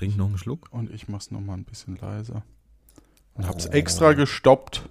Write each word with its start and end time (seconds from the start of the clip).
Trink 0.00 0.16
noch 0.16 0.28
einen 0.28 0.38
Schluck. 0.38 0.68
Und 0.70 0.90
ich 0.90 1.08
mach's 1.08 1.30
noch 1.30 1.42
mal 1.42 1.52
ein 1.52 1.64
bisschen 1.64 1.96
leiser. 1.96 2.42
Und 3.34 3.46
hab's 3.46 3.66
oh. 3.66 3.72
extra 3.72 4.14
gestoppt. 4.14 4.88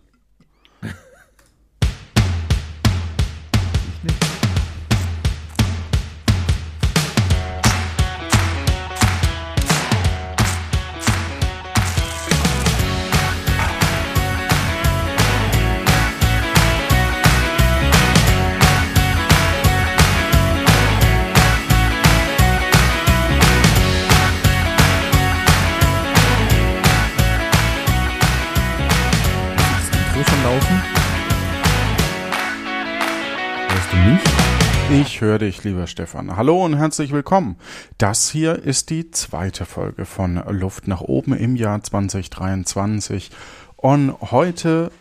Lieber 35.70 35.86
Stefan. 35.86 36.36
Hallo 36.36 36.66
und 36.66 36.76
herzlich 36.76 37.12
willkommen. 37.12 37.56
Das 38.00 38.28
hier 38.32 38.64
ist 38.64 38.90
die 38.90 39.12
zweite 39.12 39.66
Folge 39.66 40.06
von 40.06 40.42
Luft 40.50 40.88
nach 40.88 41.02
oben 41.02 41.34
im 41.34 41.56
Jahr 41.56 41.84
2023. 41.84 43.30
Und 43.76 44.16
heute 44.20 44.92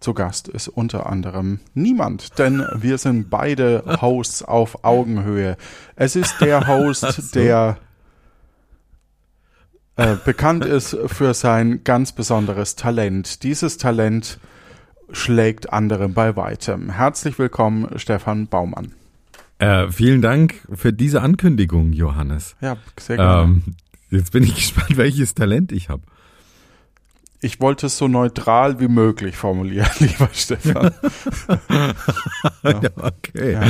zu 0.00 0.14
Gast 0.14 0.48
ist 0.48 0.68
unter 0.68 1.04
anderem 1.04 1.60
niemand, 1.74 2.38
denn 2.38 2.66
wir 2.74 2.96
sind 2.96 3.28
beide 3.28 3.98
Hosts 4.00 4.42
auf 4.42 4.82
Augenhöhe. 4.82 5.58
Es 5.94 6.16
ist 6.16 6.40
der 6.40 6.66
Host, 6.68 7.34
der 7.34 7.76
äh, 9.96 10.16
bekannt 10.24 10.64
ist 10.64 10.96
für 11.04 11.34
sein 11.34 11.84
ganz 11.84 12.12
besonderes 12.12 12.76
Talent. 12.76 13.42
Dieses 13.42 13.76
Talent 13.76 14.38
schlägt 15.10 15.70
andere 15.70 16.08
bei 16.08 16.34
weitem. 16.34 16.88
Herzlich 16.88 17.38
willkommen, 17.38 17.98
Stefan 17.98 18.46
Baumann. 18.46 18.94
Äh, 19.62 19.92
vielen 19.92 20.22
Dank 20.22 20.56
für 20.72 20.92
diese 20.92 21.22
Ankündigung, 21.22 21.92
Johannes. 21.92 22.56
Ja, 22.60 22.76
sehr 22.98 23.16
gerne. 23.16 23.42
Ähm, 23.44 23.62
jetzt 24.10 24.32
bin 24.32 24.42
ich 24.42 24.54
gespannt, 24.56 24.96
welches 24.96 25.34
Talent 25.34 25.70
ich 25.70 25.88
habe. 25.88 26.02
Ich 27.40 27.60
wollte 27.60 27.86
es 27.86 27.96
so 27.96 28.08
neutral 28.08 28.80
wie 28.80 28.88
möglich 28.88 29.36
formulieren, 29.36 29.88
lieber 30.00 30.28
Stefan. 30.32 30.90
ja. 32.64 32.70
ja, 32.82 32.90
okay. 32.96 33.52
Ja. 33.52 33.62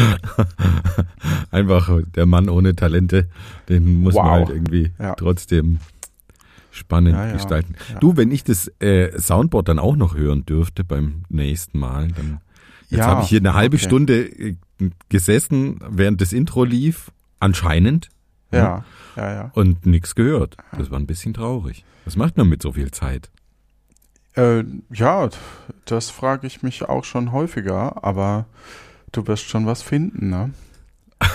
Einfach 1.50 1.90
der 2.14 2.24
Mann 2.24 2.48
ohne 2.48 2.74
Talente, 2.74 3.28
den 3.68 4.00
muss 4.00 4.14
wow. 4.14 4.24
man 4.24 4.32
halt 4.32 4.48
irgendwie 4.48 4.92
ja. 4.98 5.14
trotzdem 5.14 5.78
spannend 6.70 7.34
gestalten. 7.34 7.74
Du, 8.00 8.16
wenn 8.16 8.30
ich 8.30 8.44
das 8.44 8.68
äh, 8.80 9.18
Soundboard 9.18 9.68
dann 9.68 9.78
auch 9.78 9.96
noch 9.96 10.14
hören 10.14 10.46
dürfte 10.46 10.84
beim 10.84 11.24
nächsten 11.28 11.78
Mal, 11.78 12.08
dann 12.08 12.40
jetzt 12.96 13.06
habe 13.06 13.22
ich 13.22 13.28
hier 13.28 13.40
eine 13.40 13.54
halbe 13.54 13.76
okay. 13.76 13.84
Stunde 13.84 14.22
äh, 14.24 14.56
gesessen, 15.08 15.80
während 15.88 16.20
das 16.20 16.32
Intro 16.32 16.64
lief, 16.64 17.10
anscheinend. 17.40 18.08
Ja, 18.50 18.84
ja, 19.16 19.32
ja. 19.32 19.50
Und 19.54 19.86
nichts 19.86 20.14
gehört. 20.14 20.56
Das 20.76 20.90
war 20.90 20.98
ein 20.98 21.06
bisschen 21.06 21.34
traurig. 21.34 21.84
Was 22.04 22.16
macht 22.16 22.36
man 22.36 22.48
mit 22.48 22.62
so 22.62 22.72
viel 22.72 22.90
Zeit? 22.90 23.30
Äh, 24.34 24.64
ja, 24.92 25.28
das 25.84 26.10
frage 26.10 26.46
ich 26.46 26.62
mich 26.62 26.82
auch 26.82 27.04
schon 27.04 27.32
häufiger, 27.32 28.04
aber 28.04 28.46
du 29.12 29.26
wirst 29.26 29.44
schon 29.44 29.66
was 29.66 29.82
finden, 29.82 30.30
ne? 30.30 30.50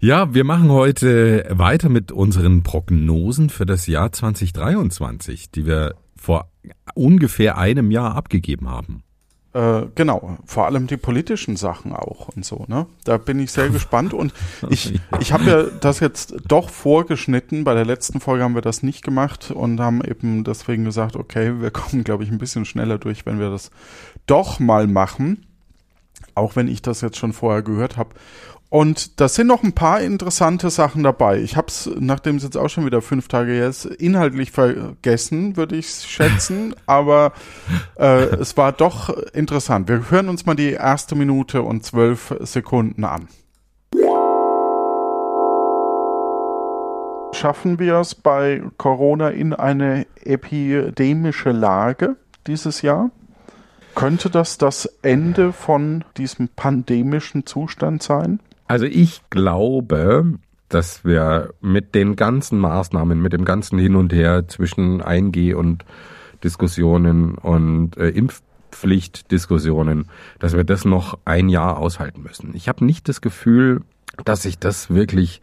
ja, 0.00 0.32
wir 0.34 0.44
machen 0.44 0.70
heute 0.70 1.46
weiter 1.50 1.88
mit 1.88 2.12
unseren 2.12 2.62
Prognosen 2.62 3.50
für 3.50 3.66
das 3.66 3.86
Jahr 3.86 4.12
2023, 4.12 5.50
die 5.50 5.66
wir 5.66 5.94
vor 6.16 6.51
ungefähr 6.94 7.58
einem 7.58 7.90
Jahr 7.90 8.14
abgegeben 8.14 8.70
haben. 8.70 9.02
Äh, 9.54 9.82
genau, 9.94 10.38
vor 10.46 10.64
allem 10.64 10.86
die 10.86 10.96
politischen 10.96 11.56
Sachen 11.56 11.92
auch 11.92 12.28
und 12.28 12.44
so, 12.44 12.64
ne? 12.68 12.86
Da 13.04 13.18
bin 13.18 13.38
ich 13.38 13.52
sehr 13.52 13.68
gespannt 13.70 14.14
und 14.14 14.32
ich, 14.70 14.98
ich 15.20 15.32
habe 15.32 15.44
ja 15.44 15.62
das 15.64 16.00
jetzt 16.00 16.36
doch 16.48 16.70
vorgeschnitten. 16.70 17.64
Bei 17.64 17.74
der 17.74 17.84
letzten 17.84 18.20
Folge 18.20 18.44
haben 18.44 18.54
wir 18.54 18.62
das 18.62 18.82
nicht 18.82 19.04
gemacht 19.04 19.50
und 19.50 19.78
haben 19.78 20.02
eben 20.02 20.44
deswegen 20.44 20.84
gesagt, 20.84 21.16
okay, 21.16 21.60
wir 21.60 21.70
kommen, 21.70 22.02
glaube 22.02 22.24
ich, 22.24 22.30
ein 22.30 22.38
bisschen 22.38 22.64
schneller 22.64 22.96
durch, 22.96 23.26
wenn 23.26 23.38
wir 23.38 23.50
das 23.50 23.70
doch 24.26 24.58
mal 24.58 24.86
machen. 24.86 25.46
Auch 26.34 26.56
wenn 26.56 26.68
ich 26.68 26.80
das 26.80 27.02
jetzt 27.02 27.18
schon 27.18 27.34
vorher 27.34 27.62
gehört 27.62 27.98
habe. 27.98 28.14
Und 28.72 29.20
da 29.20 29.28
sind 29.28 29.48
noch 29.48 29.62
ein 29.62 29.74
paar 29.74 30.00
interessante 30.00 30.70
Sachen 30.70 31.02
dabei. 31.02 31.42
Ich 31.42 31.58
habe 31.58 31.66
es, 31.66 31.90
nachdem 32.00 32.36
es 32.36 32.42
jetzt 32.42 32.56
auch 32.56 32.70
schon 32.70 32.86
wieder 32.86 33.02
fünf 33.02 33.28
Tage 33.28 33.52
her 33.52 33.68
ist, 33.68 33.84
inhaltlich 33.84 34.50
vergessen, 34.50 35.58
würde 35.58 35.76
ich 35.76 35.90
schätzen. 35.90 36.74
aber 36.86 37.34
äh, 37.98 38.34
es 38.36 38.56
war 38.56 38.72
doch 38.72 39.10
interessant. 39.34 39.90
Wir 39.90 40.10
hören 40.10 40.30
uns 40.30 40.46
mal 40.46 40.54
die 40.54 40.70
erste 40.70 41.14
Minute 41.14 41.60
und 41.60 41.84
zwölf 41.84 42.34
Sekunden 42.40 43.04
an. 43.04 43.28
Schaffen 47.34 47.78
wir 47.78 47.96
es 47.96 48.14
bei 48.14 48.62
Corona 48.78 49.28
in 49.28 49.52
eine 49.52 50.06
epidemische 50.24 51.50
Lage 51.50 52.16
dieses 52.46 52.80
Jahr? 52.80 53.10
Könnte 53.94 54.30
das 54.30 54.56
das 54.56 54.86
Ende 55.02 55.52
von 55.52 56.06
diesem 56.16 56.48
pandemischen 56.48 57.44
Zustand 57.44 58.02
sein? 58.02 58.40
Also 58.66 58.86
ich 58.86 59.22
glaube, 59.30 60.38
dass 60.68 61.04
wir 61.04 61.52
mit 61.60 61.94
den 61.94 62.16
ganzen 62.16 62.58
Maßnahmen, 62.58 63.20
mit 63.20 63.32
dem 63.32 63.44
ganzen 63.44 63.78
Hin 63.78 63.94
und 63.94 64.12
Her 64.12 64.48
zwischen 64.48 65.02
1G 65.02 65.54
und 65.54 65.84
Diskussionen 66.42 67.34
und 67.34 67.96
äh, 67.96 68.08
Impfpflichtdiskussionen, 68.08 70.06
dass 70.38 70.54
wir 70.54 70.64
das 70.64 70.84
noch 70.84 71.18
ein 71.24 71.48
Jahr 71.48 71.78
aushalten 71.78 72.22
müssen. 72.22 72.52
Ich 72.54 72.68
habe 72.68 72.84
nicht 72.84 73.08
das 73.08 73.20
Gefühl, 73.20 73.82
dass 74.24 74.42
sich 74.42 74.58
das 74.58 74.90
wirklich 74.90 75.42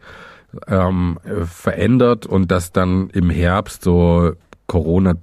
ähm, 0.66 1.18
verändert 1.44 2.26
und 2.26 2.50
dass 2.50 2.72
dann 2.72 3.08
im 3.10 3.30
Herbst 3.30 3.82
so 3.82 4.32
Corona 4.66 5.14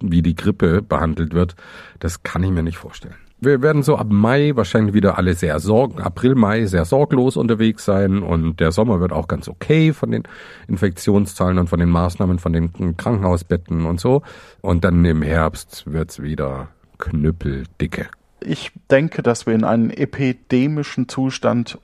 wie 0.00 0.22
die 0.22 0.34
Grippe 0.34 0.82
behandelt 0.82 1.34
wird. 1.34 1.56
Das 1.98 2.22
kann 2.22 2.42
ich 2.42 2.50
mir 2.50 2.62
nicht 2.62 2.78
vorstellen 2.78 3.16
wir 3.40 3.62
werden 3.62 3.82
so 3.82 3.96
ab 3.96 4.08
Mai 4.10 4.52
wahrscheinlich 4.54 4.94
wieder 4.94 5.16
alle 5.16 5.34
sehr 5.34 5.60
sorgen, 5.60 6.00
April, 6.00 6.34
Mai 6.34 6.66
sehr 6.66 6.84
sorglos 6.84 7.36
unterwegs 7.36 7.84
sein 7.84 8.22
und 8.22 8.58
der 8.58 8.72
Sommer 8.72 9.00
wird 9.00 9.12
auch 9.12 9.28
ganz 9.28 9.48
okay 9.48 9.92
von 9.92 10.10
den 10.10 10.24
Infektionszahlen 10.66 11.58
und 11.58 11.68
von 11.68 11.78
den 11.78 11.90
Maßnahmen, 11.90 12.38
von 12.38 12.52
den 12.52 12.96
Krankenhausbetten 12.96 13.86
und 13.86 14.00
so. 14.00 14.22
Und 14.60 14.84
dann 14.84 15.04
im 15.04 15.22
Herbst 15.22 15.84
wird's 15.86 16.20
wieder 16.20 16.68
knüppeldicke. 16.98 18.08
Ich 18.40 18.72
denke, 18.90 19.22
dass 19.22 19.46
wir 19.46 19.54
in 19.54 19.64
einen 19.64 19.90
epidemischen 19.90 21.08
Zustand 21.08 21.78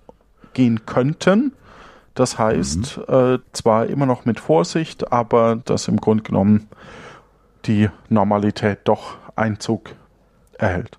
gehen 0.54 0.86
könnten. 0.86 1.52
Das 2.14 2.38
heißt, 2.38 2.98
mhm. 2.98 3.14
äh, 3.14 3.38
zwar 3.52 3.86
immer 3.86 4.06
noch 4.06 4.24
mit 4.24 4.40
Vorsicht, 4.40 5.12
aber 5.12 5.56
dass 5.64 5.88
im 5.88 5.98
Grunde 5.98 6.22
genommen 6.22 6.68
die 7.66 7.88
Normalität 8.08 8.80
doch 8.84 9.16
Einzug 9.36 9.90
erhält. 10.58 10.98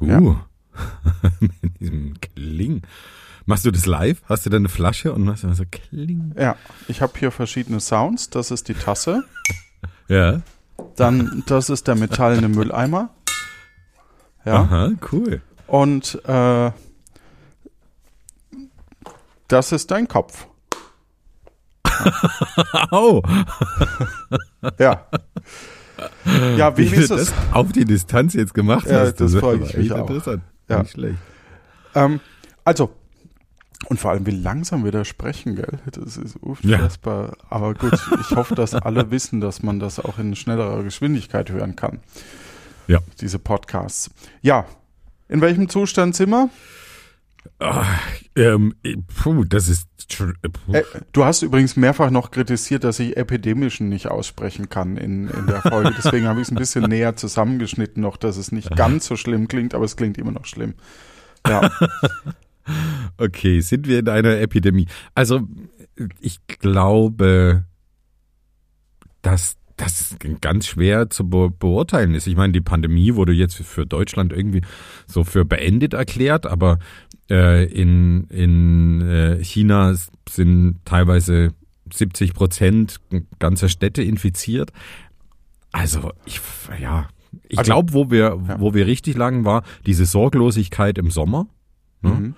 Uh. 0.00 0.06
Ja. 0.06 0.20
Mit 1.40 1.80
diesem 1.80 2.14
Kling. 2.20 2.82
Machst 3.46 3.64
du 3.64 3.70
das 3.70 3.86
live? 3.86 4.22
Hast 4.26 4.46
du 4.46 4.50
da 4.50 4.56
eine 4.56 4.68
Flasche 4.68 5.12
und 5.12 5.24
machst 5.24 5.44
immer 5.44 5.54
so 5.54 5.64
Kling? 5.70 6.34
Ja, 6.38 6.56
ich 6.88 7.02
habe 7.02 7.12
hier 7.18 7.30
verschiedene 7.30 7.80
Sounds. 7.80 8.30
Das 8.30 8.50
ist 8.50 8.68
die 8.68 8.74
Tasse. 8.74 9.24
ja. 10.08 10.40
Dann, 10.96 11.44
das 11.46 11.70
ist 11.70 11.86
der 11.86 11.94
metallene 11.94 12.48
Mülleimer. 12.48 13.10
Ja. 14.44 14.62
Aha, 14.62 14.90
cool. 15.12 15.42
Und 15.66 16.20
äh, 16.24 16.70
das 19.48 19.72
ist 19.72 19.90
dein 19.90 20.08
Kopf. 20.08 20.46
Au. 22.90 23.22
ja. 24.78 25.06
Ja, 26.56 26.76
wie, 26.76 26.90
wie 26.90 26.96
ist 26.96 27.10
das? 27.10 27.32
Auf 27.52 27.72
die 27.72 27.84
Distanz 27.84 28.34
jetzt 28.34 28.54
gemacht 28.54 28.86
ja, 28.86 29.00
hast. 29.00 29.20
Das 29.20 29.34
freue 29.34 29.58
ich 29.58 29.76
mich 29.76 29.92
auch. 29.92 30.08
Interessant. 30.08 30.42
Ja. 30.68 30.80
Nicht 30.80 30.92
schlecht. 30.92 31.18
Ähm, 31.94 32.20
also, 32.64 32.90
und 33.88 34.00
vor 34.00 34.10
allem, 34.10 34.26
wie 34.26 34.30
langsam 34.30 34.84
wir 34.84 34.92
da 34.92 35.04
sprechen, 35.04 35.56
gell? 35.56 35.78
Das 35.90 36.16
ist 36.16 36.36
unfassbar. 36.36 37.26
Ja. 37.26 37.46
Aber 37.50 37.74
gut, 37.74 37.92
ich 38.20 38.36
hoffe, 38.36 38.54
dass 38.54 38.74
alle 38.74 39.10
wissen, 39.10 39.40
dass 39.40 39.62
man 39.62 39.78
das 39.78 40.00
auch 40.00 40.18
in 40.18 40.34
schnellerer 40.34 40.82
Geschwindigkeit 40.82 41.50
hören 41.50 41.76
kann. 41.76 42.00
Ja. 42.86 43.00
Diese 43.20 43.38
Podcasts. 43.38 44.10
Ja. 44.42 44.66
In 45.28 45.40
welchem 45.40 45.68
Zustand 45.68 46.14
sind 46.16 46.30
wir? 46.30 46.48
Ach, 47.58 48.00
ähm, 48.36 48.74
puh, 49.22 49.44
das 49.44 49.68
ist. 49.68 49.88
Äh, 50.72 50.82
du 51.12 51.24
hast 51.24 51.42
übrigens 51.42 51.76
mehrfach 51.76 52.10
noch 52.10 52.30
kritisiert, 52.30 52.84
dass 52.84 53.00
ich 53.00 53.16
epidemischen 53.16 53.88
nicht 53.88 54.08
aussprechen 54.08 54.68
kann 54.68 54.96
in, 54.96 55.28
in 55.28 55.46
der 55.46 55.62
Folge. 55.62 55.94
Deswegen 55.96 56.26
habe 56.26 56.40
ich 56.40 56.48
es 56.48 56.52
ein 56.52 56.56
bisschen 56.58 56.84
näher 56.84 57.16
zusammengeschnitten 57.16 58.02
noch, 58.02 58.16
dass 58.16 58.36
es 58.36 58.52
nicht 58.52 58.76
ganz 58.76 59.06
so 59.06 59.16
schlimm 59.16 59.48
klingt, 59.48 59.74
aber 59.74 59.84
es 59.84 59.96
klingt 59.96 60.18
immer 60.18 60.32
noch 60.32 60.44
schlimm. 60.44 60.74
Ja. 61.46 61.70
okay, 63.18 63.60
sind 63.60 63.86
wir 63.86 64.00
in 64.00 64.08
einer 64.08 64.38
Epidemie? 64.38 64.86
Also, 65.14 65.48
ich 66.20 66.46
glaube, 66.46 67.64
dass 69.22 69.56
das 69.76 70.16
ganz 70.40 70.68
schwer 70.68 71.10
zu 71.10 71.28
be 71.28 71.50
beurteilen 71.50 72.14
ist. 72.14 72.26
Ich 72.26 72.36
meine, 72.36 72.52
die 72.52 72.60
Pandemie 72.60 73.14
wurde 73.16 73.32
jetzt 73.32 73.56
für 73.56 73.86
Deutschland 73.86 74.32
irgendwie 74.32 74.62
so 75.06 75.24
für 75.24 75.44
beendet 75.44 75.94
erklärt, 75.94 76.46
aber 76.46 76.78
äh, 77.30 77.64
in, 77.64 78.24
in 78.28 79.00
äh, 79.02 79.42
China 79.42 79.94
sind 80.28 80.76
teilweise 80.84 81.52
70 81.92 82.34
Prozent 82.34 83.00
ganzer 83.38 83.68
Städte 83.68 84.02
infiziert. 84.02 84.72
Also 85.72 86.12
ich, 86.24 86.40
ja, 86.80 87.08
ich 87.48 87.58
also, 87.58 87.68
glaube, 87.68 87.92
wo 87.92 88.10
wir, 88.10 88.40
ja. 88.48 88.60
wo 88.60 88.74
wir 88.74 88.86
richtig 88.86 89.16
lagen, 89.16 89.44
war 89.44 89.62
diese 89.86 90.06
Sorglosigkeit 90.06 90.98
im 90.98 91.10
Sommer. 91.10 91.46
Ne? 92.02 92.10
Mhm. 92.10 92.34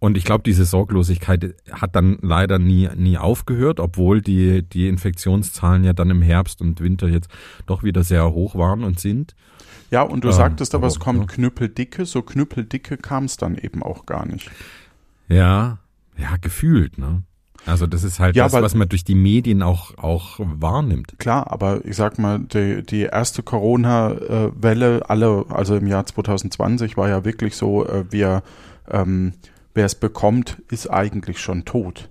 Und 0.00 0.16
ich 0.16 0.24
glaube, 0.24 0.44
diese 0.44 0.64
Sorglosigkeit 0.64 1.56
hat 1.72 1.96
dann 1.96 2.18
leider 2.22 2.58
nie, 2.58 2.88
nie 2.94 3.18
aufgehört, 3.18 3.80
obwohl 3.80 4.22
die, 4.22 4.62
die 4.62 4.86
Infektionszahlen 4.86 5.82
ja 5.82 5.92
dann 5.92 6.10
im 6.10 6.22
Herbst 6.22 6.60
und 6.60 6.80
Winter 6.80 7.08
jetzt 7.08 7.28
doch 7.66 7.82
wieder 7.82 8.04
sehr 8.04 8.32
hoch 8.32 8.54
waren 8.54 8.84
und 8.84 9.00
sind. 9.00 9.34
Ja, 9.90 10.02
und 10.02 10.24
du 10.24 10.28
ähm, 10.28 10.34
sagtest 10.34 10.74
aber, 10.74 10.86
es 10.86 10.98
kommt 10.98 11.28
knüppeldicke, 11.28 12.04
so 12.04 12.22
knüppeldicke 12.22 12.96
kam 12.96 13.24
es 13.24 13.36
dann 13.36 13.56
eben 13.56 13.82
auch 13.82 14.06
gar 14.06 14.26
nicht. 14.26 14.50
Ja, 15.28 15.78
ja, 16.16 16.36
gefühlt, 16.40 16.98
ne? 16.98 17.22
Also 17.66 17.86
das 17.86 18.02
ist 18.02 18.18
halt 18.18 18.34
ja, 18.34 18.44
das, 18.44 18.52
was 18.54 18.74
man 18.74 18.88
durch 18.88 19.04
die 19.04 19.14
Medien 19.14 19.62
auch, 19.62 19.98
auch 19.98 20.38
wahrnimmt. 20.38 21.18
Klar, 21.18 21.50
aber 21.50 21.84
ich 21.84 21.96
sag 21.96 22.18
mal, 22.18 22.38
die, 22.38 22.82
die 22.82 23.02
erste 23.02 23.42
Corona-Welle, 23.42 25.02
alle, 25.08 25.44
also 25.50 25.76
im 25.76 25.86
Jahr 25.86 26.06
2020 26.06 26.96
war 26.96 27.08
ja 27.08 27.24
wirklich 27.24 27.56
so, 27.56 27.86
äh, 27.86 28.04
wir 28.10 28.42
ähm, 28.90 29.34
wer 29.74 29.86
es 29.86 29.94
bekommt, 29.94 30.62
ist 30.70 30.88
eigentlich 30.88 31.38
schon 31.38 31.64
tot. 31.64 32.10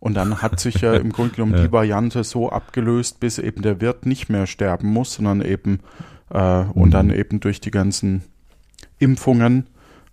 Und 0.00 0.14
dann 0.14 0.42
hat 0.42 0.58
sich 0.58 0.80
ja 0.80 0.94
im 0.94 1.12
Grunde 1.12 1.36
genommen 1.36 1.54
ja. 1.56 1.66
die 1.66 1.72
Variante 1.72 2.24
so 2.24 2.50
abgelöst, 2.50 3.20
bis 3.20 3.38
eben 3.38 3.62
der 3.62 3.80
Wirt 3.80 4.06
nicht 4.06 4.28
mehr 4.28 4.46
sterben 4.46 4.88
muss, 4.88 5.14
sondern 5.14 5.42
eben 5.42 5.80
äh, 6.32 6.64
mhm. 6.64 6.70
und 6.72 6.90
dann 6.92 7.10
eben 7.10 7.40
durch 7.40 7.60
die 7.60 7.70
ganzen 7.70 8.22
Impfungen 8.98 9.66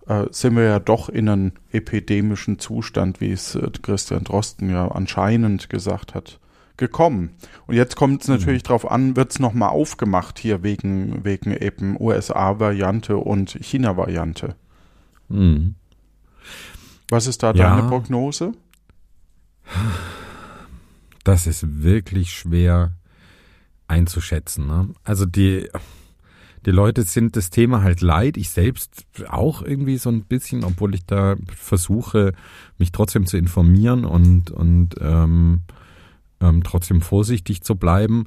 äh, 0.07 0.25
sind 0.31 0.56
wir 0.56 0.63
ja 0.63 0.80
doch 0.80 1.10
in 1.10 1.30
einen 1.30 1.51
epidemischen 1.71 2.60
Zustand, 2.60 3.21
wie 3.21 3.31
es 3.31 3.56
äh, 3.56 3.69
Christian 3.81 4.24
Drosten 4.24 4.69
ja 4.69 4.89
anscheinend 4.89 5.69
gesagt 5.69 6.16
hat, 6.16 6.39
gekommen. 6.77 7.31
Und 7.68 7.75
jetzt 7.75 7.95
kommt 7.95 8.21
es 8.21 8.27
mhm. 8.27 8.36
natürlich 8.36 8.63
mhm. 8.63 8.68
darauf 8.68 8.89
an, 8.89 9.16
wird 9.16 9.31
es 9.31 9.39
nochmal 9.39 9.69
aufgemacht 9.69 10.39
hier 10.39 10.63
wegen, 10.63 11.24
wegen 11.24 11.51
eben 11.51 11.95
USA-Variante 12.00 13.18
und 13.18 13.51
China-Variante. 13.62 14.56
Mhm. 15.27 15.75
Was 17.10 17.27
ist 17.27 17.44
da 17.44 17.54
ja, 17.54 17.75
deine 17.75 17.88
Prognose? 17.88 18.54
Das 21.24 21.48
ist 21.48 21.83
wirklich 21.83 22.31
schwer 22.33 22.94
einzuschätzen. 23.88 24.68
Ne? 24.68 24.89
Also 25.04 25.25
die, 25.25 25.69
die 26.65 26.71
Leute 26.71 27.03
sind 27.03 27.35
das 27.35 27.50
Thema 27.50 27.83
halt 27.83 28.01
leid. 28.01 28.38
Ich 28.38 28.50
selbst 28.50 29.06
auch 29.29 29.61
irgendwie 29.61 29.97
so 29.97 30.09
ein 30.09 30.23
bisschen, 30.23 30.63
obwohl 30.63 30.95
ich 30.95 31.06
da 31.06 31.35
versuche, 31.56 32.33
mich 32.77 32.91
trotzdem 32.91 33.25
zu 33.25 33.38
informieren 33.38 34.06
und, 34.06 34.51
und 34.51 34.95
ähm, 35.01 35.61
ähm, 36.41 36.63
trotzdem 36.63 37.01
vorsichtig 37.01 37.61
zu 37.61 37.75
bleiben. 37.75 38.25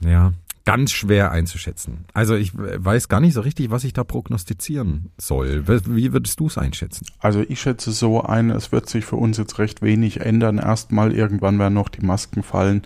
Ja, 0.00 0.32
ganz 0.64 0.92
schwer 0.92 1.30
einzuschätzen. 1.30 2.06
Also 2.14 2.34
ich 2.34 2.52
weiß 2.54 3.08
gar 3.08 3.20
nicht 3.20 3.34
so 3.34 3.42
richtig, 3.42 3.70
was 3.70 3.84
ich 3.84 3.92
da 3.92 4.02
prognostizieren 4.02 5.10
soll. 5.18 5.68
Wie 5.68 6.12
würdest 6.12 6.40
du 6.40 6.46
es 6.46 6.56
einschätzen? 6.56 7.06
Also 7.18 7.44
ich 7.46 7.60
schätze 7.60 7.92
so 7.92 8.22
ein, 8.22 8.50
es 8.50 8.72
wird 8.72 8.88
sich 8.88 9.04
für 9.04 9.16
uns 9.16 9.36
jetzt 9.36 9.58
recht 9.58 9.82
wenig 9.82 10.20
ändern. 10.20 10.58
Erstmal 10.58 11.12
irgendwann 11.12 11.58
werden 11.58 11.74
noch 11.74 11.90
die 11.90 12.04
Masken 12.04 12.42
fallen 12.42 12.82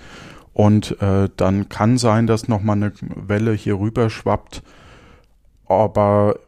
und 0.58 1.00
äh, 1.00 1.28
dann 1.36 1.68
kann 1.68 1.98
sein, 1.98 2.26
dass 2.26 2.48
nochmal 2.48 2.74
eine 2.74 2.92
Welle 3.00 3.52
hier 3.52 3.78
rüber 3.78 4.10
schwappt. 4.10 4.64
Aber 5.68 6.40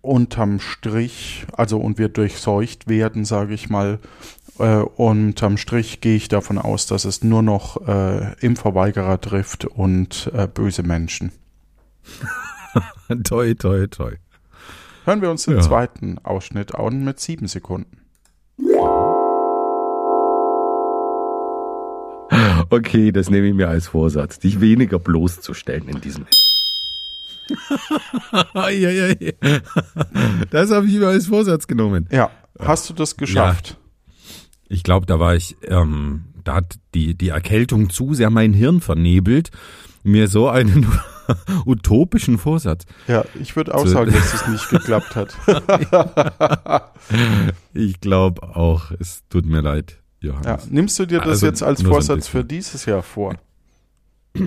unterm 0.00 0.58
Strich, 0.58 1.46
also 1.52 1.78
und 1.78 1.96
wir 1.96 2.08
durchseucht 2.08 2.88
werden, 2.88 3.24
sage 3.24 3.54
ich 3.54 3.70
mal, 3.70 4.00
äh, 4.58 4.78
unterm 4.78 5.58
Strich 5.58 6.00
gehe 6.00 6.16
ich 6.16 6.26
davon 6.26 6.58
aus, 6.58 6.86
dass 6.86 7.04
es 7.04 7.22
nur 7.22 7.42
noch 7.42 7.86
äh, 7.86 8.32
Impfverweigerer 8.40 9.20
trifft 9.20 9.64
und 9.64 10.28
äh, 10.34 10.48
böse 10.48 10.82
Menschen. 10.82 11.30
toi, 13.24 13.54
toi, 13.54 13.86
toi. 13.86 14.14
Hören 15.04 15.22
wir 15.22 15.30
uns 15.30 15.44
den 15.44 15.54
ja. 15.54 15.60
zweiten 15.60 16.18
Ausschnitt 16.24 16.74
an 16.74 17.04
mit 17.04 17.20
sieben 17.20 17.46
Sekunden. 17.46 18.00
Okay, 22.70 23.12
das 23.12 23.30
nehme 23.30 23.48
ich 23.48 23.54
mir 23.54 23.68
als 23.68 23.88
Vorsatz, 23.88 24.38
dich 24.38 24.60
weniger 24.60 24.98
bloßzustellen 24.98 25.88
in 25.88 26.00
diesem. 26.00 26.26
das 30.50 30.70
habe 30.70 30.86
ich 30.86 30.94
mir 30.94 31.08
als 31.08 31.26
Vorsatz 31.26 31.66
genommen. 31.66 32.08
Ja, 32.10 32.30
hast 32.58 32.90
du 32.90 32.94
das 32.94 33.16
geschafft? 33.16 33.70
Ja. 33.70 33.76
Ich 34.68 34.82
glaube, 34.82 35.06
da 35.06 35.20
war 35.20 35.36
ich, 35.36 35.56
ähm, 35.62 36.24
da 36.42 36.56
hat 36.56 36.74
die, 36.94 37.16
die 37.16 37.28
Erkältung 37.28 37.88
zu 37.90 38.14
sehr 38.14 38.30
mein 38.30 38.52
Hirn 38.52 38.80
vernebelt, 38.80 39.50
mir 40.02 40.26
so 40.28 40.48
einen 40.48 40.86
utopischen 41.66 42.38
Vorsatz. 42.38 42.84
Ja, 43.06 43.24
ich 43.40 43.54
würde 43.54 43.74
auch 43.74 43.86
sagen, 43.86 44.12
dass 44.12 44.34
es 44.34 44.48
nicht 44.48 44.68
geklappt 44.70 45.14
hat. 45.14 45.36
ich 47.74 48.00
glaube 48.00 48.42
auch, 48.42 48.90
es 48.98 49.22
tut 49.28 49.46
mir 49.46 49.60
leid, 49.60 50.00
Johannes. 50.26 50.46
Ja, 50.46 50.58
nimmst 50.70 50.98
du 50.98 51.06
dir 51.06 51.18
das 51.18 51.28
also, 51.28 51.46
jetzt 51.46 51.62
als 51.62 51.82
Vorsatz 51.82 52.26
so 52.26 52.32
für 52.32 52.44
dieses 52.44 52.86
Jahr 52.86 53.02
vor? 53.02 53.36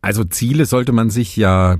Also 0.00 0.22
Ziele 0.22 0.64
sollte 0.64 0.92
man 0.92 1.10
sich 1.10 1.36
ja 1.36 1.76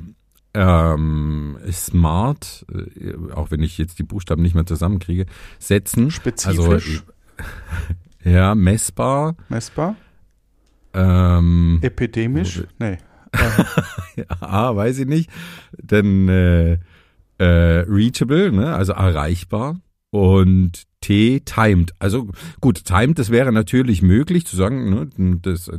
ähm, 0.52 1.56
smart, 1.70 2.66
äh, 2.72 3.14
auch 3.32 3.52
wenn 3.52 3.62
ich 3.62 3.78
jetzt 3.78 4.00
die 4.00 4.02
Buchstaben 4.02 4.42
nicht 4.42 4.56
mehr 4.56 4.66
zusammenkriege, 4.66 5.26
setzen. 5.60 6.10
Spezifisch. 6.10 7.04
Also, 8.24 8.24
ja, 8.24 8.56
messbar. 8.56 9.36
Messbar. 9.48 9.94
Ähm, 10.94 11.78
Epidemisch? 11.82 12.64
Nee. 12.80 12.98
ja, 14.16 14.74
weiß 14.74 14.98
ich 14.98 15.06
nicht. 15.06 15.30
Denn 15.80 16.28
äh, 16.28 16.78
äh, 17.38 17.84
reachable, 17.86 18.50
ne, 18.50 18.74
also 18.74 18.94
erreichbar 18.94 19.76
und 20.10 20.84
T 21.00 21.40
timed. 21.40 21.92
Also 21.98 22.28
gut, 22.60 22.84
timed, 22.84 23.18
das 23.18 23.30
wäre 23.30 23.52
natürlich 23.52 24.02
möglich 24.02 24.46
zu 24.46 24.56
sagen, 24.56 24.90
ne, 24.90 25.38
das 25.42 25.68
äh, 25.68 25.78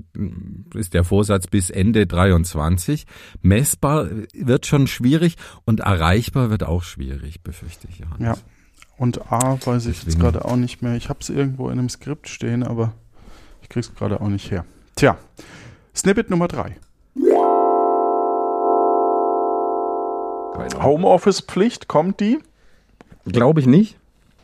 ist 0.75 0.93
der 0.93 1.03
Vorsatz 1.03 1.47
bis 1.47 1.69
Ende 1.69 2.07
23. 2.07 3.05
Messbar 3.41 4.07
wird 4.33 4.65
schon 4.65 4.87
schwierig 4.87 5.35
und 5.65 5.81
erreichbar 5.81 6.49
wird 6.49 6.63
auch 6.63 6.83
schwierig, 6.83 7.41
befürchte 7.41 7.87
ich. 7.89 7.99
Johannes. 7.99 8.37
Ja. 8.39 8.43
Und 8.97 9.31
A 9.31 9.57
weiß 9.65 9.85
ich 9.85 9.99
Deswegen. 9.99 10.11
jetzt 10.11 10.19
gerade 10.19 10.45
auch 10.45 10.57
nicht 10.57 10.81
mehr. 10.81 10.95
Ich 10.95 11.09
habe 11.09 11.19
es 11.21 11.29
irgendwo 11.29 11.69
in 11.69 11.79
einem 11.79 11.89
Skript 11.89 12.27
stehen, 12.27 12.63
aber 12.63 12.93
ich 13.61 13.69
krieg's 13.69 13.93
gerade 13.93 14.21
auch 14.21 14.27
nicht 14.27 14.51
her. 14.51 14.65
Tja, 14.95 15.17
Snippet 15.95 16.29
Nummer 16.29 16.47
3. 16.47 16.75
Homeoffice-Pflicht, 20.81 21.87
kommt 21.87 22.19
die? 22.19 22.39
Glaube 23.25 23.61
ich 23.61 23.65
nicht 23.67 23.99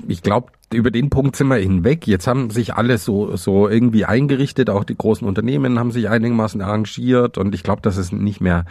ich 0.07 0.21
glaube, 0.21 0.51
über 0.73 0.91
den 0.91 1.09
Punkt 1.09 1.35
sind 1.35 1.47
wir 1.47 1.57
hinweg. 1.57 2.07
Jetzt 2.07 2.27
haben 2.27 2.49
sich 2.49 2.73
alle 2.75 2.97
so, 2.97 3.35
so 3.35 3.69
irgendwie 3.69 4.05
eingerichtet, 4.05 4.69
auch 4.69 4.83
die 4.83 4.97
großen 4.97 5.27
Unternehmen 5.27 5.79
haben 5.79 5.91
sich 5.91 6.09
einigermaßen 6.09 6.61
arrangiert 6.61 7.37
und 7.37 7.55
ich 7.55 7.63
glaube, 7.63 7.81
dass 7.81 7.97
es 7.97 8.11
nicht 8.11 8.41
mehr 8.41 8.65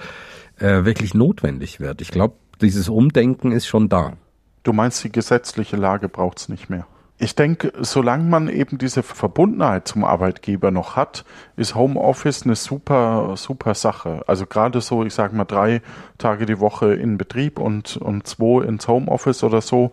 äh, 0.58 0.84
wirklich 0.84 1.14
notwendig 1.14 1.80
wird. 1.80 2.00
Ich 2.00 2.10
glaube, 2.10 2.34
dieses 2.60 2.88
Umdenken 2.88 3.52
ist 3.52 3.66
schon 3.66 3.88
da. 3.88 4.14
Du 4.62 4.72
meinst, 4.72 5.04
die 5.04 5.12
gesetzliche 5.12 5.76
Lage 5.76 6.08
braucht's 6.08 6.48
nicht 6.48 6.70
mehr? 6.70 6.86
Ich 7.16 7.36
denke, 7.36 7.72
solange 7.80 8.24
man 8.24 8.48
eben 8.48 8.76
diese 8.76 9.04
Verbundenheit 9.04 9.86
zum 9.86 10.04
Arbeitgeber 10.04 10.72
noch 10.72 10.96
hat, 10.96 11.24
ist 11.56 11.76
Homeoffice 11.76 12.42
eine 12.42 12.56
super, 12.56 13.34
super 13.36 13.74
Sache. 13.74 14.22
Also 14.26 14.46
gerade 14.46 14.80
so, 14.80 15.04
ich 15.04 15.14
sage 15.14 15.36
mal, 15.36 15.44
drei 15.44 15.80
Tage 16.18 16.44
die 16.44 16.58
Woche 16.58 16.92
in 16.92 17.16
Betrieb 17.16 17.60
und, 17.60 17.96
und 17.98 18.26
zwei 18.26 18.64
ins 18.64 18.88
Homeoffice 18.88 19.44
oder 19.44 19.60
so, 19.60 19.92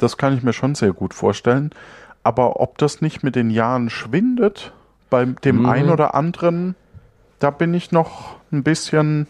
das 0.00 0.16
kann 0.16 0.36
ich 0.36 0.42
mir 0.42 0.52
schon 0.52 0.74
sehr 0.74 0.92
gut 0.92 1.14
vorstellen. 1.14 1.70
Aber 2.22 2.60
ob 2.60 2.78
das 2.78 3.00
nicht 3.00 3.22
mit 3.22 3.36
den 3.36 3.50
Jahren 3.50 3.90
schwindet, 3.90 4.72
bei 5.08 5.24
dem 5.24 5.60
mhm. 5.60 5.66
einen 5.66 5.90
oder 5.90 6.14
anderen, 6.14 6.74
da 7.38 7.50
bin 7.50 7.74
ich 7.74 7.92
noch 7.92 8.36
ein 8.52 8.62
bisschen. 8.62 9.26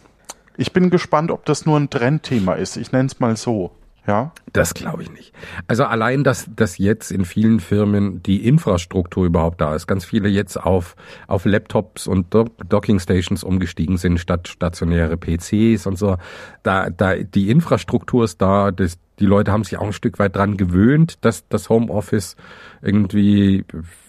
Ich 0.57 0.73
bin 0.73 0.91
gespannt, 0.91 1.31
ob 1.31 1.45
das 1.45 1.65
nur 1.67 1.79
ein 1.79 1.91
Trendthema 1.91 2.55
ist. 2.55 2.77
Ich 2.77 2.93
nenne 2.93 3.07
es 3.07 3.21
mal 3.21 3.37
so. 3.37 3.73
Ja. 4.07 4.33
Das 4.53 4.75
glaube 4.75 5.03
ich 5.03 5.13
nicht. 5.13 5.33
Also 5.69 5.85
allein, 5.85 6.25
dass, 6.25 6.49
dass 6.55 6.79
jetzt 6.79 7.13
in 7.13 7.25
vielen 7.25 7.61
Firmen 7.61 8.23
die 8.23 8.47
Infrastruktur 8.47 9.27
überhaupt 9.27 9.61
da 9.61 9.75
ist, 9.75 9.87
ganz 9.87 10.05
viele 10.05 10.29
jetzt 10.29 10.57
auf, 10.57 10.97
auf 11.29 11.45
Laptops 11.45 12.07
und 12.07 12.35
Docking 12.69 12.99
Stations 12.99 13.45
umgestiegen 13.45 13.99
sind 13.99 14.19
statt 14.19 14.49
stationäre 14.49 15.17
PCs 15.17 15.87
und 15.87 15.97
so. 15.97 16.17
Da, 16.63 16.91
da, 16.91 17.17
die 17.17 17.51
Infrastruktur 17.51 18.25
ist 18.25 18.43
da, 18.43 18.73
das, 18.73 18.99
die 19.21 19.27
Leute 19.27 19.53
haben 19.53 19.65
sich 19.65 19.77
auch 19.79 19.87
ein 19.87 19.93
Stück 19.93 20.19
weit 20.19 20.35
dran 20.37 20.57
gewöhnt, 20.57 21.19
dass 21.21 21.47
das 21.49 21.69
Homeoffice 21.69 22.37
irgendwie 22.83 23.65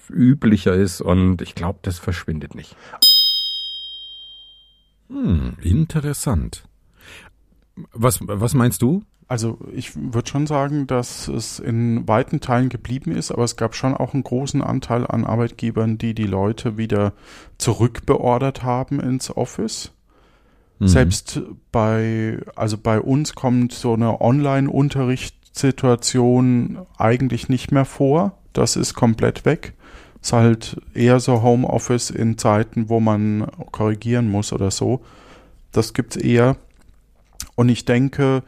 üblicher 0.09 0.73
ist 0.73 1.01
und 1.01 1.41
ich 1.41 1.55
glaube, 1.55 1.79
das 1.81 1.99
verschwindet 1.99 2.55
nicht. 2.55 2.75
Hm, 5.09 5.53
interessant. 5.61 6.63
Was, 7.93 8.19
was 8.21 8.53
meinst 8.53 8.81
du? 8.81 9.03
Also 9.27 9.59
ich 9.73 9.95
würde 9.95 10.29
schon 10.29 10.45
sagen, 10.45 10.87
dass 10.87 11.29
es 11.29 11.59
in 11.59 12.05
weiten 12.05 12.41
Teilen 12.41 12.67
geblieben 12.67 13.11
ist, 13.11 13.31
aber 13.31 13.45
es 13.45 13.55
gab 13.55 13.75
schon 13.75 13.93
auch 13.93 14.13
einen 14.13 14.23
großen 14.23 14.61
Anteil 14.61 15.07
an 15.07 15.23
Arbeitgebern, 15.23 15.97
die 15.97 16.13
die 16.13 16.25
Leute 16.25 16.77
wieder 16.77 17.13
zurückbeordert 17.57 18.63
haben 18.63 18.99
ins 18.99 19.35
Office. 19.35 19.93
Mhm. 20.81 20.87
Selbst 20.87 21.41
bei, 21.71 22.39
also 22.55 22.75
bei 22.75 22.99
uns 22.99 23.35
kommt 23.35 23.71
so 23.71 23.93
eine 23.93 24.19
Online-Unterrichtssituation 24.19 26.79
eigentlich 26.97 27.49
nicht 27.49 27.71
mehr 27.71 27.85
vor. 27.85 28.35
Das 28.51 28.75
ist 28.75 28.95
komplett 28.95 29.45
weg. 29.45 29.73
Ist 30.23 30.33
halt 30.33 30.81
eher 30.95 31.19
so 31.19 31.43
Homeoffice 31.43 32.09
in 32.09 32.39
Zeiten, 32.39 32.89
wo 32.89 32.99
man 32.99 33.45
korrigieren 33.71 34.31
muss 34.31 34.53
oder 34.53 34.71
so. 34.71 35.01
Das 35.71 35.93
gibt's 35.93 36.15
eher. 36.15 36.55
Und 37.53 37.69
ich 37.69 37.85
denke, 37.85 38.41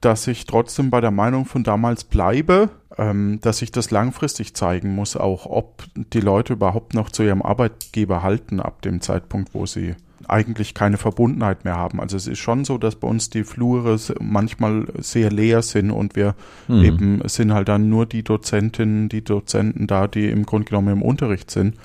dass 0.00 0.26
ich 0.28 0.46
trotzdem 0.46 0.88
bei 0.88 1.02
der 1.02 1.10
Meinung 1.10 1.44
von 1.44 1.62
damals 1.62 2.04
bleibe, 2.04 2.70
ähm, 2.96 3.38
dass 3.42 3.60
ich 3.60 3.70
das 3.70 3.90
langfristig 3.90 4.54
zeigen 4.54 4.94
muss, 4.94 5.14
auch 5.14 5.44
ob 5.44 5.84
die 5.94 6.20
Leute 6.20 6.54
überhaupt 6.54 6.94
noch 6.94 7.10
zu 7.10 7.22
ihrem 7.22 7.42
Arbeitgeber 7.42 8.22
halten 8.22 8.60
ab 8.60 8.80
dem 8.80 9.02
Zeitpunkt, 9.02 9.52
wo 9.52 9.66
sie 9.66 9.94
eigentlich 10.28 10.74
keine 10.74 10.96
Verbundenheit 10.96 11.64
mehr 11.64 11.76
haben. 11.76 12.00
Also 12.00 12.16
es 12.16 12.26
ist 12.26 12.38
schon 12.38 12.64
so, 12.64 12.78
dass 12.78 12.96
bei 12.96 13.08
uns 13.08 13.30
die 13.30 13.44
Flure 13.44 13.98
manchmal 14.20 14.86
sehr 14.98 15.30
leer 15.30 15.62
sind 15.62 15.90
und 15.90 16.16
wir 16.16 16.34
mhm. 16.68 16.84
eben 16.84 17.28
sind 17.28 17.52
halt 17.52 17.68
dann 17.68 17.88
nur 17.88 18.06
die 18.06 18.22
Dozentinnen, 18.22 19.08
die 19.08 19.22
Dozenten 19.22 19.86
da, 19.86 20.08
die 20.08 20.30
im 20.30 20.44
Grunde 20.44 20.66
genommen 20.66 20.88
im 20.88 21.02
Unterricht 21.02 21.50
sind. 21.50 21.76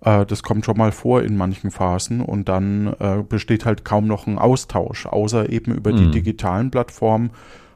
Äh, 0.00 0.26
das 0.26 0.42
kommt 0.42 0.64
schon 0.64 0.76
mal 0.76 0.92
vor 0.92 1.22
in 1.22 1.36
manchen 1.36 1.70
Phasen 1.70 2.20
und 2.20 2.48
dann 2.48 2.94
äh, 2.98 3.22
besteht 3.28 3.64
halt 3.64 3.84
kaum 3.84 4.06
noch 4.06 4.26
ein 4.26 4.38
Austausch, 4.38 5.06
außer 5.06 5.50
eben 5.50 5.74
über 5.74 5.92
mhm. 5.92 5.96
die 5.96 6.10
digitalen 6.10 6.70
Plattformen. 6.70 7.30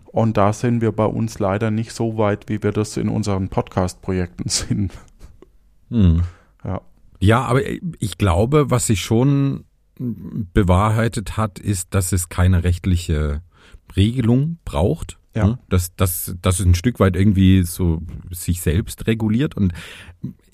Und 0.07 0.37
da 0.37 0.53
sind 0.53 0.83
wir 0.83 0.93
bei 0.93 1.07
uns 1.07 1.39
leider 1.39 1.71
nicht 1.71 1.93
so 1.93 2.19
weit, 2.19 2.49
wie 2.49 2.63
wir 2.63 2.73
das 2.73 2.97
in 2.99 3.09
unseren 3.09 3.49
Podcast-Projekten 3.49 4.49
sind. 4.49 4.93
Mhm. 5.89 6.23
Ja. 6.65 6.81
ja, 7.19 7.43
aber 7.43 7.61
ich 7.99 8.19
glaube, 8.19 8.71
was 8.71 8.87
sich 8.87 9.01
schon 9.01 9.65
bewahrheitet 10.53 11.37
hat, 11.37 11.59
ist, 11.59 11.95
dass 11.95 12.13
es 12.13 12.29
keine 12.29 12.65
rechtliche 12.65 13.43
Regelung 13.97 14.59
braucht. 14.65 15.19
Ja. 15.35 15.47
Ne? 15.47 15.59
Dass, 15.69 15.95
dass, 15.97 16.37
dass 16.43 16.61
es 16.61 16.67
ein 16.67 16.75
Stück 16.75 17.01
weit 17.01 17.17
irgendwie 17.17 17.63
so 17.63 18.03
sich 18.31 18.61
selbst 18.61 19.07
reguliert. 19.07 19.57
Und 19.57 19.73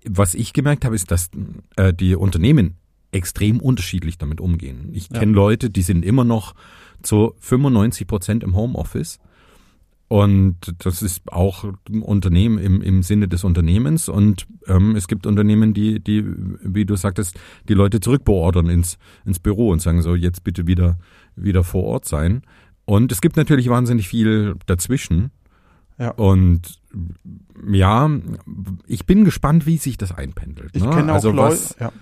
was 0.04 0.34
ich 0.34 0.52
gemerkt 0.52 0.84
habe, 0.84 0.94
ist, 0.94 1.10
dass 1.10 1.30
äh, 1.76 1.92
die 1.92 2.14
Unternehmen 2.14 2.76
extrem 3.10 3.60
unterschiedlich 3.60 4.18
damit 4.18 4.40
umgehen. 4.40 4.90
Ich 4.92 5.08
kenne 5.08 5.32
ja. 5.32 5.36
Leute, 5.36 5.70
die 5.70 5.82
sind 5.82 6.04
immer 6.04 6.24
noch 6.24 6.54
zu 7.02 7.34
95 7.40 8.06
Prozent 8.06 8.44
im 8.44 8.54
Homeoffice. 8.54 9.18
Und 10.08 10.56
das 10.78 11.02
ist 11.02 11.30
auch 11.30 11.64
ein 11.64 12.02
Unternehmen 12.02 12.58
im, 12.58 12.80
im 12.80 13.02
Sinne 13.02 13.28
des 13.28 13.44
Unternehmens. 13.44 14.08
Und 14.08 14.46
ähm, 14.66 14.96
es 14.96 15.06
gibt 15.06 15.26
Unternehmen, 15.26 15.74
die, 15.74 16.00
die, 16.00 16.24
wie 16.62 16.86
du 16.86 16.96
sagtest, 16.96 17.38
die 17.68 17.74
Leute 17.74 18.00
zurückbeordern 18.00 18.70
ins, 18.70 18.96
ins 19.26 19.38
Büro 19.38 19.68
und 19.68 19.82
sagen 19.82 20.00
so, 20.00 20.14
jetzt 20.14 20.44
bitte 20.44 20.66
wieder, 20.66 20.96
wieder 21.36 21.62
vor 21.62 21.84
Ort 21.84 22.06
sein. 22.06 22.42
Und 22.86 23.12
es 23.12 23.20
gibt 23.20 23.36
natürlich 23.36 23.68
wahnsinnig 23.68 24.08
viel 24.08 24.54
dazwischen. 24.64 25.30
Ja. 25.98 26.12
Und 26.12 26.80
ja, 27.68 28.10
ich 28.86 29.04
bin 29.04 29.26
gespannt, 29.26 29.66
wie 29.66 29.76
sich 29.76 29.98
das 29.98 30.12
einpendelt. 30.12 30.70
Ich 30.74 30.84
ne? 30.84 30.90
kenne 30.90 31.12
auch, 31.12 31.16
also 31.16 31.30
Leute, 31.30 31.58
ja. 31.80 31.92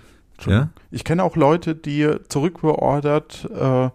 ja? 0.45 0.69
Ich 0.91 1.03
kenne 1.03 1.25
auch 1.25 1.35
Leute, 1.35 1.75
die 1.75 2.09
zurückbeordert 2.29 3.49
äh, 3.53 3.89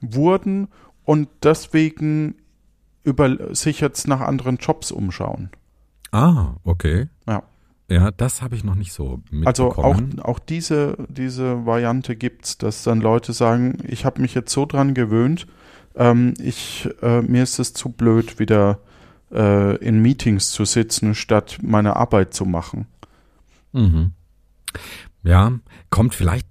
wurden 0.00 0.68
und 1.04 1.28
deswegen 1.42 2.36
über 3.04 3.54
sich 3.54 3.80
jetzt 3.80 4.08
nach 4.08 4.20
anderen 4.20 4.56
Jobs 4.56 4.90
umschauen. 4.90 5.50
Ah, 6.10 6.54
okay. 6.64 7.08
Ja. 7.28 7.42
Ja, 7.88 8.10
das 8.10 8.40
habe 8.40 8.56
ich 8.56 8.64
noch 8.64 8.76
nicht 8.76 8.94
so 8.94 9.20
mitbekommen. 9.30 9.46
Also 9.46 9.68
auch, 9.68 10.24
auch 10.24 10.38
diese, 10.38 10.96
diese 11.08 11.66
Variante 11.66 12.16
gibt's, 12.16 12.56
dass 12.56 12.82
dann 12.82 13.00
Leute 13.00 13.34
sagen, 13.34 13.76
ich 13.86 14.06
habe 14.06 14.22
mich 14.22 14.34
jetzt 14.34 14.52
so 14.52 14.64
dran 14.64 14.94
gewöhnt, 14.94 15.46
ähm, 15.94 16.34
ich, 16.38 16.88
äh, 17.02 17.20
mir 17.20 17.42
ist 17.42 17.58
es 17.58 17.74
zu 17.74 17.90
blöd, 17.90 18.38
wieder 18.38 18.78
äh, 19.30 19.76
in 19.76 20.00
Meetings 20.00 20.50
zu 20.50 20.64
sitzen, 20.64 21.14
statt 21.14 21.58
meine 21.62 21.96
Arbeit 21.96 22.32
zu 22.32 22.46
machen. 22.46 22.86
Mhm. 23.72 24.12
Ja, 25.22 25.52
kommt 25.90 26.14
vielleicht 26.14 26.48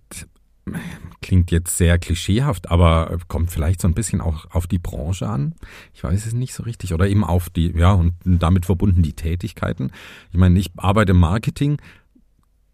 klingt 1.22 1.52
jetzt 1.52 1.78
sehr 1.78 1.98
klischeehaft, 2.00 2.72
aber 2.72 3.18
kommt 3.28 3.52
vielleicht 3.52 3.82
so 3.82 3.88
ein 3.88 3.94
bisschen 3.94 4.22
auch 4.22 4.46
auf 4.52 4.68
die 4.68 4.80
Branche 4.80 5.28
an. 5.28 5.56
Ich 5.94 6.04
weiß 6.04 6.26
es 6.26 6.34
nicht 6.34 6.54
so 6.54 6.64
richtig. 6.64 6.94
Oder 6.94 7.08
eben 7.08 7.24
auf 7.24 7.50
die, 7.50 7.72
ja, 7.78 7.94
und 7.94 8.14
damit 8.24 8.66
verbunden 8.66 9.02
die 9.04 9.14
Tätigkeiten. 9.14 9.92
Ich 10.32 10.38
meine, 10.38 10.60
ich 10.60 10.72
arbeite 10.78 11.12
im 11.12 11.20
Marketing. 11.20 11.78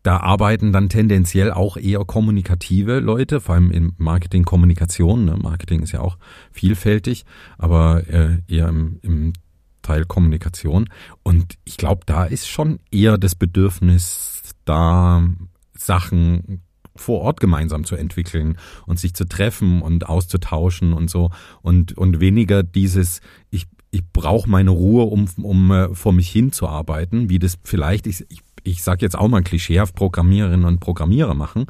Da 0.03 0.17
arbeiten 0.17 0.71
dann 0.71 0.89
tendenziell 0.89 1.51
auch 1.51 1.75
eher 1.75 2.05
kommunikative 2.05 2.99
Leute, 2.99 3.41
vor 3.41 3.55
allem 3.55 3.71
in 3.71 3.93
Marketing, 3.97 4.45
Kommunikation. 4.45 5.25
Ne? 5.25 5.35
Marketing 5.35 5.81
ist 5.81 5.91
ja 5.91 5.99
auch 5.99 6.17
vielfältig, 6.51 7.25
aber 7.57 8.07
äh, 8.07 8.37
eher 8.47 8.69
im, 8.69 8.99
im 9.01 9.33
Teil 9.81 10.05
Kommunikation. 10.05 10.89
Und 11.23 11.55
ich 11.65 11.77
glaube, 11.77 12.01
da 12.05 12.23
ist 12.23 12.47
schon 12.47 12.79
eher 12.91 13.17
das 13.17 13.35
Bedürfnis, 13.35 14.41
da 14.63 15.27
Sachen 15.73 16.61
vor 16.99 17.21
Ort 17.21 17.39
gemeinsam 17.39 17.83
zu 17.83 17.95
entwickeln 17.95 18.57
und 18.85 18.99
sich 18.99 19.13
zu 19.13 19.25
treffen 19.25 19.81
und 19.81 20.07
auszutauschen 20.07 20.93
und 20.93 21.09
so 21.09 21.31
und 21.61 21.97
und 21.97 22.19
weniger 22.19 22.63
dieses 22.63 23.21
ich 23.49 23.67
ich 23.91 24.03
brauche 24.05 24.49
meine 24.49 24.69
Ruhe, 24.69 25.05
um 25.05 25.27
um 25.41 25.71
äh, 25.71 25.93
vor 25.95 26.13
mich 26.13 26.29
hin 26.29 26.51
zu 26.51 26.67
arbeiten, 26.67 27.29
wie 27.29 27.39
das 27.39 27.57
vielleicht 27.63 28.07
ich 28.07 28.25
ich, 28.29 28.41
ich 28.63 28.83
sag 28.83 29.01
jetzt 29.01 29.17
auch 29.17 29.27
mal 29.27 29.41
klischeehaft 29.41 29.95
Programmiererinnen 29.95 30.65
und 30.65 30.79
Programmierer 30.79 31.33
machen, 31.33 31.65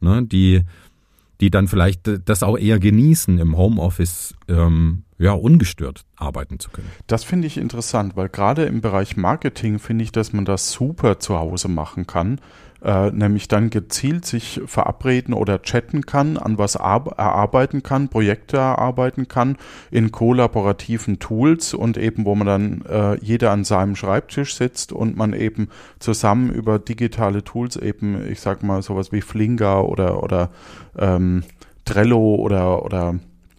ne, 0.00 0.22
die 0.24 0.62
die 1.40 1.50
dann 1.50 1.68
vielleicht 1.68 2.10
das 2.26 2.42
auch 2.42 2.58
eher 2.58 2.78
genießen, 2.78 3.38
im 3.38 3.56
Homeoffice 3.56 4.34
ähm, 4.48 5.04
ja 5.18 5.32
ungestört 5.32 6.04
arbeiten 6.16 6.58
zu 6.58 6.70
können. 6.70 6.88
Das 7.06 7.24
finde 7.24 7.46
ich 7.46 7.56
interessant, 7.56 8.14
weil 8.16 8.28
gerade 8.28 8.64
im 8.64 8.80
Bereich 8.80 9.16
Marketing 9.16 9.78
finde 9.78 10.04
ich, 10.04 10.12
dass 10.12 10.32
man 10.32 10.44
das 10.44 10.70
super 10.70 11.18
zu 11.18 11.38
Hause 11.38 11.68
machen 11.68 12.06
kann 12.06 12.40
äh, 12.82 13.10
nämlich 13.10 13.48
dann 13.48 13.70
gezielt 13.70 14.24
sich 14.24 14.60
verabreden 14.66 15.34
oder 15.34 15.62
chatten 15.62 16.06
kann, 16.06 16.36
an 16.36 16.58
was 16.58 16.76
erarbeiten 16.76 17.82
kann, 17.82 18.08
Projekte 18.08 18.56
erarbeiten 18.56 19.28
kann 19.28 19.56
in 19.90 20.12
kollaborativen 20.12 21.18
Tools 21.18 21.74
und 21.74 21.96
eben, 21.96 22.24
wo 22.24 22.34
man 22.34 22.46
dann 22.46 22.82
äh, 22.88 23.18
jeder 23.20 23.50
an 23.50 23.64
seinem 23.64 23.96
Schreibtisch 23.96 24.54
sitzt 24.54 24.92
und 24.92 25.16
man 25.16 25.32
eben 25.32 25.68
zusammen 25.98 26.50
über 26.50 26.78
digitale 26.78 27.44
Tools 27.44 27.76
eben, 27.76 28.26
ich 28.30 28.40
sag 28.40 28.62
mal, 28.62 28.82
sowas 28.82 29.12
wie 29.12 29.20
Flinger 29.20 29.84
oder, 29.84 30.22
oder 30.22 30.50
ähm, 30.98 31.44
Trello 31.84 32.36
oder, 32.36 32.84
oder 32.84 33.16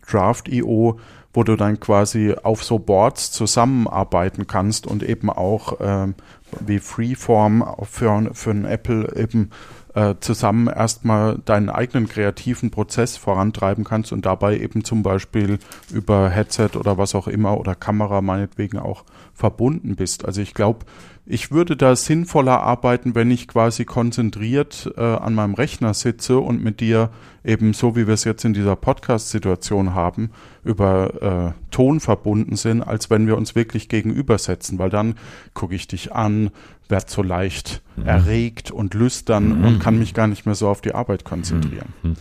Draft.io 0.09 0.99
wo 1.33 1.43
du 1.43 1.55
dann 1.55 1.79
quasi 1.79 2.35
auf 2.43 2.63
so 2.63 2.79
Boards 2.79 3.31
zusammenarbeiten 3.31 4.47
kannst 4.47 4.87
und 4.87 5.03
eben 5.03 5.29
auch 5.29 5.77
ähm, 5.79 6.15
wie 6.59 6.79
Freeform 6.79 7.65
für, 7.89 8.31
für 8.33 8.51
ein 8.51 8.65
Apple 8.65 9.15
eben 9.15 9.51
äh, 9.93 10.15
zusammen 10.19 10.67
erstmal 10.67 11.39
deinen 11.39 11.69
eigenen 11.69 12.07
kreativen 12.07 12.71
Prozess 12.71 13.17
vorantreiben 13.17 13.83
kannst 13.83 14.11
und 14.11 14.25
dabei 14.25 14.57
eben 14.57 14.83
zum 14.83 15.03
Beispiel 15.03 15.59
über 15.91 16.29
Headset 16.29 16.71
oder 16.75 16.97
was 16.97 17.15
auch 17.15 17.27
immer 17.27 17.57
oder 17.57 17.75
Kamera 17.75 18.21
meinetwegen 18.21 18.79
auch 18.79 19.03
verbunden 19.33 19.95
bist. 19.95 20.25
Also 20.25 20.41
ich 20.41 20.53
glaube, 20.53 20.85
ich 21.25 21.51
würde 21.51 21.77
da 21.77 21.95
sinnvoller 21.95 22.61
arbeiten, 22.61 23.15
wenn 23.15 23.29
ich 23.31 23.47
quasi 23.47 23.85
konzentriert 23.85 24.91
äh, 24.97 25.01
an 25.01 25.35
meinem 25.35 25.53
Rechner 25.53 25.93
sitze 25.93 26.39
und 26.39 26.63
mit 26.63 26.79
dir 26.79 27.09
eben 27.43 27.73
so, 27.73 27.95
wie 27.95 28.07
wir 28.07 28.15
es 28.15 28.23
jetzt 28.23 28.43
in 28.43 28.53
dieser 28.53 28.75
Podcast-Situation 28.75 29.93
haben, 29.93 30.31
über 30.63 31.53
äh, 31.55 31.71
Ton 31.71 31.99
verbunden 31.99 32.55
sind, 32.55 32.81
als 32.81 33.09
wenn 33.09 33.27
wir 33.27 33.37
uns 33.37 33.55
wirklich 33.55 33.87
gegenübersetzen, 33.87 34.79
weil 34.79 34.89
dann 34.89 35.15
gucke 35.53 35.75
ich 35.75 35.87
dich 35.87 36.11
an, 36.13 36.51
werde 36.91 37.09
so 37.09 37.23
leicht 37.23 37.81
mhm. 37.95 38.05
erregt 38.05 38.71
und 38.71 38.93
lüstern 38.93 39.59
mhm. 39.59 39.65
und 39.65 39.79
kann 39.79 39.97
mich 39.97 40.13
gar 40.13 40.27
nicht 40.27 40.45
mehr 40.45 40.55
so 40.55 40.67
auf 40.67 40.81
die 40.81 40.93
Arbeit 40.93 41.23
konzentrieren. 41.23 41.93
Mhm. 42.03 42.15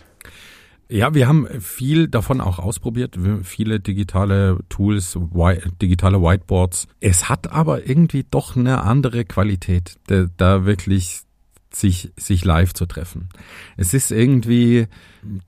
Ja, 0.88 1.14
wir 1.14 1.28
haben 1.28 1.46
viel 1.60 2.08
davon 2.08 2.40
auch 2.40 2.58
ausprobiert, 2.58 3.16
viele 3.44 3.78
digitale 3.78 4.58
Tools, 4.68 5.16
digitale 5.80 6.20
Whiteboards. 6.20 6.88
Es 6.98 7.28
hat 7.28 7.52
aber 7.52 7.86
irgendwie 7.86 8.26
doch 8.28 8.56
eine 8.56 8.82
andere 8.82 9.24
Qualität, 9.24 9.98
da 10.36 10.64
wirklich 10.66 11.20
sich, 11.72 12.12
sich 12.16 12.44
live 12.44 12.74
zu 12.74 12.86
treffen. 12.86 13.28
Es 13.76 13.94
ist 13.94 14.10
irgendwie 14.10 14.86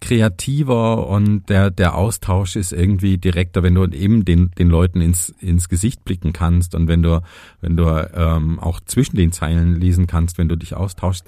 kreativer 0.00 1.08
und 1.08 1.48
der, 1.48 1.70
der 1.70 1.96
Austausch 1.96 2.56
ist 2.56 2.72
irgendwie 2.72 3.18
direkter, 3.18 3.62
wenn 3.62 3.74
du 3.74 3.86
eben 3.86 4.24
den, 4.24 4.50
den 4.52 4.68
Leuten 4.68 5.00
ins, 5.00 5.30
ins 5.40 5.68
Gesicht 5.68 6.04
blicken 6.04 6.32
kannst 6.32 6.74
und 6.74 6.88
wenn 6.88 7.02
du, 7.02 7.22
wenn 7.60 7.76
du 7.76 7.84
ähm, 8.14 8.60
auch 8.60 8.80
zwischen 8.80 9.16
den 9.16 9.32
Zeilen 9.32 9.74
lesen 9.74 10.06
kannst, 10.06 10.38
wenn 10.38 10.48
du 10.48 10.56
dich 10.56 10.74
austauschst. 10.74 11.26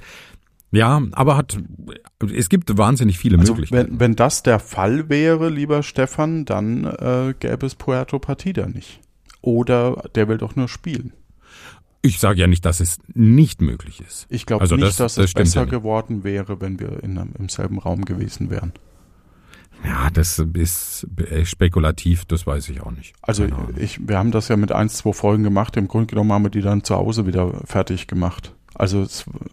Ja, 0.71 1.03
aber 1.13 1.37
hat 1.37 1.57
es 2.21 2.49
gibt 2.49 2.77
wahnsinnig 2.77 3.17
viele 3.19 3.39
also 3.39 3.53
Möglichkeiten. 3.53 3.93
Wenn, 3.93 4.01
wenn 4.01 4.17
das 4.17 4.43
der 4.43 4.59
Fall 4.59 5.09
wäre, 5.09 5.49
lieber 5.49 5.83
Stefan, 5.83 6.45
dann 6.45 6.85
äh, 6.85 7.35
gäbe 7.39 7.67
es 7.67 7.77
Puerto 7.77 8.19
Partida 8.19 8.67
nicht. 8.67 9.01
Oder 9.41 10.03
der 10.15 10.27
will 10.27 10.39
doch 10.39 10.57
nur 10.57 10.69
spielen. 10.69 11.13
Ich 12.05 12.21
sage 12.21 12.39
ja 12.39 12.47
nicht, 12.47 12.67
dass 12.67 12.81
es 12.81 12.99
nicht 13.15 13.63
möglich 13.63 14.03
ist. 14.07 14.27
Ich 14.29 14.45
glaube 14.45 14.61
also 14.61 14.77
nicht, 14.77 14.87
das, 14.87 14.97
dass 14.99 15.15
das 15.15 15.25
es 15.25 15.33
besser 15.33 15.61
ja 15.61 15.65
geworden 15.65 16.23
wäre, 16.23 16.61
wenn 16.61 16.79
wir 16.79 17.03
in, 17.03 17.17
im 17.39 17.49
selben 17.49 17.79
Raum 17.79 18.05
gewesen 18.05 18.51
wären. 18.51 18.75
Ja, 19.83 20.11
das 20.11 20.39
ist 20.39 21.07
spekulativ, 21.45 22.27
das 22.27 22.47
weiß 22.47 22.69
ich 22.69 22.83
auch 22.83 22.91
nicht. 22.91 23.15
Also 23.23 23.47
ich, 23.79 24.07
wir 24.07 24.19
haben 24.19 24.33
das 24.33 24.49
ja 24.49 24.57
mit 24.59 24.71
ein, 24.71 24.91
zwei 24.91 25.15
Folgen 25.15 25.45
gemacht. 25.45 25.79
Im 25.79 25.89
Grunde 25.89 26.09
genommen 26.09 26.31
haben 26.33 26.45
wir 26.45 26.51
die 26.51 26.61
dann 26.61 26.85
zu 26.85 26.95
Hause 26.95 27.27
wieder 27.27 27.63
fertig 27.65 28.07
gemacht. 28.07 28.53
Also 28.75 29.07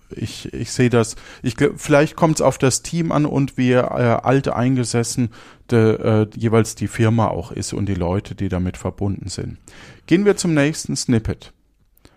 ich, 0.10 0.53
ich 0.53 0.74
sehe 0.74 0.89
das, 0.89 1.15
ich, 1.43 1.55
vielleicht 1.77 2.17
kommt 2.17 2.36
es 2.36 2.41
auf 2.41 2.58
das 2.58 2.81
Team 2.81 3.13
an 3.13 3.25
und 3.25 3.58
wie 3.58 3.72
äh, 3.72 3.77
alt 3.77 4.50
eingesessen 4.50 5.29
de, 5.70 6.24
äh, 6.24 6.27
jeweils 6.36 6.75
die 6.75 6.88
Firma 6.89 7.27
auch 7.27 7.53
ist 7.53 7.72
und 7.72 7.86
die 7.86 7.93
Leute, 7.93 8.36
die 8.36 8.50
damit 8.50 8.75
verbunden 8.75 9.29
sind. 9.29 9.58
Gehen 10.05 10.25
wir 10.25 10.36
zum 10.36 10.53
nächsten 10.53 10.98
Snippet. 10.98 11.53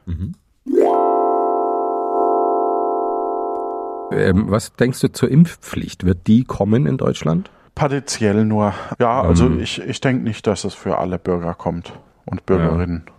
Mhm. 0.06 0.34
Ähm, 4.12 4.50
was 4.50 4.74
denkst 4.74 5.00
du 5.00 5.12
zur 5.12 5.30
Impfpflicht? 5.30 6.04
Wird 6.04 6.26
die 6.26 6.44
kommen 6.44 6.86
in 6.86 6.96
Deutschland? 6.98 7.50
Partiell 7.74 8.44
nur. 8.44 8.74
Ja, 9.00 9.22
also 9.22 9.46
ähm. 9.46 9.60
ich, 9.60 9.80
ich 9.80 10.00
denke 10.00 10.22
nicht, 10.22 10.46
dass 10.46 10.64
es 10.64 10.74
für 10.74 10.98
alle 10.98 11.18
Bürger 11.18 11.54
kommt 11.54 11.92
und 12.24 12.46
Bürgerinnen. 12.46 13.04
Ja. 13.06 13.14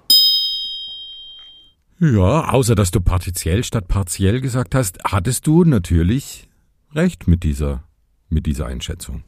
Ja, 2.00 2.50
außer 2.50 2.75
dass 2.75 2.92
du 2.92 3.00
partiell 3.00 3.63
statt 3.63 3.88
partiell 3.88 4.42
gesagt 4.42 4.75
hast, 4.75 5.00
hattest 5.06 5.48
du 5.48 5.63
natürlich 5.63 6.50
recht 6.94 7.27
mit 7.27 7.44
dieser, 7.44 7.84
mit 8.30 8.46
dieser 8.46 8.65
Einschätzung. 8.65 9.24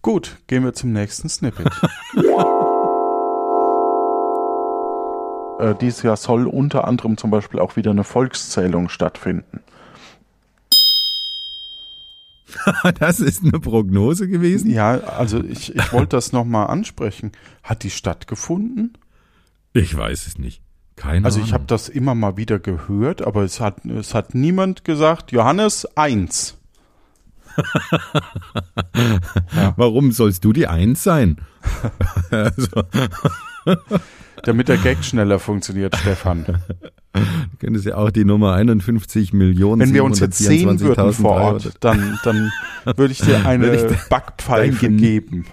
Gut, 0.00 0.38
gehen 0.46 0.62
wir 0.62 0.72
zum 0.72 0.92
nächsten 0.92 1.28
Snippet. 1.28 1.68
äh, 5.60 5.74
dieses 5.80 6.02
Jahr 6.02 6.16
soll 6.16 6.46
unter 6.46 6.86
anderem 6.86 7.16
zum 7.16 7.30
Beispiel 7.30 7.60
auch 7.60 7.76
wieder 7.76 7.90
eine 7.90 8.04
Volkszählung 8.04 8.88
stattfinden. 8.88 9.60
das 12.98 13.20
ist 13.20 13.42
eine 13.44 13.60
Prognose 13.60 14.28
gewesen? 14.28 14.70
Ja, 14.70 14.98
also 15.00 15.42
ich, 15.42 15.74
ich 15.74 15.92
wollte 15.92 16.16
das 16.16 16.32
nochmal 16.32 16.66
ansprechen. 16.66 17.32
Hat 17.62 17.82
die 17.82 17.90
stattgefunden? 17.90 18.96
Ich 19.72 19.96
weiß 19.96 20.26
es 20.26 20.38
nicht. 20.38 20.62
Keine 20.96 21.24
also 21.24 21.40
ich 21.40 21.54
habe 21.54 21.64
das 21.66 21.88
immer 21.88 22.14
mal 22.14 22.36
wieder 22.36 22.58
gehört, 22.58 23.22
aber 23.22 23.42
es 23.42 23.60
hat, 23.60 23.84
es 23.86 24.14
hat 24.14 24.34
niemand 24.34 24.84
gesagt, 24.84 25.32
Johannes, 25.32 25.86
eins. 25.96 26.58
ja. 29.54 29.72
Warum 29.76 30.12
sollst 30.12 30.44
du 30.44 30.52
die 30.52 30.66
Eins 30.66 31.02
sein? 31.02 31.38
also. 32.30 32.82
Damit 34.44 34.68
der 34.68 34.78
Gag 34.78 35.04
schneller 35.04 35.38
funktioniert, 35.38 35.96
Stefan. 35.96 36.44
Du 37.12 37.20
könntest 37.58 37.86
ja 37.86 37.96
auch 37.96 38.10
die 38.10 38.24
Nummer 38.24 38.54
51 38.54 39.32
Millionen. 39.32 39.80
Wenn 39.80 39.94
wir 39.94 40.04
uns 40.04 40.20
jetzt 40.20 40.38
sehen 40.38 40.80
würden 40.80 41.12
vor 41.12 41.32
Ort, 41.32 41.72
dann, 41.80 42.18
dann 42.24 42.50
würde 42.84 43.12
ich 43.12 43.20
dir 43.20 43.44
eine 43.46 43.74
ich 43.74 44.08
Backpfeife 44.08 44.90
geben. 44.90 45.46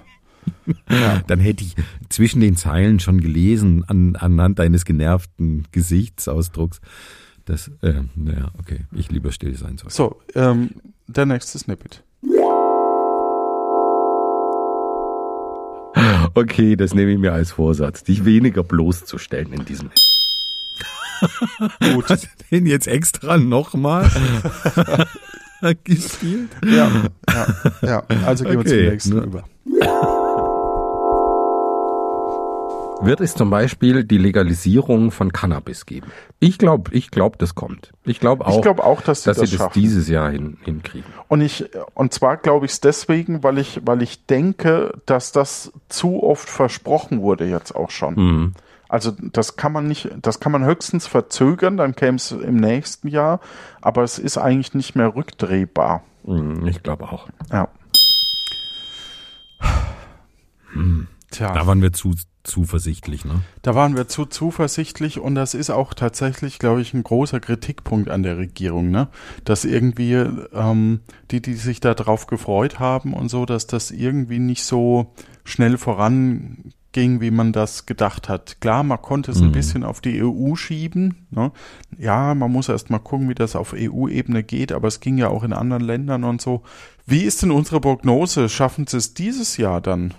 Ja. 0.89 1.21
Dann 1.27 1.39
hätte 1.39 1.63
ich 1.63 1.75
zwischen 2.09 2.41
den 2.41 2.55
Zeilen 2.55 2.99
schon 2.99 3.19
gelesen, 3.19 3.83
an, 3.87 4.15
anhand 4.15 4.59
deines 4.59 4.85
genervten 4.85 5.65
Gesichtsausdrucks, 5.71 6.79
dass, 7.45 7.69
äh, 7.81 8.01
naja, 8.15 8.51
okay, 8.59 8.81
ich 8.91 9.09
lieber 9.09 9.31
still 9.31 9.55
sein 9.55 9.77
soll. 9.77 9.89
So, 9.89 10.21
ähm, 10.35 10.71
der 11.07 11.25
nächste 11.25 11.57
Snippet. 11.57 12.03
Okay, 16.37 16.75
das 16.75 16.93
nehme 16.93 17.13
ich 17.13 17.17
mir 17.17 17.33
als 17.33 17.53
Vorsatz, 17.53 18.03
dich 18.03 18.23
weniger 18.23 18.61
bloßzustellen 18.61 19.53
in 19.53 19.65
diesem. 19.65 19.89
Gut. 21.93 22.05
Hast 22.09 22.25
du 22.25 22.29
den 22.51 22.67
jetzt 22.67 22.87
extra 22.87 23.39
nochmal 23.39 24.07
gespielt? 25.83 26.49
Ja, 26.63 26.91
ja, 27.27 27.47
ja. 27.81 28.03
Also 28.23 28.43
gehen 28.43 28.59
okay. 28.59 28.69
wir 28.69 28.77
zum 28.77 28.89
nächsten 28.91 29.15
ne? 29.15 29.21
über. 29.23 30.13
wird 33.01 33.21
es 33.21 33.35
zum 33.35 33.49
Beispiel 33.49 34.03
die 34.03 34.17
Legalisierung 34.17 35.11
von 35.11 35.31
Cannabis 35.31 35.85
geben. 35.85 36.07
Ich 36.39 36.57
glaube, 36.57 36.91
ich 36.93 37.11
glaube, 37.11 37.37
das 37.37 37.55
kommt. 37.55 37.91
Ich 38.03 38.19
glaube 38.19 38.45
auch, 38.45 38.57
ich 38.57 38.61
glaub 38.61 38.79
auch, 38.79 39.01
dass 39.01 39.23
sie 39.23 39.29
dass 39.29 39.37
das, 39.37 39.49
sie 39.49 39.57
das 39.57 39.73
dieses 39.73 40.07
Jahr 40.07 40.31
hin, 40.31 40.57
hinkriegen. 40.63 41.11
Und 41.27 41.41
ich, 41.41 41.65
und 41.93 42.13
zwar 42.13 42.37
glaube 42.37 42.65
ich 42.65 42.73
es 42.73 42.81
deswegen, 42.81 43.43
weil 43.43 43.57
ich, 43.57 43.81
weil 43.85 44.01
ich 44.01 44.25
denke, 44.25 44.93
dass 45.05 45.31
das 45.31 45.71
zu 45.89 46.23
oft 46.23 46.49
versprochen 46.49 47.21
wurde 47.21 47.45
jetzt 47.45 47.75
auch 47.75 47.89
schon. 47.89 48.15
Mhm. 48.15 48.53
Also 48.89 49.11
das 49.19 49.57
kann 49.57 49.73
man 49.73 49.87
nicht, 49.87 50.09
das 50.21 50.39
kann 50.39 50.51
man 50.51 50.63
höchstens 50.63 51.07
verzögern, 51.07 51.75
dann 51.75 51.95
käme 51.95 52.15
es 52.15 52.31
im 52.31 52.55
nächsten 52.55 53.09
Jahr, 53.09 53.41
aber 53.81 54.03
es 54.03 54.17
ist 54.17 54.37
eigentlich 54.37 54.73
nicht 54.73 54.95
mehr 54.95 55.13
rückdrehbar. 55.13 56.03
Mhm, 56.23 56.65
ich 56.67 56.83
glaube 56.83 57.11
auch. 57.11 57.27
Ja. 57.51 57.67
Hm. 60.71 61.07
Tja. 61.31 61.53
Da 61.53 61.67
waren 61.67 61.81
wir 61.81 61.91
zu 61.91 62.13
zuversichtlich, 62.47 63.25
ne? 63.25 63.41
Da 63.61 63.75
waren 63.75 63.95
wir 63.95 64.07
zu 64.07 64.25
zuversichtlich 64.25 65.19
und 65.19 65.35
das 65.35 65.53
ist 65.53 65.69
auch 65.69 65.93
tatsächlich, 65.93 66.59
glaube 66.59 66.81
ich, 66.81 66.93
ein 66.93 67.03
großer 67.03 67.39
Kritikpunkt 67.39 68.09
an 68.09 68.23
der 68.23 68.37
Regierung, 68.37 68.89
ne? 68.89 69.09
Dass 69.43 69.65
irgendwie 69.65 70.13
ähm, 70.13 71.01
die, 71.31 71.41
die 71.41 71.53
sich 71.53 71.79
da 71.79 71.93
drauf 71.93 72.27
gefreut 72.27 72.79
haben 72.79 73.13
und 73.13 73.29
so, 73.29 73.45
dass 73.45 73.67
das 73.67 73.91
irgendwie 73.91 74.39
nicht 74.39 74.63
so 74.63 75.13
schnell 75.43 75.77
voranging, 75.77 76.73
wie 76.95 77.31
man 77.31 77.51
das 77.51 77.85
gedacht 77.85 78.29
hat. 78.29 78.59
Klar, 78.61 78.83
man 78.83 79.01
konnte 79.01 79.31
es 79.31 79.39
mhm. 79.39 79.47
ein 79.47 79.51
bisschen 79.51 79.83
auf 79.83 80.01
die 80.01 80.23
EU 80.23 80.55
schieben. 80.55 81.27
Ne? 81.29 81.51
Ja, 81.97 82.33
man 82.33 82.51
muss 82.51 82.69
erst 82.69 82.89
mal 82.89 82.99
gucken, 82.99 83.29
wie 83.29 83.35
das 83.35 83.55
auf 83.55 83.73
EU-Ebene 83.77 84.43
geht, 84.43 84.71
aber 84.71 84.87
es 84.87 84.99
ging 84.99 85.17
ja 85.17 85.27
auch 85.27 85.43
in 85.43 85.53
anderen 85.53 85.83
Ländern 85.83 86.23
und 86.23 86.41
so. 86.41 86.63
Wie 87.05 87.23
ist 87.23 87.43
denn 87.43 87.51
unsere 87.51 87.79
Prognose? 87.79 88.49
Schaffen 88.49 88.87
sie 88.87 88.97
es 88.97 89.13
dieses 89.13 89.57
Jahr 89.57 89.79
dann? 89.79 90.13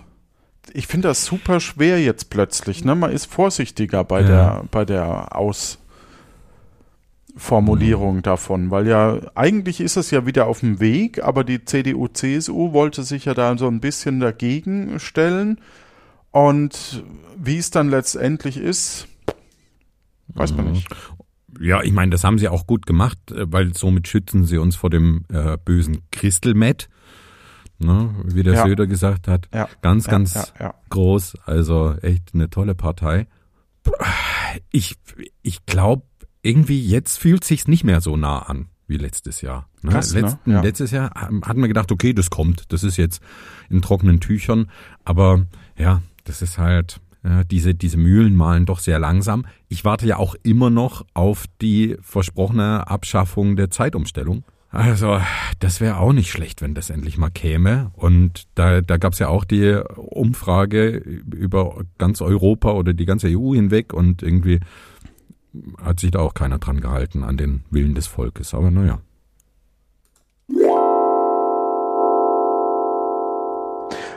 Ich 0.73 0.87
finde 0.87 1.09
das 1.09 1.25
super 1.25 1.59
schwer 1.59 2.01
jetzt 2.01 2.29
plötzlich. 2.29 2.85
Ne? 2.85 2.95
Man 2.95 3.11
ist 3.11 3.25
vorsichtiger 3.25 4.03
bei 4.03 4.21
ja. 4.21 4.27
der 4.27 4.63
bei 4.71 4.85
der 4.85 5.35
Ausformulierung 5.35 8.17
mhm. 8.17 8.21
davon, 8.21 8.69
weil 8.71 8.87
ja 8.87 9.19
eigentlich 9.35 9.81
ist 9.81 9.97
es 9.97 10.11
ja 10.11 10.25
wieder 10.25 10.47
auf 10.47 10.61
dem 10.61 10.79
Weg, 10.79 11.23
aber 11.23 11.43
die 11.43 11.65
CDU 11.65 12.07
CSU 12.07 12.73
wollte 12.73 13.03
sich 13.03 13.25
ja 13.25 13.33
da 13.33 13.57
so 13.57 13.67
ein 13.67 13.79
bisschen 13.79 14.19
dagegen 14.19 14.99
stellen 14.99 15.59
und 16.31 17.03
wie 17.37 17.57
es 17.57 17.71
dann 17.71 17.89
letztendlich 17.89 18.57
ist, 18.57 19.07
weiß 20.29 20.53
man 20.53 20.65
mhm. 20.65 20.71
nicht. 20.73 20.87
Ja, 21.59 21.81
ich 21.81 21.91
meine, 21.91 22.11
das 22.11 22.23
haben 22.23 22.39
sie 22.39 22.47
auch 22.47 22.67
gut 22.67 22.85
gemacht, 22.85 23.31
äh, 23.31 23.51
weil 23.51 23.73
somit 23.73 24.07
schützen 24.07 24.45
sie 24.45 24.57
uns 24.57 24.75
vor 24.75 24.89
dem 24.89 25.25
äh, 25.29 25.57
bösen 25.57 26.03
Christelmet 26.11 26.89
ne, 27.79 28.13
wie 28.23 28.43
der 28.43 28.53
ja. 28.53 28.65
Söder 28.65 28.87
gesagt 28.87 29.27
hat. 29.27 29.47
Ja. 29.53 29.67
Ganz, 29.81 30.07
ganz 30.07 30.53
ja, 30.59 30.73
groß. 30.89 31.37
Also 31.45 31.95
echt 32.01 32.33
eine 32.33 32.49
tolle 32.49 32.75
Partei. 32.75 33.27
Ich, 34.71 34.97
ich 35.41 35.65
glaube, 35.65 36.03
irgendwie 36.41 36.85
jetzt 36.85 37.17
fühlt 37.17 37.43
sich's 37.43 37.67
nicht 37.67 37.83
mehr 37.83 38.01
so 38.01 38.15
nah 38.15 38.39
an 38.39 38.67
wie 38.89 38.97
letztes 38.97 39.41
Jahr. 39.41 39.69
Ne? 39.81 39.91
Krass, 39.91 40.13
ne? 40.13 40.21
Letzten, 40.21 40.51
ne? 40.51 40.61
Letztes 40.61 40.91
Jahr 40.91 41.11
hatten 41.13 41.61
wir 41.61 41.67
gedacht, 41.67 41.91
okay, 41.91 42.13
das 42.13 42.29
kommt, 42.29 42.73
das 42.73 42.83
ist 42.83 42.97
jetzt 42.97 43.21
in 43.69 43.81
trockenen 43.81 44.19
Tüchern, 44.19 44.69
aber 45.05 45.45
ja, 45.77 46.01
das 46.23 46.41
ist 46.41 46.57
halt, 46.57 46.99
ja, 47.23 47.43
diese, 47.43 47.75
diese 47.75 47.97
Mühlen 47.97 48.35
malen 48.35 48.65
doch 48.65 48.79
sehr 48.79 48.97
langsam. 48.99 49.45
Ich 49.67 49.85
warte 49.85 50.07
ja 50.07 50.17
auch 50.17 50.35
immer 50.41 50.69
noch 50.69 51.05
auf 51.13 51.45
die 51.61 51.97
versprochene 52.01 52.87
Abschaffung 52.87 53.55
der 53.55 53.69
Zeitumstellung. 53.69 54.43
Also, 54.71 55.19
das 55.59 55.81
wäre 55.81 55.97
auch 55.97 56.13
nicht 56.13 56.29
schlecht, 56.31 56.61
wenn 56.61 56.75
das 56.75 56.91
endlich 56.91 57.17
mal 57.17 57.31
käme. 57.31 57.89
Und 57.95 58.47
da, 58.53 58.81
da 58.81 58.97
gab 58.97 59.13
es 59.13 59.19
ja 59.19 59.27
auch 59.27 59.43
die 59.43 59.81
Umfrage 59.95 60.89
über 60.91 61.81
ganz 61.97 62.21
Europa 62.21 62.71
oder 62.73 62.93
die 62.93 63.05
ganze 63.05 63.27
EU 63.29 63.53
hinweg 63.55 63.93
und 63.93 64.21
irgendwie 64.21 64.59
hat 65.83 65.99
sich 65.99 66.11
da 66.11 66.19
auch 66.19 66.35
keiner 66.35 66.59
dran 66.59 66.81
gehalten 66.81 67.23
an 67.23 67.35
den 67.35 67.63
Willen 67.71 67.95
des 67.95 68.05
Volkes. 68.05 68.53
Aber 68.53 68.69
naja. 68.69 68.99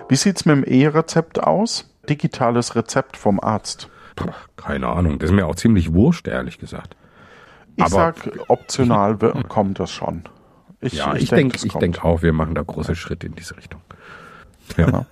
Wie 0.09 0.17
sieht's 0.17 0.45
mit 0.45 0.57
dem 0.57 0.65
E-Rezept 0.65 1.43
aus? 1.43 1.89
Digitales 2.09 2.77
Rezept 2.77 3.17
vom 3.17 3.41
Arzt. 3.41 3.89
Puh, 4.17 4.29
keine 4.57 4.89
Ahnung, 4.89 5.19
das 5.19 5.31
ist 5.31 5.35
mir 5.37 5.47
auch 5.47 5.55
ziemlich 5.55 5.95
wurscht, 5.95 6.29
ehrlich 6.29 6.59
gesagt. 6.59 6.97
Ich 7.77 7.85
Aber- 7.85 7.91
sag, 7.95 8.31
optional 8.49 9.17
kommt 9.49 9.79
das 9.81 9.91
schon. 9.91 10.25
Ich, 10.83 10.95
ja, 10.95 11.15
ich, 11.15 11.31
denk, 11.31 11.53
denke 11.53 11.67
ich 11.67 11.73
kommt. 11.73 11.83
denk 11.83 12.05
auch, 12.05 12.23
wir 12.23 12.33
machen 12.33 12.55
da 12.55 12.63
große 12.63 12.97
Schritte 12.97 13.27
in 13.29 13.35
diese 13.35 13.57
Richtung. 13.57 13.81
Ja. 14.77 15.07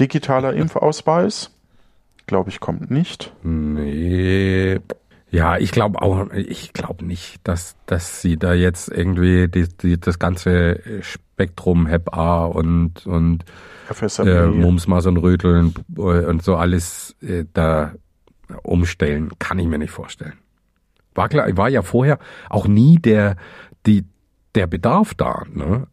Digitaler 0.00 0.54
Impfausweis, 0.54 1.50
glaube 2.26 2.50
ich, 2.50 2.60
kommt 2.60 2.90
nicht. 2.90 3.32
Nee. 3.42 4.80
Ja, 5.30 5.58
ich 5.58 5.70
glaube 5.72 6.00
auch, 6.02 6.30
ich 6.32 6.72
glaube 6.72 7.04
nicht, 7.04 7.40
dass, 7.44 7.76
dass 7.86 8.20
sie 8.20 8.36
da 8.36 8.52
jetzt 8.54 8.88
irgendwie 8.88 9.48
die, 9.48 9.68
die, 9.68 10.00
das 10.00 10.18
ganze 10.18 10.80
Spektrum 11.00 11.86
Hep 11.86 12.16
A 12.16 12.44
und, 12.44 13.06
und 13.06 13.44
äh, 14.18 14.46
Mumsmas 14.46 15.06
und 15.06 15.16
Röteln 15.18 15.74
und 15.96 16.42
so 16.42 16.56
alles 16.56 17.16
äh, 17.22 17.44
da 17.52 17.92
umstellen, 18.62 19.30
kann 19.38 19.58
ich 19.58 19.66
mir 19.66 19.78
nicht 19.78 19.90
vorstellen. 19.90 20.34
War 21.14 21.28
klar, 21.28 21.54
war 21.56 21.68
ja 21.68 21.82
vorher 21.82 22.18
auch 22.48 22.66
nie 22.66 22.96
der, 22.96 23.36
die, 23.86 24.04
der 24.54 24.66
Bedarf 24.66 25.14
da, 25.14 25.44
ne? 25.52 25.86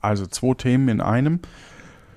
Also 0.00 0.26
zwei 0.26 0.54
Themen 0.54 0.88
in 0.88 1.00
einem. 1.00 1.40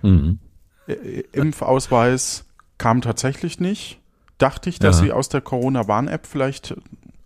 Mhm. 0.01 0.39
Äh, 0.87 1.23
Impfausweis 1.31 2.45
kam 2.77 3.01
tatsächlich 3.01 3.59
nicht. 3.59 3.99
Dachte 4.37 4.69
ich, 4.69 4.79
dass 4.79 4.97
Ja. 4.99 5.03
sie 5.05 5.11
aus 5.11 5.29
der 5.29 5.41
Corona-Warn-App 5.41 6.25
vielleicht 6.25 6.75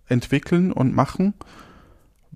entwickeln 0.08 0.72
und 0.72 0.94
machen. 0.94 1.34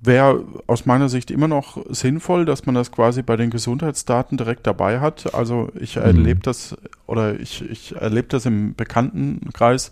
Wäre 0.01 0.45
aus 0.67 0.85
meiner 0.85 1.09
Sicht 1.09 1.29
immer 1.29 1.49
noch 1.49 1.83
sinnvoll, 1.89 2.45
dass 2.45 2.65
man 2.65 2.73
das 2.75 2.89
quasi 2.91 3.21
bei 3.21 3.35
den 3.35 3.49
Gesundheitsdaten 3.49 4.37
direkt 4.37 4.65
dabei 4.65 5.01
hat. 5.01 5.33
Also 5.35 5.69
ich 5.77 5.97
erlebe 5.97 6.39
das 6.39 6.77
oder 7.05 7.37
ich, 7.37 7.61
ich 7.69 7.95
erlebe 7.97 8.29
das 8.29 8.45
im 8.45 8.75
Bekanntenkreis, 8.75 9.91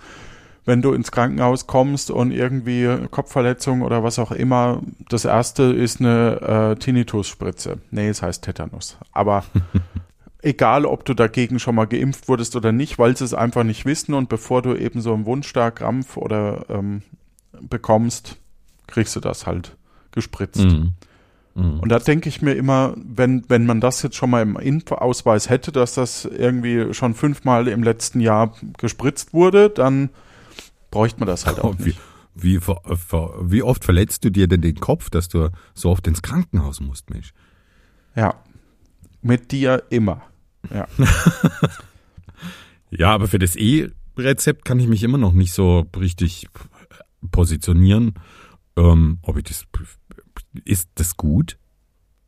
wenn 0.67 0.82
du 0.82 0.91
ins 0.91 1.12
Krankenhaus 1.12 1.65
kommst 1.65 2.12
und 2.12 2.32
irgendwie 2.32 3.08
Kopfverletzung 3.10 3.84
oder 3.84 4.03
was 4.03 4.19
auch 4.19 4.34
immer, 4.34 4.82
das 5.08 5.23
erste 5.23 5.63
ist 5.63 6.01
eine 6.01 6.75
äh, 6.75 6.75
Tinnitus-Spritze. 6.75 7.77
Nee, 7.89 8.10
es 8.10 8.21
heißt 8.21 8.43
Tetanus. 8.43 8.97
Aber 9.13 9.45
egal, 10.41 10.86
ob 10.86 11.06
du 11.06 11.13
dagegen 11.13 11.60
schon 11.60 11.75
mal 11.75 11.86
geimpft 11.86 12.27
wurdest 12.27 12.58
oder 12.58 12.73
nicht, 12.73 12.99
weil 12.99 13.15
sie 13.15 13.23
es 13.23 13.34
einfach 13.34 13.63
nicht 13.63 13.86
wissen 13.86 14.13
und 14.13 14.27
bevor 14.27 14.62
du 14.62 14.75
eben 14.75 14.99
so 14.99 15.13
einen 15.13 15.25
Wundstarkrampf 15.25 16.17
oder 16.17 16.65
ähm, 16.67 17.01
bekommst, 17.62 18.36
kriegst 18.88 19.15
du 19.15 19.21
das 19.21 19.47
halt 19.47 19.77
gespritzt. 20.12 20.65
Mhm. 20.65 20.91
Mhm. 21.56 21.80
Und 21.80 21.89
da 21.89 21.99
denke 21.99 22.27
ich 22.27 22.41
mir 22.41 22.56
immer, 22.56 22.93
wenn, 22.97 23.45
wenn 23.47 23.65
man 23.65 23.80
das 23.80 24.01
jetzt 24.01 24.17
schon 24.17 24.32
mal 24.32 24.41
im 24.41 24.58
Impfausweis 24.58 25.49
hätte, 25.49 25.71
dass 25.71 25.93
das 25.93 26.25
irgendwie 26.25 26.93
schon 26.93 27.13
fünfmal 27.13 27.69
im 27.69 27.84
letzten 27.84 28.19
Jahr 28.19 28.53
gespritzt 28.77 29.34
wurde, 29.34 29.69
dann 29.69 30.10
bräuchte 30.91 31.19
man 31.19 31.28
das 31.28 31.45
halt 31.45 31.60
auch 31.60 31.76
wie, 31.80 31.84
nicht. 31.86 32.00
wie, 32.36 32.60
ver- 32.60 32.82
wie 33.41 33.63
oft 33.63 33.84
verletzt 33.84 34.23
du 34.26 34.32
dir 34.32 34.47
denn 34.47 34.62
den 34.62 34.76
Kopf, 34.80 35.10
dass 35.10 35.28
du 35.28 35.50
so 35.73 35.89
oft 35.89 36.08
ins 36.08 36.21
Krankenhaus 36.21 36.80
musst, 36.80 37.10
Mensch? 37.10 37.34
Ja. 38.15 38.36
Mit 39.21 39.52
dir 39.52 39.84
immer. 39.89 40.21
Ja. 40.73 40.88
Ja, 42.89 43.13
aber 43.13 43.28
für 43.28 43.39
das 43.39 43.56
E-Rezept 43.58 44.63
kann 44.63 44.80
ich 44.80 44.88
mich 44.88 45.04
immer 45.04 45.17
noch 45.17 45.34
nicht 45.34 45.52
so 45.54 45.86
richtig 45.97 46.47
positionieren. 47.32 48.13
Ähm, 48.78 49.19
ob 49.23 49.38
ich 49.38 49.43
das 49.43 49.65
ist 50.63 50.89
das 50.95 51.17
gut, 51.17 51.58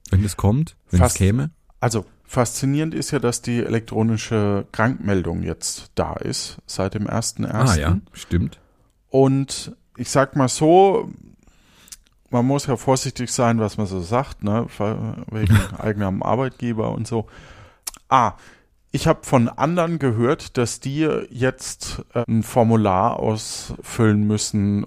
wenn 0.09 0.21
das 0.23 0.35
kommt, 0.35 0.75
wenn 0.91 1.01
es 1.01 1.13
käme? 1.13 1.51
Also 1.79 2.05
faszinierend 2.29 2.93
ist 2.93 3.09
ja, 3.09 3.17
dass 3.17 3.41
die 3.41 3.57
elektronische 3.57 4.67
Krankmeldung 4.71 5.41
jetzt 5.41 5.91
da 5.95 6.13
ist, 6.13 6.59
seit 6.67 6.93
dem 6.93 7.07
1.1. 7.07 7.47
Ah 7.47 7.75
ja, 7.75 7.97
stimmt. 8.13 8.59
Und 9.09 9.75
ich 9.97 10.11
sag 10.11 10.35
mal 10.35 10.47
so, 10.47 11.09
man 12.29 12.45
muss 12.45 12.67
ja 12.67 12.77
vorsichtig 12.77 13.31
sein, 13.31 13.59
was 13.59 13.77
man 13.77 13.87
so 13.87 13.99
sagt, 13.99 14.43
ne, 14.43 14.67
wegen 15.31 15.59
eigenem 15.79 16.21
Arbeitgeber 16.21 16.91
und 16.91 17.07
so. 17.07 17.25
Ah, 18.09 18.33
ich 18.91 19.07
habe 19.07 19.23
von 19.23 19.49
anderen 19.49 19.97
gehört, 19.97 20.55
dass 20.59 20.79
die 20.79 21.09
jetzt 21.31 22.05
äh, 22.13 22.25
ein 22.27 22.43
Formular 22.43 23.17
ausfüllen 23.19 24.27
müssen, 24.27 24.85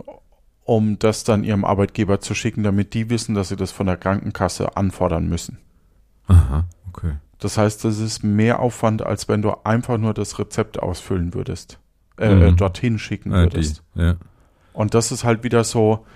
um 0.62 1.00
das 1.00 1.24
dann 1.24 1.42
ihrem 1.42 1.64
Arbeitgeber 1.64 2.20
zu 2.20 2.36
schicken, 2.36 2.62
damit 2.62 2.94
die 2.94 3.10
wissen, 3.10 3.34
dass 3.34 3.48
sie 3.48 3.56
das 3.56 3.72
von 3.72 3.86
der 3.86 3.96
Krankenkasse 3.96 4.76
anfordern 4.76 5.28
müssen. 5.28 5.58
Aha, 6.28 6.66
okay. 6.88 7.14
Das 7.42 7.58
heißt, 7.58 7.84
das 7.84 7.98
ist 7.98 8.22
mehr 8.22 8.60
Aufwand, 8.60 9.02
als 9.02 9.28
wenn 9.28 9.42
du 9.42 9.52
einfach 9.64 9.98
nur 9.98 10.14
das 10.14 10.38
Rezept 10.38 10.78
ausfüllen 10.78 11.34
würdest, 11.34 11.78
äh, 12.18 12.34
Mhm. 12.50 12.56
dorthin 12.56 12.98
schicken 12.98 13.32
Ah, 13.32 13.42
würdest. 13.42 13.82
ja. 13.94 14.14
Und 14.72 14.94
das 14.94 15.10
ist 15.12 15.24
halt 15.24 15.42
wieder 15.42 15.64
so, 15.64 16.06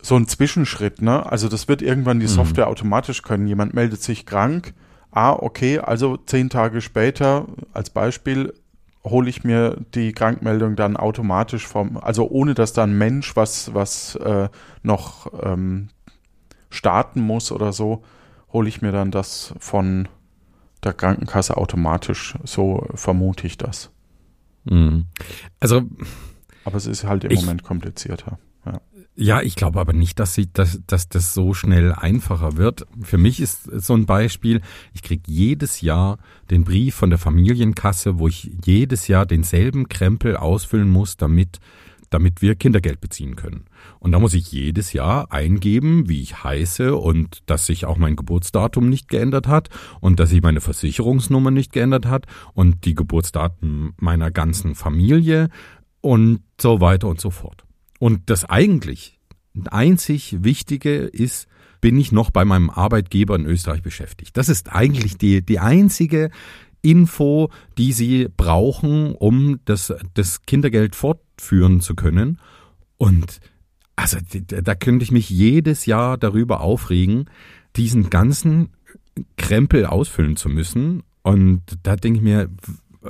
so 0.00 0.16
ein 0.16 0.26
Zwischenschritt, 0.26 1.02
ne? 1.02 1.30
Also 1.30 1.48
das 1.48 1.68
wird 1.68 1.82
irgendwann 1.82 2.20
die 2.20 2.26
Mhm. 2.26 2.30
Software 2.30 2.68
automatisch 2.68 3.22
können. 3.22 3.46
Jemand 3.46 3.74
meldet 3.74 4.02
sich 4.02 4.24
krank. 4.26 4.74
Ah, 5.10 5.32
okay, 5.34 5.78
also 5.78 6.16
zehn 6.16 6.48
Tage 6.50 6.80
später, 6.80 7.46
als 7.72 7.90
Beispiel, 7.90 8.52
hole 9.04 9.28
ich 9.28 9.44
mir 9.44 9.76
die 9.94 10.12
Krankmeldung 10.12 10.76
dann 10.76 10.96
automatisch 10.96 11.66
vom, 11.66 11.98
also 11.98 12.28
ohne 12.30 12.54
dass 12.54 12.72
da 12.72 12.84
ein 12.84 12.96
Mensch 12.96 13.36
was, 13.36 13.74
was 13.74 14.14
äh, 14.16 14.48
noch 14.82 15.30
ähm, 15.42 15.88
starten 16.70 17.20
muss 17.20 17.52
oder 17.52 17.72
so, 17.74 18.02
hole 18.54 18.68
ich 18.68 18.80
mir 18.80 18.92
dann 18.92 19.10
das 19.10 19.52
von 19.58 20.08
der 20.82 20.94
Krankenkasse 20.94 21.58
automatisch. 21.58 22.36
So 22.44 22.86
vermute 22.94 23.46
ich 23.46 23.58
das. 23.58 23.90
Mhm. 24.64 25.04
Also 25.60 25.82
Aber 26.64 26.76
es 26.76 26.86
ist 26.86 27.04
halt 27.04 27.24
im 27.24 27.32
Ich- 27.32 27.40
Moment 27.42 27.62
komplizierter. 27.64 28.38
Ja. 28.64 28.80
Ja, 29.16 29.42
ich 29.42 29.54
glaube 29.54 29.78
aber 29.78 29.92
nicht, 29.92 30.18
dass, 30.18 30.34
sie, 30.34 30.52
dass, 30.52 30.80
dass 30.88 31.08
das 31.08 31.34
so 31.34 31.54
schnell 31.54 31.92
einfacher 31.92 32.56
wird. 32.56 32.84
Für 33.00 33.18
mich 33.18 33.38
ist 33.40 33.62
so 33.70 33.94
ein 33.94 34.06
Beispiel, 34.06 34.60
ich 34.92 35.02
krieg 35.02 35.22
jedes 35.28 35.82
Jahr 35.82 36.18
den 36.50 36.64
Brief 36.64 36.96
von 36.96 37.10
der 37.10 37.18
Familienkasse, 37.20 38.18
wo 38.18 38.26
ich 38.26 38.50
jedes 38.64 39.06
Jahr 39.06 39.24
denselben 39.26 39.88
Krempel 39.88 40.36
ausfüllen 40.36 40.88
muss, 40.90 41.16
damit, 41.16 41.60
damit 42.14 42.40
wir 42.40 42.54
Kindergeld 42.54 43.00
beziehen 43.00 43.34
können. 43.34 43.64
Und 43.98 44.12
da 44.12 44.20
muss 44.20 44.34
ich 44.34 44.52
jedes 44.52 44.92
Jahr 44.92 45.32
eingeben, 45.32 46.08
wie 46.08 46.22
ich 46.22 46.44
heiße 46.44 46.94
und 46.94 47.42
dass 47.46 47.66
sich 47.66 47.86
auch 47.86 47.98
mein 47.98 48.14
Geburtsdatum 48.14 48.88
nicht 48.88 49.08
geändert 49.08 49.48
hat 49.48 49.68
und 50.00 50.20
dass 50.20 50.30
sich 50.30 50.40
meine 50.40 50.60
Versicherungsnummer 50.60 51.50
nicht 51.50 51.72
geändert 51.72 52.06
hat 52.06 52.26
und 52.52 52.84
die 52.84 52.94
Geburtsdaten 52.94 53.94
meiner 53.98 54.30
ganzen 54.30 54.76
Familie 54.76 55.48
und 56.00 56.40
so 56.60 56.80
weiter 56.80 57.08
und 57.08 57.20
so 57.20 57.30
fort. 57.30 57.64
Und 57.98 58.30
das 58.30 58.44
eigentlich 58.44 59.18
einzig 59.70 60.36
Wichtige 60.44 60.98
ist, 60.98 61.48
bin 61.80 61.98
ich 61.98 62.12
noch 62.12 62.30
bei 62.30 62.44
meinem 62.44 62.70
Arbeitgeber 62.70 63.34
in 63.34 63.44
Österreich 63.44 63.82
beschäftigt. 63.82 64.36
Das 64.36 64.48
ist 64.48 64.72
eigentlich 64.72 65.18
die, 65.18 65.44
die 65.44 65.58
einzige 65.58 66.30
Info, 66.84 67.50
die 67.78 67.92
Sie 67.92 68.28
brauchen, 68.36 69.14
um 69.14 69.60
das, 69.64 69.92
das 70.14 70.46
Kindergeld 70.46 70.94
fortführen 70.94 71.80
zu 71.80 71.94
können. 71.94 72.38
Und 72.98 73.40
also 73.96 74.18
da 74.48 74.74
könnte 74.74 75.04
ich 75.04 75.12
mich 75.12 75.30
jedes 75.30 75.86
Jahr 75.86 76.18
darüber 76.18 76.60
aufregen, 76.60 77.30
diesen 77.76 78.10
ganzen 78.10 78.70
Krempel 79.36 79.86
ausfüllen 79.86 80.36
zu 80.36 80.48
müssen. 80.48 81.02
Und 81.22 81.62
da 81.82 81.96
denke 81.96 82.18
ich 82.18 82.22
mir, 82.24 82.50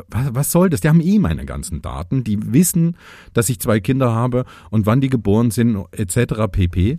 was, 0.09 0.35
was 0.35 0.53
soll 0.53 0.71
das? 0.71 0.81
Die 0.81 0.89
haben 0.89 1.01
eh 1.01 1.19
meine 1.19 1.47
ganzen 1.47 1.83
Daten. 1.83 2.25
Die 2.25 2.53
wissen, 2.53 2.97
dass 3.33 3.49
ich 3.49 3.61
zwei 3.61 3.81
Kinder 3.81 4.13
habe 4.13 4.45
und 4.71 4.87
wann 4.87 5.01
die 5.01 5.09
geboren 5.09 5.51
sind, 5.51 5.85
etc. 5.93 6.51
pp. 6.51 6.99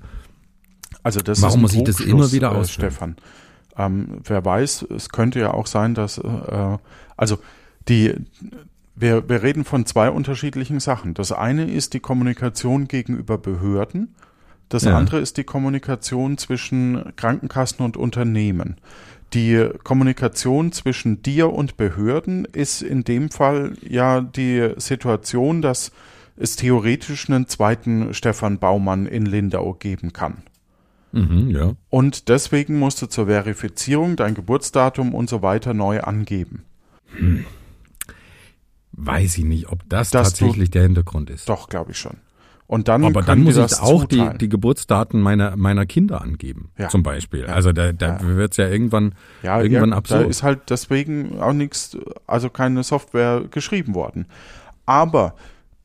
Also 1.03 1.19
das 1.19 1.41
Warum 1.41 1.51
ist 1.51 1.55
ein 1.55 1.61
muss 1.61 1.73
ich 1.75 1.83
das 1.83 1.99
immer 1.99 2.31
wieder 2.31 2.51
äh, 2.51 2.55
ausfüllen? 2.55 2.91
Stefan. 2.91 3.15
Ähm, 3.77 4.19
wer 4.23 4.43
weiß, 4.43 4.88
es 4.95 5.09
könnte 5.09 5.39
ja 5.39 5.53
auch 5.53 5.67
sein, 5.67 5.93
dass 5.93 6.17
äh, 6.17 6.77
also 7.17 7.38
die 7.88 8.13
wir, 8.95 9.27
wir 9.27 9.43
reden 9.43 9.65
von 9.65 9.85
zwei 9.85 10.09
unterschiedlichen 10.09 10.79
Sachen. 10.79 11.13
Das 11.13 11.31
eine 11.31 11.65
ist 11.69 11.93
die 11.93 11.99
Kommunikation 11.99 12.88
gegenüber 12.88 13.38
Behörden. 13.38 14.15
Das 14.69 14.83
Ja. 14.83 14.97
andere 14.97 15.19
ist 15.19 15.38
die 15.38 15.43
Kommunikation 15.43 16.38
zwischen 16.38 17.13
Krankenkassen 17.17 17.85
und 17.85 17.97
Unternehmen. 17.97 18.77
Die 19.33 19.69
Kommunikation 19.83 20.71
zwischen 20.71 21.21
dir 21.21 21.51
und 21.51 21.77
Behörden 21.77 22.45
ist 22.45 22.81
in 22.81 23.03
dem 23.03 23.29
Fall 23.29 23.73
ja 23.81 24.21
die 24.21 24.71
Situation, 24.77 25.61
dass 25.61 25.91
es 26.38 26.55
theoretisch 26.55 27.29
einen 27.29 27.47
zweiten 27.47 28.13
Stefan 28.13 28.59
Baumann 28.59 29.05
in 29.05 29.25
Lindau 29.25 29.73
geben 29.73 30.13
kann. 30.13 30.38
Mhm, 31.15 31.49
ja. 31.49 31.73
Und 31.89 32.30
deswegen 32.30 32.78
musst 32.78 33.01
du 33.01 33.08
zur 33.08 33.28
Verifizierung 33.28 34.15
dein 34.15 34.36
Geburtsdatum 34.36 35.13
und 35.13 35.30
so 35.30 35.41
weiter 35.41 35.73
neu 35.73 36.01
angeben. 36.01 36.63
Weiß 38.91 39.38
ich 39.38 39.43
nicht, 39.45 39.69
ob 39.69 39.88
das, 39.89 40.10
Dass 40.10 40.34
du- 40.34 40.45
tatsächlich 40.45 40.69
der 40.71 40.84
Hintergrund 40.84 41.30
ist. 41.30 41.49
Doch, 41.49 41.67
glaube 41.69 41.91
ich 41.91 41.97
schon. 41.97 42.17
Und 42.67 42.88
dann 42.88 43.04
Aber 43.06 43.21
dann 43.21 43.43
muss 43.43 43.58
ich 43.58 43.80
auch 43.80 44.06
die, 44.06 44.28
die 44.39 44.49
Geburtsdaten 44.49 45.21
meiner, 45.21 45.56
meiner 45.56 45.86
Kinder 45.86 46.21
angeben, 46.21 46.71
Ja. 46.80 46.89
zum 46.89 47.04
Beispiel. 47.04 47.45
Also 47.45 47.71
da, 47.73 47.91
da 47.93 48.19
wird's 48.21 48.58
ja 48.58 48.67
irgendwann, 48.67 49.13
ja, 49.43 49.62
irgendwann 49.62 49.91
ja, 49.91 49.97
absurd. 49.97 50.23
Da 50.23 50.28
ist 50.30 50.41
halt 50.41 50.62
deswegen 50.71 51.39
auch 51.39 51.54
nichts, 51.54 51.95
also 52.25 52.49
keine 52.49 52.82
Software 52.84 53.43
geschrieben 53.51 53.93
worden. 53.93 54.25
Aber 54.88 55.36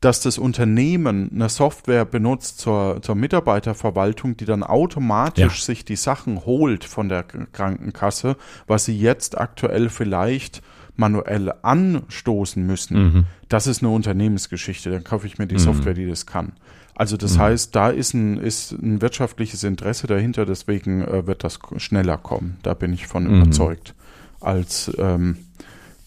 dass 0.01 0.19
das 0.19 0.37
Unternehmen 0.39 1.29
eine 1.33 1.47
Software 1.47 2.05
benutzt 2.05 2.59
zur, 2.59 3.01
zur 3.01 3.15
Mitarbeiterverwaltung, 3.15 4.35
die 4.35 4.45
dann 4.45 4.63
automatisch 4.63 5.59
Ja. 5.59 5.65
sich 5.65 5.85
die 5.85 5.95
Sachen 5.95 6.43
holt 6.45 6.83
von 6.83 7.07
der 7.07 7.23
Krankenkasse, 7.23 8.35
was 8.67 8.85
sie 8.85 8.97
jetzt 8.97 9.37
aktuell 9.39 9.89
vielleicht 9.89 10.61
manuell 10.95 11.53
anstoßen 11.61 12.65
müssen, 12.65 12.97
Mhm. 13.03 13.25
das 13.47 13.67
ist 13.67 13.81
eine 13.81 13.91
Unternehmensgeschichte. 13.91 14.89
Dann 14.91 15.03
kaufe 15.03 15.25
ich 15.27 15.37
mir 15.37 15.47
die 15.47 15.57
Software, 15.59 15.93
die 15.93 16.07
das 16.07 16.25
kann. 16.25 16.53
Also 16.95 17.15
das 17.17 17.37
heißt, 17.39 17.75
da 17.75 17.89
ist 17.89 18.13
ein, 18.13 18.37
ist 18.37 18.73
ein 18.73 19.01
wirtschaftliches 19.01 19.63
Interesse 19.63 20.05
dahinter, 20.07 20.45
deswegen 20.45 21.01
äh, 21.01 21.25
wird 21.25 21.43
das 21.43 21.57
schneller 21.77 22.17
kommen. 22.17 22.57
Da 22.63 22.73
bin 22.73 22.93
ich 22.93 23.07
von 23.07 23.23
Mhm. 23.23 23.41
überzeugt, 23.41 23.95
als 24.41 24.91
ähm, 24.99 25.37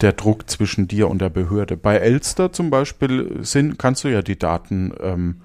der 0.00 0.12
Druck 0.12 0.48
zwischen 0.50 0.88
dir 0.88 1.08
und 1.08 1.20
der 1.20 1.30
Behörde. 1.30 1.76
Bei 1.76 1.96
Elster 1.96 2.52
zum 2.52 2.70
Beispiel 2.70 3.38
sind, 3.42 3.78
kannst 3.78 4.04
du 4.04 4.08
ja 4.08 4.22
die 4.22 4.38
Daten 4.38 4.92
ähm, 5.00 5.36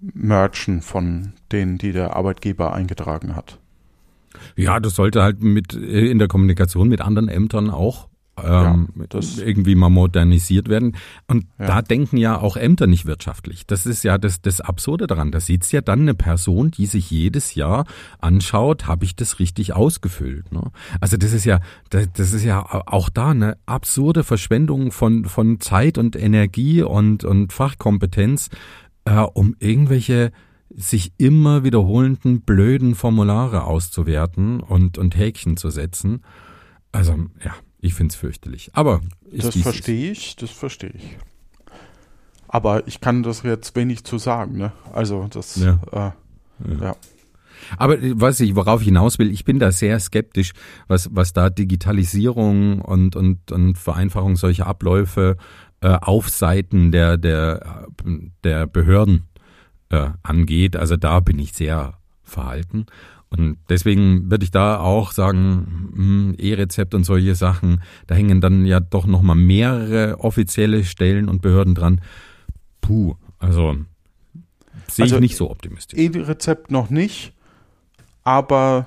merchen 0.00 0.80
von 0.80 1.34
denen, 1.52 1.78
die 1.78 1.92
der 1.92 2.16
Arbeitgeber 2.16 2.72
eingetragen 2.74 3.36
hat. 3.36 3.58
Ja, 4.56 4.80
das 4.80 4.94
sollte 4.94 5.22
halt 5.22 5.42
mit 5.42 5.74
äh, 5.74 6.10
in 6.10 6.18
der 6.18 6.28
Kommunikation 6.28 6.88
mit 6.88 7.00
anderen 7.00 7.28
Ämtern 7.28 7.70
auch 7.70 8.08
ähm, 8.42 8.88
Ja, 8.96 9.20
irgendwie 9.44 9.74
mal 9.74 9.90
modernisiert 9.90 10.68
werden. 10.68 10.96
Und 11.26 11.46
Ja. 11.58 11.66
da 11.66 11.82
denken 11.82 12.16
ja 12.16 12.38
auch 12.40 12.56
Ämter 12.56 12.86
nicht 12.86 13.06
wirtschaftlich. 13.06 13.66
Das 13.66 13.84
ist 13.86 14.02
ja 14.04 14.16
das, 14.18 14.40
das 14.40 14.60
Absurde 14.60 15.06
daran. 15.06 15.32
Da 15.32 15.40
sitzt 15.40 15.72
ja 15.72 15.80
dann 15.80 16.00
eine 16.00 16.14
Person, 16.14 16.70
die 16.70 16.86
sich 16.86 17.10
jedes 17.10 17.54
Jahr 17.54 17.84
anschaut, 18.20 18.86
habe 18.86 19.04
ich 19.04 19.16
das 19.16 19.38
richtig 19.38 19.74
ausgefüllt. 19.74 20.50
Ne? 20.52 20.70
Also 21.00 21.16
das 21.16 21.32
ist 21.32 21.44
ja, 21.44 21.60
das, 21.90 22.08
das 22.12 22.32
ist 22.32 22.44
ja 22.44 22.64
auch 22.86 23.10
da 23.10 23.30
eine 23.30 23.56
absurde 23.66 24.24
Verschwendung 24.24 24.92
von, 24.92 25.26
von 25.26 25.60
Zeit 25.60 25.98
und 25.98 26.16
Energie 26.16 26.82
und, 26.82 27.24
und 27.24 27.52
Fachkompetenz, 27.52 28.48
äh, 29.04 29.18
um 29.18 29.56
irgendwelche 29.58 30.32
sich 30.74 31.12
immer 31.18 31.64
wiederholenden 31.64 32.40
blöden 32.40 32.94
Formulare 32.94 33.64
auszuwerten 33.64 34.60
und, 34.60 34.96
und 34.96 35.16
Häkchen 35.16 35.58
zu 35.58 35.68
setzen. 35.68 36.22
Also, 36.92 37.12
ja, 37.44 37.52
ich 37.82 37.94
find's 37.94 38.14
fürchterlich. 38.14 38.70
Aber 38.72 39.02
Das 39.30 39.54
es 39.54 39.62
verstehe 39.62 40.12
ich, 40.12 40.36
das 40.36 40.50
verstehe 40.50 40.92
ich. 40.94 41.18
Aber 42.48 42.86
ich 42.86 43.00
kann 43.00 43.22
das 43.22 43.42
jetzt 43.42 43.74
wenig 43.76 44.04
zu 44.04 44.18
sagen, 44.18 44.56
ne? 44.56 44.72
Also 44.92 45.26
das, 45.28 45.56
Ja. 45.56 45.80
Äh, 45.90 46.12
ja. 46.80 46.96
Aber 47.76 47.98
äh, 47.98 48.12
was 48.14 48.38
ich, 48.40 48.54
worauf 48.54 48.80
ich 48.82 48.86
hinaus 48.86 49.18
will, 49.18 49.30
ich 49.30 49.44
bin 49.44 49.58
da 49.58 49.72
sehr 49.72 49.98
skeptisch, 49.98 50.52
was, 50.86 51.08
was 51.12 51.32
da 51.32 51.50
Digitalisierung 51.50 52.80
und, 52.80 53.16
und, 53.16 53.50
und 53.50 53.76
Vereinfachung 53.78 54.36
solcher 54.36 54.66
Abläufe 54.68 55.36
äh, 55.80 55.98
auf 56.00 56.28
Seiten 56.28 56.92
der, 56.92 57.16
der, 57.16 57.82
äh, 58.06 58.18
der 58.44 58.66
Behörden 58.68 59.24
äh, 59.88 60.10
angeht. 60.22 60.76
Also 60.76 60.96
da 60.96 61.18
bin 61.18 61.40
ich 61.40 61.52
sehr 61.52 61.94
verhalten. 62.22 62.86
Und 63.32 63.56
deswegen 63.68 64.30
würde 64.30 64.44
ich 64.44 64.50
da 64.50 64.78
auch 64.78 65.12
sagen, 65.12 65.90
hm, 65.94 66.34
E-Rezept 66.38 66.94
und 66.94 67.04
solche 67.04 67.34
Sachen, 67.34 67.82
da 68.06 68.14
hängen 68.14 68.40
dann 68.40 68.66
ja 68.66 68.78
doch 68.78 69.06
nochmal 69.06 69.36
mehrere 69.36 70.20
offizielle 70.20 70.84
Stellen 70.84 71.28
und 71.28 71.40
Behörden 71.40 71.74
dran. 71.74 72.02
Puh, 72.82 73.14
also 73.38 73.76
sehe 74.88 75.04
Also 75.04 75.16
ich 75.16 75.20
nicht 75.20 75.36
so 75.36 75.50
optimistisch. 75.50 75.98
E-Rezept 75.98 76.70
noch 76.70 76.90
nicht, 76.90 77.32
aber 78.22 78.86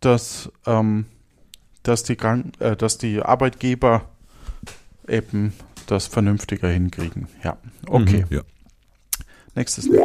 dass, 0.00 0.50
ähm, 0.66 1.04
dass, 1.82 2.04
die 2.04 2.16
äh, 2.60 2.76
dass 2.76 2.96
die 2.96 3.20
Arbeitgeber 3.20 4.08
eben 5.06 5.52
das 5.86 6.06
vernünftiger 6.06 6.68
hinkriegen. 6.68 7.28
Ja, 7.42 7.58
okay. 7.86 8.24
Mhm, 8.30 8.36
ja. 8.36 8.42
Nächstes 9.54 9.86
Lied. 9.86 10.00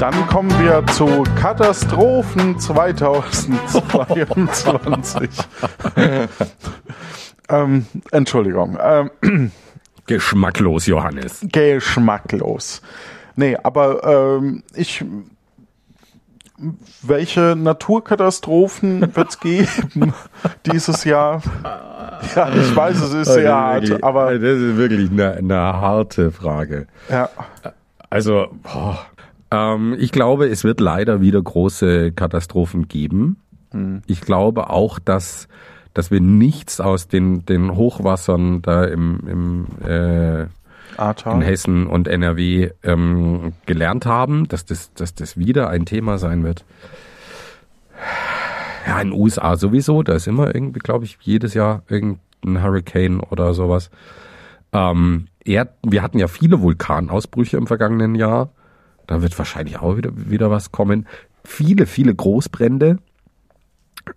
Dann 0.00 0.26
kommen 0.28 0.50
wir 0.58 0.84
zu 0.86 1.24
Katastrophen 1.38 2.58
2022. 2.58 5.28
ähm, 7.50 7.84
Entschuldigung. 8.10 8.78
Ähm, 8.82 9.52
Geschmacklos, 10.06 10.86
Johannes. 10.86 11.40
geschmacklos. 11.42 12.80
Nee, 13.36 13.58
aber 13.62 14.38
ähm, 14.38 14.62
ich. 14.74 15.04
Welche 17.02 17.54
Naturkatastrophen 17.56 19.14
wird 19.14 19.28
es 19.28 19.38
geben 19.40 20.14
dieses 20.66 21.04
Jahr? 21.04 21.42
Ja, 22.34 22.48
ich 22.54 22.74
weiß, 22.74 23.02
es 23.02 23.12
ist 23.12 23.34
sehr 23.34 23.54
hart, 23.54 24.02
aber 24.02 24.38
das 24.38 24.58
ist 24.60 24.78
wirklich 24.78 25.10
eine, 25.10 25.32
eine 25.32 25.56
harte 25.56 26.30
Frage. 26.30 26.86
ja, 27.10 27.28
Also, 28.10 28.48
boah, 28.62 28.98
ähm, 29.50 29.96
ich 29.98 30.12
glaube, 30.12 30.48
es 30.48 30.64
wird 30.64 30.80
leider 30.80 31.20
wieder 31.20 31.42
große 31.42 32.12
Katastrophen 32.12 32.88
geben. 32.88 33.36
Ich 34.06 34.20
glaube 34.20 34.70
auch, 34.70 34.98
dass, 34.98 35.48
dass 35.94 36.10
wir 36.10 36.20
nichts 36.20 36.80
aus 36.80 37.08
den, 37.08 37.44
den 37.46 37.76
Hochwassern 37.76 38.62
da 38.62 38.84
im, 38.84 39.20
im 39.26 39.88
äh, 39.88 40.46
in. 41.34 41.40
Hessen 41.40 41.86
und 41.86 42.08
NRW 42.08 42.70
ähm, 42.82 43.52
gelernt 43.66 44.06
haben, 44.06 44.48
dass 44.48 44.64
das, 44.64 44.92
dass 44.94 45.14
das 45.14 45.36
wieder 45.36 45.70
ein 45.70 45.86
Thema 45.86 46.18
sein 46.18 46.42
wird. 46.42 46.64
Ja, 48.86 49.00
in 49.00 49.10
den 49.10 49.20
USA 49.20 49.56
sowieso, 49.56 50.02
da 50.02 50.14
ist 50.14 50.26
immer 50.26 50.54
irgendwie, 50.54 50.80
glaube 50.80 51.04
ich, 51.04 51.18
jedes 51.20 51.54
Jahr 51.54 51.82
irgendein 51.88 52.62
Hurricane 52.62 53.20
oder 53.20 53.54
sowas. 53.54 53.90
Ähm, 54.72 55.26
Erd, 55.44 55.74
wir 55.82 56.02
hatten 56.02 56.18
ja 56.18 56.28
viele 56.28 56.60
Vulkanausbrüche 56.60 57.56
im 57.56 57.66
vergangenen 57.66 58.14
Jahr. 58.14 58.50
Da 59.10 59.22
wird 59.22 59.36
wahrscheinlich 59.38 59.80
auch 59.80 59.96
wieder, 59.96 60.12
wieder 60.14 60.52
was 60.52 60.70
kommen. 60.70 61.04
Viele, 61.42 61.86
viele 61.86 62.14
Großbrände 62.14 62.98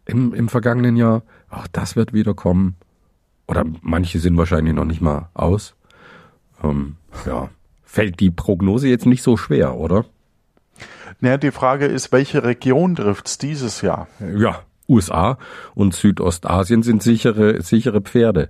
im, 0.06 0.36
im 0.36 0.50
vergangenen 0.50 0.98
Jahr. 0.98 1.24
Auch 1.50 1.66
das 1.66 1.96
wird 1.96 2.14
wieder 2.14 2.36
kommen. 2.36 2.76
Oder 3.48 3.66
manche 3.82 4.20
sind 4.20 4.38
wahrscheinlich 4.38 4.76
noch 4.76 4.86
nicht 4.86 5.02
mal 5.02 5.30
aus. 5.34 5.74
Ähm, 6.64 6.98
ja, 7.26 7.50
fällt 7.82 8.20
die 8.20 8.30
Prognose 8.30 8.88
jetzt 8.88 9.08
nicht 9.08 9.24
so 9.24 9.36
schwer, 9.36 9.78
oder? 9.78 10.06
Naja, 11.22 11.38
die 11.38 11.50
Frage 11.50 11.88
ist, 11.88 12.12
welche 12.12 12.44
Region 12.44 12.96
trifft's 12.96 13.40
dieses 13.40 13.82
Jahr? 13.82 14.08
Ja, 14.20 14.62
USA 14.88 15.40
und 15.74 15.96
Südostasien 15.96 16.84
sind 16.84 17.02
sichere, 17.02 17.64
sichere 17.64 18.02
Pferde. 18.02 18.50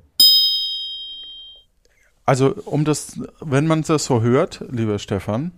Also, 2.25 2.53
um 2.65 2.84
das, 2.84 3.21
wenn 3.39 3.65
man 3.65 3.84
das 3.84 4.03
so 4.03 4.21
hört, 4.21 4.65
lieber 4.69 4.99
Stefan, 4.99 5.53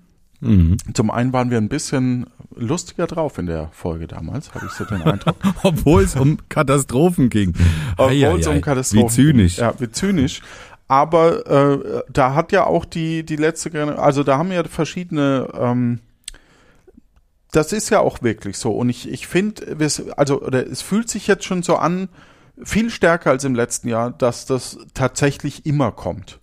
Mhm. 0.46 0.78
zum 0.94 1.12
einen 1.12 1.34
waren 1.34 1.50
wir 1.52 1.58
ein 1.58 1.70
bisschen 1.70 2.28
lustiger 2.56 3.08
drauf 3.08 3.38
in 3.38 3.48
der 3.48 3.70
Folge 3.74 4.08
damals, 4.08 4.54
habe 4.54 4.66
ich 4.68 4.72
so 4.72 4.86
den 4.86 5.02
Eindruck. 5.02 5.36
Obwohl 5.64 6.04
es 6.04 6.16
um 6.16 6.38
Katastrophen 6.50 7.30
ging. 7.30 7.54
Obwohl 7.98 8.40
es 8.40 8.48
um 8.48 8.62
Katastrophen 8.62 9.10
Wie 9.10 9.12
zynisch. 9.12 9.58
Ja, 9.58 9.74
wie 9.80 9.92
zynisch. 9.92 10.42
Aber 10.88 11.48
äh, 11.48 12.04
da 12.10 12.36
hat 12.36 12.52
ja 12.52 12.66
auch 12.66 12.86
die, 12.86 13.26
die 13.26 13.38
letzte 13.38 13.72
Generation, 13.72 14.04
also 14.04 14.24
da 14.24 14.38
haben 14.38 14.52
ja 14.52 14.64
verschiedene, 14.64 15.50
ähm, 15.54 16.00
das 17.52 17.74
ist 17.74 17.90
ja 17.90 18.00
auch 18.00 18.22
wirklich 18.22 18.58
so. 18.58 18.72
Und 18.72 18.90
ich, 18.90 19.10
ich 19.10 19.28
finde, 19.28 19.78
also 20.16 20.42
oder 20.42 20.66
es 20.66 20.82
fühlt 20.82 21.10
sich 21.10 21.26
jetzt 21.28 21.44
schon 21.46 21.64
so 21.64 21.78
an, 21.78 22.10
viel 22.64 22.90
stärker 22.90 23.32
als 23.32 23.44
im 23.44 23.56
letzten 23.56 23.88
Jahr, 23.90 24.12
dass 24.12 24.46
das 24.46 24.78
tatsächlich 24.94 25.66
immer 25.66 25.92
kommt. 25.92 26.40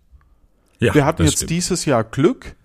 Ja, 0.79 0.95
Wir 0.95 1.05
hatten 1.05 1.23
jetzt 1.25 1.37
stimmt. 1.37 1.51
dieses 1.51 1.85
Jahr 1.85 2.03
Glück. 2.03 2.57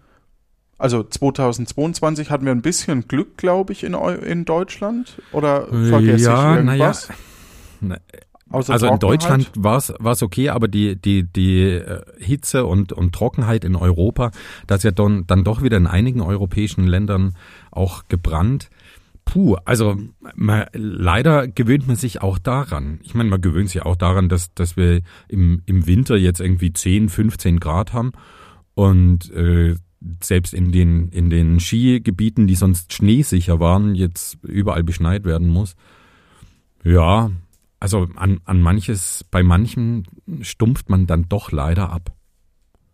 Also 0.77 1.03
2022 1.03 2.29
hatten 2.29 2.45
wir 2.45 2.51
ein 2.51 2.61
bisschen 2.61 3.07
Glück, 3.07 3.37
glaube 3.37 3.73
ich, 3.73 3.83
in, 3.83 3.93
in 3.93 4.45
Deutschland. 4.45 5.21
Oder 5.31 5.67
vergesse 5.67 6.25
Ja, 6.25 6.59
ich 6.59 6.63
na 6.65 6.75
ja. 6.75 6.85
irgendwas? 6.85 7.09
Na, 7.81 7.97
Außer 8.49 8.73
Also 8.73 8.87
in? 8.87 8.99
Deutschland 8.99 9.51
war's 9.55 9.93
war's 9.99 10.23
okay, 10.23 10.49
aber 10.49 10.67
die 10.67 10.95
die 10.95 11.23
die 11.23 11.63
äh, 11.63 12.01
Hitze 12.17 12.65
und 12.65 12.93
und 12.93 13.13
Trockenheit 13.13 13.65
in 13.65 13.75
Europa, 13.75 14.31
das 14.67 14.79
ist 14.79 14.83
ja 14.85 14.91
dann 14.91 15.27
dann 15.27 15.43
doch 15.43 15.61
wieder 15.61 15.77
in 15.77 15.87
einigen 15.87 16.21
europäischen 16.21 16.87
Ländern 16.87 17.35
auch 17.71 18.03
gebrannt. 18.07 18.69
Puh, 19.25 19.57
also 19.65 19.97
man, 20.35 20.65
leider 20.71 21.49
gewöhnt 21.49 21.87
man 21.87 21.97
sich 21.97 22.21
auch 22.21 22.39
daran. 22.39 22.99
Ich 23.03 23.13
meine, 23.13 23.29
man 23.29 23.41
gewöhnt 23.41 23.69
sich 23.69 23.81
auch 23.81 23.97
daran, 23.97 24.29
dass 24.29 24.53
dass 24.53 24.77
wir 24.77 25.01
im 25.27 25.61
im 25.65 25.85
Winter 25.85 26.15
jetzt 26.15 26.39
irgendwie 26.39 26.71
10, 26.71 27.09
15 27.09 27.59
Grad 27.59 27.91
haben 27.91 28.13
und 28.75 29.29
äh, 29.31 29.75
selbst 30.21 30.53
in 30.53 30.71
den 30.71 31.09
in 31.09 31.29
den 31.29 31.59
Skigebieten, 31.59 32.47
die 32.47 32.55
sonst 32.55 32.93
schneesicher 32.93 33.59
waren, 33.59 33.95
jetzt 33.95 34.37
überall 34.43 34.83
beschneit 34.83 35.25
werden 35.25 35.47
muss. 35.47 35.75
Ja, 36.83 37.31
also 37.79 38.07
an, 38.15 38.39
an 38.45 38.61
manches, 38.61 39.25
bei 39.29 39.43
manchen 39.43 40.07
stumpft 40.41 40.89
man 40.89 41.05
dann 41.05 41.27
doch 41.29 41.51
leider 41.51 41.91
ab. 41.91 42.13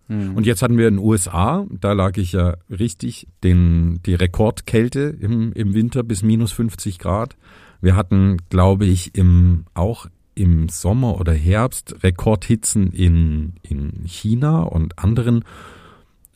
Hm. 0.07 0.35
Und 0.35 0.45
jetzt 0.45 0.61
hatten 0.61 0.77
wir 0.77 0.87
in 0.87 0.95
den 0.97 1.05
USA, 1.05 1.65
da 1.69 1.93
lag 1.93 2.17
ich 2.17 2.33
ja 2.33 2.55
richtig, 2.69 3.27
den, 3.43 4.01
die 4.05 4.15
Rekordkälte 4.15 5.01
im, 5.01 5.53
im 5.53 5.73
Winter 5.73 6.03
bis 6.03 6.23
minus 6.23 6.51
50 6.51 6.99
Grad. 6.99 7.37
Wir 7.81 7.95
hatten, 7.95 8.37
glaube 8.49 8.85
ich, 8.85 9.15
im, 9.15 9.65
auch 9.73 10.07
im 10.35 10.69
Sommer 10.69 11.19
oder 11.19 11.33
Herbst 11.33 12.03
Rekordhitzen 12.03 12.91
in, 12.91 13.53
in 13.61 14.03
China 14.05 14.63
und 14.63 14.99
anderen 14.99 15.43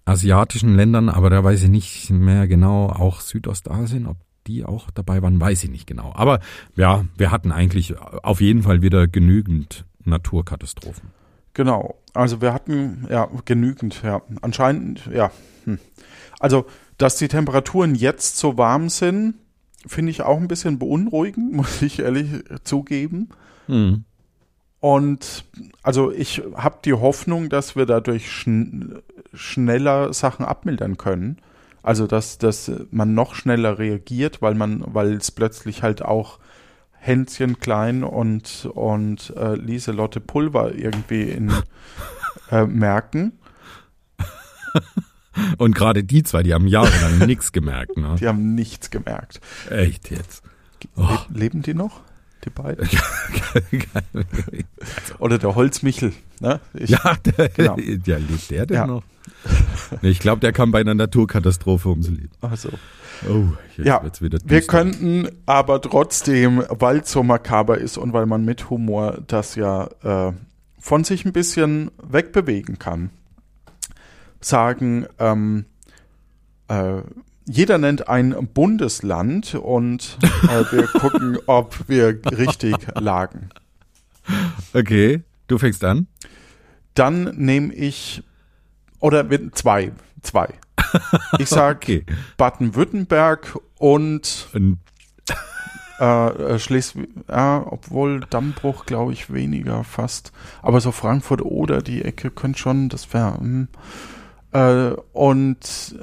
asiatischen 0.08 0.76
Ländern, 0.76 1.10
aber 1.10 1.30
da 1.30 1.44
weiß 1.44 1.64
ich 1.64 1.70
nicht 1.70 2.10
mehr 2.10 2.48
genau, 2.48 2.88
auch 2.88 3.22
Südostasien, 3.22 4.08
ob 4.08 4.18
die 4.48 4.66
auch 4.66 4.90
dabei 4.92 5.22
waren, 5.22 5.40
weiß 5.40 5.66
ich 5.66 5.70
nicht 5.70 5.88
genau. 5.88 6.14
Aber 6.16 6.40
ja, 6.76 7.06
wir 7.18 7.32
hatten 7.32 7.52
eigentlich 7.52 7.96
auf 8.00 8.40
jeden 8.40 8.64
Fall 8.64 8.82
wieder 8.82 9.08
genügend 9.08 9.86
Naturkatastrophen. 10.06 11.10
Genau. 11.54 11.96
Also 12.14 12.42
wir 12.42 12.54
hatten 12.54 13.08
ja 13.10 13.28
genügend, 13.46 14.02
ja. 14.04 14.22
Anscheinend, 14.42 15.10
ja. 15.14 15.32
Hm. 15.66 15.80
Also, 16.40 16.66
dass 16.98 17.18
die 17.18 17.28
Temperaturen 17.28 17.96
jetzt 17.96 18.38
so 18.38 18.58
warm 18.58 18.90
sind, 18.90 19.36
finde 19.86 20.12
ich 20.12 20.22
auch 20.22 20.38
ein 20.38 20.48
bisschen 20.48 20.80
beunruhigend, 20.80 21.52
muss 21.54 21.82
ich 21.82 22.00
ehrlich 22.00 22.30
zugeben. 22.64 23.30
Hm. 23.68 24.06
Und 24.80 25.46
also 25.82 26.12
ich 26.12 26.44
habe 26.56 26.80
die 26.86 26.94
Hoffnung, 26.94 27.50
dass 27.50 27.76
wir 27.76 27.86
dadurch 27.86 28.32
schn 28.32 29.02
schneller 29.34 30.14
Sachen 30.14 30.46
abmildern 30.46 30.98
können. 30.98 31.38
Also 31.84 32.08
dass, 32.08 32.38
dass 32.38 32.72
man 32.92 33.14
noch 33.14 33.36
schneller 33.36 33.78
reagiert, 33.78 34.42
weil 34.42 34.56
man, 34.56 34.84
weil 34.86 35.14
es 35.14 35.32
plötzlich 35.32 35.84
halt 35.84 36.02
auch 36.02 36.40
Hänschen 36.92 37.60
klein 37.60 38.04
und, 38.04 38.68
und 38.74 39.34
äh, 39.38 39.56
Lieselotte 39.56 40.20
Pulver 40.20 40.74
irgendwie 40.74 41.24
in 41.24 41.54
äh, 42.52 42.66
merken. 42.66 43.34
Und 45.58 45.76
gerade 45.76 46.04
die 46.04 46.24
zwei, 46.24 46.44
die 46.44 46.54
haben 46.54 46.68
jahrelang 46.68 47.20
nichts 47.28 47.52
gemerkt. 47.52 47.98
Ne? 47.98 48.16
Die 48.20 48.28
haben 48.28 48.56
nichts 48.56 48.90
gemerkt. 48.90 49.40
Echt 49.70 50.10
jetzt. 50.12 50.44
Le 50.96 51.20
leben 51.30 51.62
die 51.62 51.74
noch? 51.74 52.02
Die 52.46 52.50
beiden? 52.50 52.88
Oder 55.20 55.38
der 55.38 55.56
Holzmichel. 55.56 56.14
Ne? 56.40 56.60
Ich, 56.74 56.90
ja, 56.92 57.16
der, 57.26 57.50
genau. 57.50 57.78
ja, 58.06 58.18
lebt 58.18 58.50
der 58.52 58.66
denn 58.66 58.78
Ja. 58.78 58.88
noch? 58.88 59.04
Nee, 60.02 60.10
Ich 60.10 60.20
glaube, 60.20 60.40
der 60.42 60.54
kam 60.54 60.72
bei 60.72 60.80
einer 60.82 60.94
Naturkatastrophe 60.96 61.90
ums 61.90 62.10
Leben. 62.10 62.30
Also. 62.42 62.70
Oh, 63.30 63.46
jetzt 63.76 63.86
Ja, 63.88 64.04
wird's 64.04 64.22
wieder 64.22 64.38
Wir 64.46 64.62
könnten 64.62 65.28
aber 65.46 65.82
trotzdem, 65.82 66.64
weil 66.70 66.98
es 67.00 67.12
so 67.12 67.24
makaber 67.24 67.78
ist 67.80 67.98
und 67.98 68.14
weil 68.14 68.28
man 68.28 68.46
mit 68.46 68.70
Humor 68.70 69.20
das 69.26 69.56
ja 69.56 69.90
äh, 70.04 70.34
von 70.80 71.04
sich 71.04 71.26
ein 71.26 71.34
bisschen 71.34 71.90
wegbewegen 72.02 72.78
kann, 72.78 73.10
sagen, 74.40 75.08
ähm, 75.20 75.66
äh, 76.68 77.02
jeder 77.48 77.78
nennt 77.78 78.08
ein 78.08 78.36
Bundesland 78.54 79.56
und 79.56 80.18
äh, 80.44 80.64
wir 80.72 80.88
gucken, 81.00 81.38
ob 81.48 81.88
wir 81.88 82.20
richtig 82.26 82.76
lagen. 82.96 83.50
Okay, 84.74 85.24
du 85.48 85.58
fängst 85.58 85.84
an. 85.84 86.08
Dann 86.94 87.36
nehme 87.36 87.74
ich, 87.74 88.24
oder 89.00 89.26
zwei, 89.54 89.92
zwei. 90.22 90.50
Ich 91.40 91.50
sag 91.50 91.78
Okay. 91.84 92.06
Baden-Württemberg 92.38 93.58
und 93.78 94.48
Und 94.54 94.80
Äh, 96.00 96.28
äh, 96.28 96.60
Schleswig, 96.60 97.10
ja, 97.28 97.66
obwohl 97.68 98.20
Dammbruch 98.30 98.86
glaube 98.86 99.14
ich 99.14 99.34
weniger 99.34 99.84
fast. 99.84 100.32
Aber 100.62 100.80
so 100.80 100.92
Frankfurt 100.92 101.42
oder 101.42 101.82
die 101.82 102.04
Ecke 102.04 102.30
könnte 102.30 102.60
schon, 102.60 102.90
das 102.90 103.14
wäre. 103.14 103.40
Hm. 103.40 103.68
Äh, 104.52 104.92
und 105.14 105.96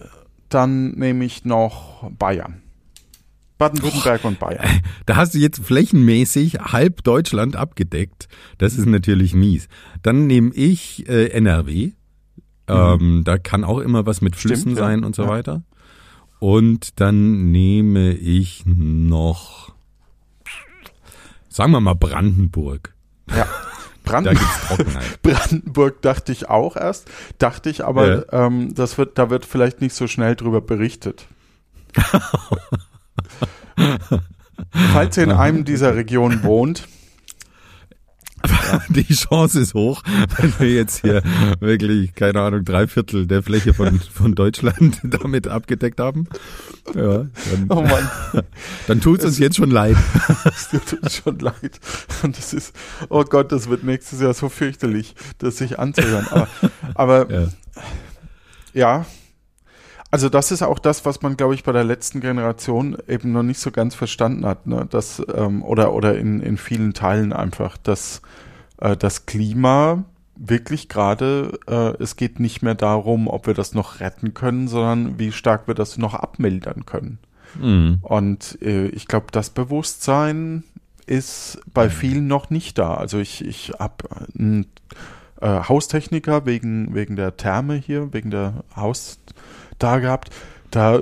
dann 0.54 0.92
nehme 0.92 1.24
ich 1.24 1.44
noch 1.44 2.10
Bayern. 2.18 2.62
Baden-Württemberg 3.58 4.24
und 4.24 4.38
Bayern. 4.40 4.66
da 5.06 5.16
hast 5.16 5.34
du 5.34 5.38
jetzt 5.38 5.64
flächenmäßig 5.64 6.54
halb 6.60 7.04
Deutschland 7.04 7.56
abgedeckt. 7.56 8.28
Das 8.58 8.74
ist 8.76 8.86
natürlich 8.86 9.34
mies. 9.34 9.68
Dann 10.02 10.26
nehme 10.26 10.52
ich 10.54 11.08
äh, 11.08 11.28
NRW. 11.28 11.92
Ähm, 12.66 13.22
da 13.24 13.38
kann 13.38 13.62
auch 13.62 13.78
immer 13.78 14.06
was 14.06 14.20
mit 14.22 14.34
Mhm. 14.34 14.38
Stimmt, 14.38 14.52
Flüssen 14.54 14.70
ja. 14.72 14.76
sein 14.78 15.04
und 15.04 15.14
so 15.14 15.22
Ja. 15.24 15.28
weiter. 15.28 15.62
Und 16.40 17.00
dann 17.00 17.52
nehme 17.52 18.12
ich 18.14 18.64
noch, 18.66 19.72
sagen 21.48 21.72
wir 21.72 21.80
mal 21.80 21.94
Brandenburg. 21.94 22.94
Ja. 23.34 23.46
Da 24.04 24.22
Brandenburg, 25.22 26.02
dachte 26.02 26.32
ich 26.32 26.48
auch 26.48 26.76
erst. 26.76 27.10
Dachte 27.38 27.70
ich 27.70 27.84
aber, 27.84 28.32
ähm, 28.32 28.74
das 28.74 28.98
wird, 28.98 29.18
da 29.18 29.30
wird 29.30 29.44
vielleicht 29.46 29.80
nicht 29.80 29.94
so 29.94 30.06
schnell 30.06 30.36
drüber 30.36 30.60
berichtet. 30.60 31.26
Falls 34.92 35.16
ihr 35.16 35.24
in 35.24 35.32
einem 35.32 35.64
dieser 35.64 35.96
Regionen 35.96 36.44
wohnt, 36.44 36.86
Die 38.88 39.14
Chance 39.14 39.60
ist 39.60 39.74
hoch, 39.74 40.02
wenn 40.36 40.52
wir 40.58 40.72
jetzt 40.72 41.00
hier 41.00 41.22
wirklich, 41.60 42.14
keine 42.14 42.40
Ahnung, 42.40 42.64
drei 42.64 42.86
Viertel 42.86 43.26
der 43.26 43.42
Fläche 43.42 43.74
von, 43.74 44.00
von 44.00 44.34
Deutschland 44.34 45.00
damit 45.04 45.48
abgedeckt 45.48 46.00
haben. 46.00 46.26
Ja, 46.94 47.26
dann, 47.26 47.66
oh 47.68 47.82
Mann, 47.82 48.08
dann 48.86 49.00
tut 49.00 49.20
es 49.20 49.24
uns 49.26 49.38
jetzt 49.38 49.56
schon 49.56 49.70
leid. 49.70 49.96
es 50.44 50.68
tut 50.68 51.02
uns 51.02 51.16
schon 51.16 51.38
leid. 51.38 51.80
Und 52.22 52.36
das 52.36 52.52
ist, 52.52 52.74
oh 53.08 53.24
Gott, 53.24 53.52
das 53.52 53.68
wird 53.68 53.84
nächstes 53.84 54.20
Jahr 54.20 54.34
so 54.34 54.48
fürchterlich, 54.48 55.14
das 55.38 55.58
sich 55.58 55.78
anzuhören. 55.78 56.26
Aber, 56.30 56.48
aber 56.94 57.30
Ja. 57.32 57.48
ja, 58.74 59.06
also 60.14 60.28
das 60.28 60.52
ist 60.52 60.62
auch 60.62 60.78
das, 60.78 61.04
was 61.04 61.22
man, 61.22 61.36
glaube 61.36 61.56
ich, 61.56 61.64
bei 61.64 61.72
der 61.72 61.82
letzten 61.82 62.20
Generation 62.20 62.96
eben 63.08 63.32
noch 63.32 63.42
nicht 63.42 63.58
so 63.58 63.72
ganz 63.72 63.96
verstanden 63.96 64.46
hat, 64.46 64.64
ne? 64.64 64.86
Das, 64.88 65.20
ähm, 65.34 65.64
oder, 65.64 65.92
oder 65.92 66.16
in, 66.16 66.38
in 66.38 66.56
vielen 66.56 66.94
Teilen 66.94 67.32
einfach, 67.32 67.76
dass 67.76 68.22
äh, 68.80 68.96
das 68.96 69.26
Klima 69.26 70.04
wirklich 70.36 70.88
gerade, 70.88 71.58
äh, 71.66 72.00
es 72.00 72.14
geht 72.14 72.38
nicht 72.38 72.62
mehr 72.62 72.76
darum, 72.76 73.26
ob 73.26 73.48
wir 73.48 73.54
das 73.54 73.74
noch 73.74 73.98
retten 73.98 74.34
können, 74.34 74.68
sondern 74.68 75.18
wie 75.18 75.32
stark 75.32 75.66
wir 75.66 75.74
das 75.74 75.98
noch 75.98 76.14
abmildern 76.14 76.86
können. 76.86 77.18
Mhm. 77.60 77.98
Und 78.02 78.56
äh, 78.62 78.86
ich 78.90 79.08
glaube, 79.08 79.26
das 79.32 79.50
Bewusstsein 79.50 80.62
ist 81.06 81.58
bei 81.74 81.90
vielen 81.90 82.28
noch 82.28 82.50
nicht 82.50 82.78
da. 82.78 82.94
Also 82.94 83.18
ich, 83.18 83.44
ich 83.44 83.72
habe 83.80 84.04
einen 84.38 84.66
äh, 85.40 85.64
Haustechniker 85.68 86.46
wegen, 86.46 86.94
wegen 86.94 87.16
der 87.16 87.36
Therme 87.36 87.74
hier, 87.74 88.12
wegen 88.12 88.30
der 88.30 88.62
Haus 88.76 89.18
da 89.78 89.98
gehabt. 89.98 90.30
Da 90.70 91.00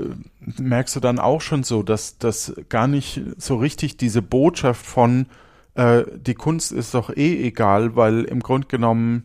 merkst 0.58 0.94
du 0.96 1.00
dann 1.00 1.18
auch 1.18 1.40
schon 1.40 1.62
so, 1.62 1.82
dass 1.82 2.18
das 2.18 2.54
gar 2.68 2.86
nicht 2.86 3.20
so 3.38 3.56
richtig 3.56 3.96
diese 3.96 4.20
Botschaft 4.22 4.84
von 4.84 5.26
äh, 5.74 6.02
die 6.16 6.34
Kunst 6.34 6.72
ist 6.72 6.92
doch 6.94 7.08
eh 7.10 7.46
egal, 7.46 7.96
weil 7.96 8.24
im 8.24 8.40
Grunde 8.40 8.68
genommen 8.68 9.24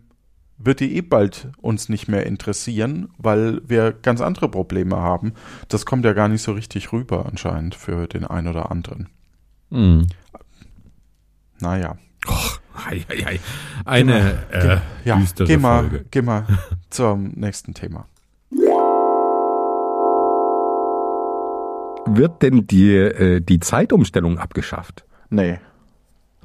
wird 0.58 0.80
die 0.80 0.96
eh 0.96 1.02
bald 1.02 1.50
uns 1.62 1.90
nicht 1.90 2.08
mehr 2.08 2.26
interessieren, 2.26 3.10
weil 3.18 3.62
wir 3.68 3.92
ganz 3.92 4.22
andere 4.22 4.50
Probleme 4.50 4.96
haben. 4.98 5.34
Das 5.68 5.86
kommt 5.86 6.06
ja 6.06 6.14
gar 6.14 6.30
nicht 6.30 6.42
so 6.42 6.54
richtig 6.54 6.92
rüber 6.94 7.26
anscheinend 7.28 7.76
für 7.76 8.08
den 8.08 8.26
einen 8.26 8.48
oder 8.48 8.72
anderen. 8.72 9.10
Mhm. 9.70 10.08
Naja. 11.60 11.98
Ei, 12.90 13.04
ei, 13.10 13.26
ei. 13.28 13.40
Eine 13.86 14.44
äh, 14.52 14.78
Ja, 15.04 15.18
düstere 15.18 15.48
geh 15.48 15.58
mal, 15.58 15.82
Folge. 15.90 16.06
geh 16.12 16.22
mal 16.22 16.46
zum 16.90 17.30
nächsten 17.36 17.74
Thema. 17.74 18.08
Wird 22.16 22.42
denn 22.42 22.68
die, 22.68 22.94
äh, 22.96 23.42
die 23.42 23.60
Zeitumstellung 23.60 24.38
abgeschafft? 24.40 25.06
Nee. 25.30 25.60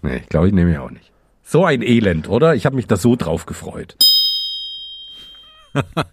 Nee, 0.02 0.16
ich 0.18 0.28
glaube, 0.28 0.48
ich 0.48 0.52
nehme 0.54 0.72
ich 0.72 0.78
auch 0.78 0.90
nicht. 0.90 1.12
So 1.44 1.64
ein 1.64 1.82
Elend, 1.82 2.28
oder? 2.28 2.54
Ich 2.54 2.66
habe 2.66 2.76
mich 2.76 2.86
da 2.86 2.96
so 2.96 3.16
drauf 3.16 3.46
gefreut. 3.46 3.96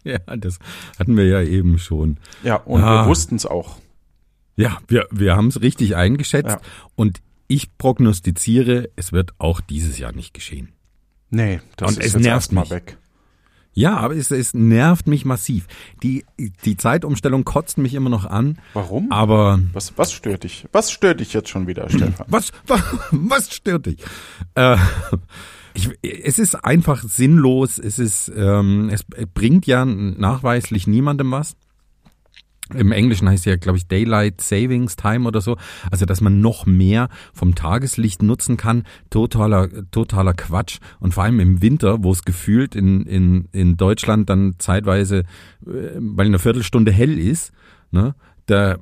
Ja, 0.05 0.19
das 0.37 0.57
hatten 0.97 1.17
wir 1.17 1.25
ja 1.25 1.41
eben 1.41 1.79
schon. 1.79 2.17
Ja, 2.43 2.55
und 2.55 2.81
Ah. 2.81 3.03
wir 3.03 3.09
wussten 3.09 3.35
es 3.35 3.45
auch. 3.45 3.77
Ja, 4.55 4.77
wir, 4.87 5.05
wir 5.11 5.35
haben 5.35 5.47
es 5.47 5.61
richtig 5.61 5.95
eingeschätzt 5.97 6.51
Ja. 6.55 6.61
und 6.95 7.21
ich 7.47 7.77
prognostiziere, 7.77 8.89
es 8.95 9.11
wird 9.11 9.33
auch 9.37 9.59
dieses 9.59 9.97
Jahr 9.99 10.13
nicht 10.13 10.33
geschehen. 10.33 10.69
Nee, 11.29 11.59
das 11.75 11.89
Und 11.91 11.99
ist 11.99 12.05
es 12.07 12.13
jetzt 12.13 12.21
nervt 12.23 12.35
erstmal 12.35 12.63
mich. 12.63 12.71
weg. 12.71 12.97
Ja, 13.73 13.97
aber 13.97 14.15
es, 14.15 14.31
es 14.31 14.53
nervt 14.53 15.07
mich 15.07 15.25
massiv. 15.25 15.67
Die, 16.03 16.25
die 16.65 16.75
Zeitumstellung 16.75 17.45
kotzt 17.45 17.77
mich 17.77 17.93
immer 17.93 18.09
noch 18.09 18.25
an, 18.25 18.57
Warum? 18.73 19.11
aber 19.11 19.59
Was, 19.73 19.97
was 19.97 20.11
stört 20.11 20.43
dich? 20.43 20.65
Was 20.71 20.91
stört 20.91 21.19
dich 21.19 21.33
jetzt 21.33 21.49
schon 21.49 21.67
wieder, 21.67 21.89
Stefan? 21.89 22.25
was, 22.29 22.51
was, 22.67 22.81
was 23.11 23.53
stört 23.53 23.85
dich? 23.85 24.03
Äh, 24.55 24.77
ich, 25.73 25.89
es 26.01 26.39
ist 26.39 26.55
einfach 26.55 27.03
sinnlos, 27.03 27.77
es 27.77 27.99
ist, 27.99 28.31
ähm, 28.35 28.89
es 28.89 29.05
bringt 29.33 29.65
ja 29.67 29.85
nachweislich 29.85 30.87
niemandem 30.87 31.31
was. 31.31 31.55
Im 32.75 32.91
Englischen 32.91 33.27
heißt 33.27 33.45
ja, 33.45 33.55
glaube 33.55 33.77
ich, 33.77 33.87
Daylight 33.87 34.41
Savings 34.41 34.95
Time 34.95 35.27
oder 35.27 35.41
so. 35.41 35.57
Also, 35.91 36.05
dass 36.05 36.21
man 36.21 36.41
noch 36.41 36.65
mehr 36.65 37.09
vom 37.33 37.55
Tageslicht 37.55 38.21
nutzen 38.21 38.57
kann. 38.57 38.83
Totaler, 39.09 39.69
totaler 39.91 40.33
Quatsch. 40.33 40.79
Und 40.99 41.13
vor 41.13 41.23
allem 41.23 41.39
im 41.39 41.61
Winter, 41.61 42.03
wo 42.03 42.11
es 42.11 42.23
gefühlt 42.23 42.75
in, 42.75 43.03
in, 43.05 43.47
in 43.51 43.77
Deutschland 43.77 44.29
dann 44.29 44.55
zeitweise, 44.59 45.19
äh, 45.19 45.23
weil 45.95 46.27
eine 46.27 46.39
Viertelstunde 46.39 46.91
hell 46.91 47.17
ist, 47.17 47.51
ne, 47.91 48.15
da, 48.45 48.77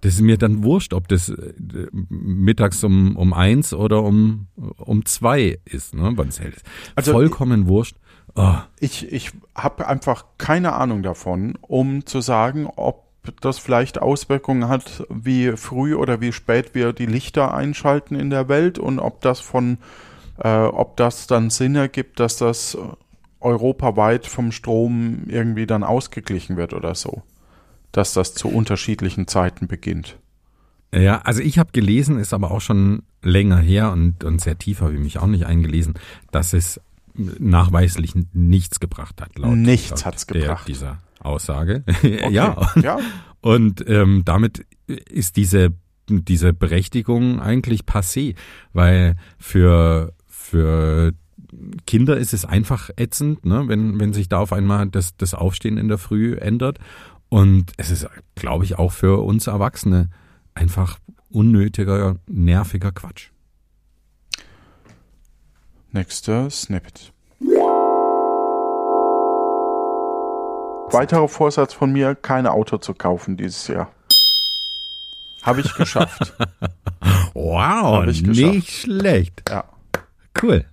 das 0.00 0.14
ist 0.14 0.20
mir 0.20 0.38
dann 0.38 0.62
wurscht, 0.62 0.94
ob 0.94 1.08
das 1.08 1.28
äh, 1.28 1.54
mittags 1.92 2.84
um, 2.84 3.16
um 3.16 3.32
eins 3.32 3.74
oder 3.74 4.02
um, 4.02 4.46
um 4.76 5.04
zwei 5.04 5.58
ist, 5.64 5.94
ne, 5.94 6.12
wann 6.14 6.28
es 6.28 6.40
hell 6.40 6.52
ist. 6.54 6.64
Also 6.94 7.12
Vollkommen 7.12 7.66
wurscht. 7.66 7.96
Oh. 8.34 8.56
Ich, 8.78 9.10
ich 9.10 9.32
habe 9.54 9.88
einfach 9.88 10.24
keine 10.38 10.74
Ahnung 10.74 11.02
davon, 11.02 11.58
um 11.60 12.06
zu 12.06 12.20
sagen, 12.20 12.66
ob 12.66 13.07
das 13.40 13.58
vielleicht 13.58 14.00
Auswirkungen 14.00 14.68
hat, 14.68 15.06
wie 15.08 15.52
früh 15.56 15.94
oder 15.94 16.20
wie 16.20 16.32
spät 16.32 16.74
wir 16.74 16.92
die 16.92 17.06
Lichter 17.06 17.54
einschalten 17.54 18.14
in 18.14 18.30
der 18.30 18.48
Welt 18.48 18.78
und 18.78 18.98
ob 18.98 19.20
das 19.20 19.40
von, 19.40 19.78
äh, 20.38 20.64
ob 20.64 20.96
das 20.96 21.26
dann 21.26 21.50
Sinn 21.50 21.76
ergibt, 21.76 22.20
dass 22.20 22.36
das 22.36 22.76
europaweit 23.40 24.26
vom 24.26 24.52
Strom 24.52 25.24
irgendwie 25.26 25.66
dann 25.66 25.84
ausgeglichen 25.84 26.56
wird 26.56 26.72
oder 26.72 26.94
so. 26.94 27.22
Dass 27.92 28.12
das 28.12 28.34
zu 28.34 28.48
unterschiedlichen 28.48 29.26
Zeiten 29.26 29.68
beginnt. 29.68 30.18
Ja, 30.92 31.20
also 31.22 31.42
ich 31.42 31.58
habe 31.58 31.70
gelesen, 31.72 32.18
ist 32.18 32.32
aber 32.32 32.50
auch 32.50 32.60
schon 32.60 33.02
länger 33.22 33.58
her 33.58 33.92
und, 33.92 34.24
und 34.24 34.40
sehr 34.40 34.58
tief 34.58 34.80
habe 34.80 34.94
ich 34.94 35.00
mich 35.00 35.18
auch 35.18 35.26
nicht 35.26 35.44
eingelesen, 35.44 35.94
dass 36.30 36.52
es 36.52 36.80
nachweislich 37.18 38.14
nichts 38.32 38.80
gebracht 38.80 39.20
hat. 39.20 39.38
Laut, 39.38 39.56
nichts 39.56 40.04
hat 40.04 40.16
es 40.16 40.26
gebracht. 40.26 40.68
Dieser 40.68 40.98
Aussage. 41.20 41.84
Okay. 41.98 42.32
ja. 42.32 42.72
ja. 42.82 42.98
Und 43.40 43.84
ähm, 43.88 44.22
damit 44.24 44.66
ist 44.86 45.36
diese, 45.36 45.72
diese 46.08 46.52
Berechtigung 46.52 47.40
eigentlich 47.40 47.82
passé, 47.82 48.34
weil 48.72 49.16
für, 49.38 50.12
für 50.26 51.12
Kinder 51.86 52.16
ist 52.16 52.34
es 52.34 52.44
einfach 52.44 52.90
ätzend, 52.96 53.44
ne, 53.44 53.64
wenn, 53.66 53.98
wenn 54.00 54.12
sich 54.12 54.28
da 54.28 54.38
auf 54.38 54.52
einmal 54.52 54.88
das, 54.88 55.16
das 55.16 55.34
Aufstehen 55.34 55.78
in 55.78 55.88
der 55.88 55.98
Früh 55.98 56.34
ändert. 56.34 56.78
Und 57.28 57.72
es 57.76 57.90
ist, 57.90 58.08
glaube 58.34 58.64
ich, 58.64 58.78
auch 58.78 58.92
für 58.92 59.22
uns 59.22 59.46
Erwachsene 59.46 60.08
einfach 60.54 60.98
unnötiger, 61.30 62.16
nerviger 62.26 62.92
Quatsch. 62.92 63.30
Nächster 65.90 66.50
Snippet. 66.50 67.12
Weiterer 70.90 71.28
Vorsatz 71.28 71.72
von 71.72 71.92
mir, 71.92 72.14
kein 72.14 72.46
Auto 72.46 72.76
zu 72.76 72.92
kaufen 72.92 73.38
dieses 73.38 73.68
Jahr. 73.68 73.90
Habe 75.42 75.62
ich 75.62 75.74
geschafft. 75.74 76.34
wow, 77.34 78.06
ich 78.06 78.22
geschafft. 78.22 78.54
nicht 78.54 78.70
schlecht. 78.70 79.48
Ja. 79.48 79.64
Cool. 80.42 80.66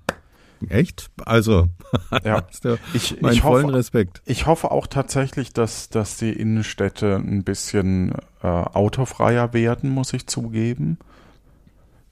Echt? 0.67 1.09
Also, 1.23 1.69
ja. 2.23 2.45
ich, 2.93 3.21
meinen 3.21 3.33
ich 3.33 3.41
vollen 3.41 3.67
hoffe, 3.67 3.77
Respekt. 3.77 4.21
Ich 4.25 4.47
hoffe 4.47 4.71
auch 4.71 4.87
tatsächlich, 4.87 5.53
dass, 5.53 5.89
dass 5.89 6.17
die 6.17 6.33
Innenstädte 6.33 7.15
ein 7.15 7.43
bisschen 7.43 8.15
äh, 8.43 8.47
autofreier 8.47 9.53
werden, 9.53 9.89
muss 9.91 10.11
ich 10.13 10.27
zugeben. 10.27 10.97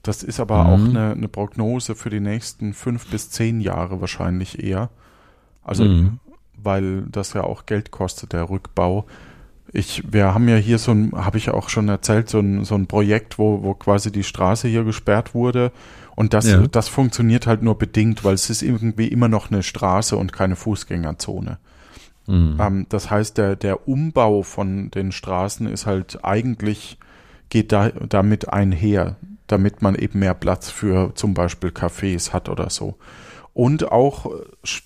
Das 0.04 0.22
ist 0.22 0.38
aber 0.38 0.64
mhm. 0.64 0.70
auch 0.70 0.88
eine, 0.88 1.12
eine 1.12 1.28
Prognose 1.28 1.94
für 1.96 2.10
die 2.10 2.20
nächsten 2.20 2.74
fünf 2.74 3.06
bis 3.08 3.30
zehn 3.30 3.60
Jahre 3.60 4.00
wahrscheinlich 4.00 4.62
eher. 4.62 4.90
Also 5.62 5.84
mhm 5.84 6.20
weil 6.64 7.02
das 7.02 7.34
ja 7.34 7.44
auch 7.44 7.66
Geld 7.66 7.90
kostet, 7.90 8.32
der 8.32 8.48
Rückbau. 8.48 9.06
Ich, 9.72 10.04
wir 10.10 10.34
haben 10.34 10.48
ja 10.48 10.56
hier 10.56 10.78
so 10.78 10.92
ein, 10.92 11.12
habe 11.14 11.38
ich 11.38 11.50
auch 11.50 11.68
schon 11.68 11.88
erzählt, 11.88 12.28
so 12.28 12.38
ein, 12.38 12.64
so 12.64 12.74
ein 12.74 12.86
Projekt, 12.86 13.38
wo, 13.38 13.62
wo 13.62 13.74
quasi 13.74 14.12
die 14.12 14.22
Straße 14.22 14.68
hier 14.68 14.84
gesperrt 14.84 15.34
wurde. 15.34 15.72
Und 16.16 16.32
das, 16.32 16.48
ja. 16.48 16.66
das 16.68 16.88
funktioniert 16.88 17.46
halt 17.46 17.62
nur 17.62 17.76
bedingt, 17.76 18.22
weil 18.24 18.34
es 18.34 18.50
ist 18.50 18.62
irgendwie 18.62 19.08
immer 19.08 19.28
noch 19.28 19.50
eine 19.50 19.62
Straße 19.62 20.16
und 20.16 20.32
keine 20.32 20.54
Fußgängerzone. 20.54 21.58
Mhm. 22.26 22.56
Ähm, 22.60 22.86
das 22.88 23.10
heißt, 23.10 23.36
der, 23.36 23.56
der 23.56 23.88
Umbau 23.88 24.42
von 24.42 24.90
den 24.90 25.10
Straßen 25.10 25.66
ist 25.66 25.86
halt 25.86 26.24
eigentlich, 26.24 26.98
geht 27.48 27.72
da, 27.72 27.90
damit 27.90 28.48
einher, 28.48 29.16
damit 29.54 29.82
man 29.82 29.94
eben 29.94 30.18
mehr 30.18 30.34
Platz 30.34 30.68
für 30.68 31.14
zum 31.14 31.32
Beispiel 31.32 31.70
Cafés 31.70 32.32
hat 32.32 32.48
oder 32.48 32.70
so. 32.70 32.96
Und 33.52 33.92
auch 33.92 34.28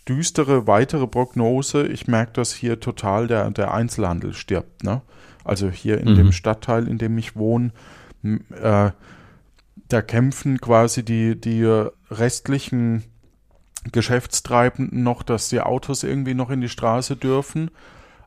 düstere 0.07 0.67
weitere 0.67 1.07
Prognose, 1.07 1.87
ich 1.87 2.07
merke, 2.07 2.33
dass 2.35 2.53
hier 2.53 2.81
total 2.81 3.27
der, 3.27 3.51
der 3.51 3.73
Einzelhandel 3.73 4.35
stirbt. 4.35 4.85
Ne? 4.85 5.01
Also 5.43 5.71
hier 5.71 5.99
in 5.99 6.11
mhm. 6.11 6.17
dem 6.17 6.33
Stadtteil, 6.33 6.87
in 6.87 6.99
dem 6.99 7.17
ich 7.17 7.35
wohne, 7.35 7.71
äh, 8.23 8.91
da 9.89 10.03
kämpfen 10.03 10.61
quasi 10.61 11.03
die, 11.03 11.41
die 11.41 11.65
restlichen 12.11 13.05
Geschäftstreibenden 13.91 15.03
noch, 15.03 15.23
dass 15.23 15.49
die 15.49 15.63
Autos 15.63 16.03
irgendwie 16.03 16.35
noch 16.35 16.51
in 16.51 16.61
die 16.61 16.69
Straße 16.69 17.17
dürfen. 17.17 17.71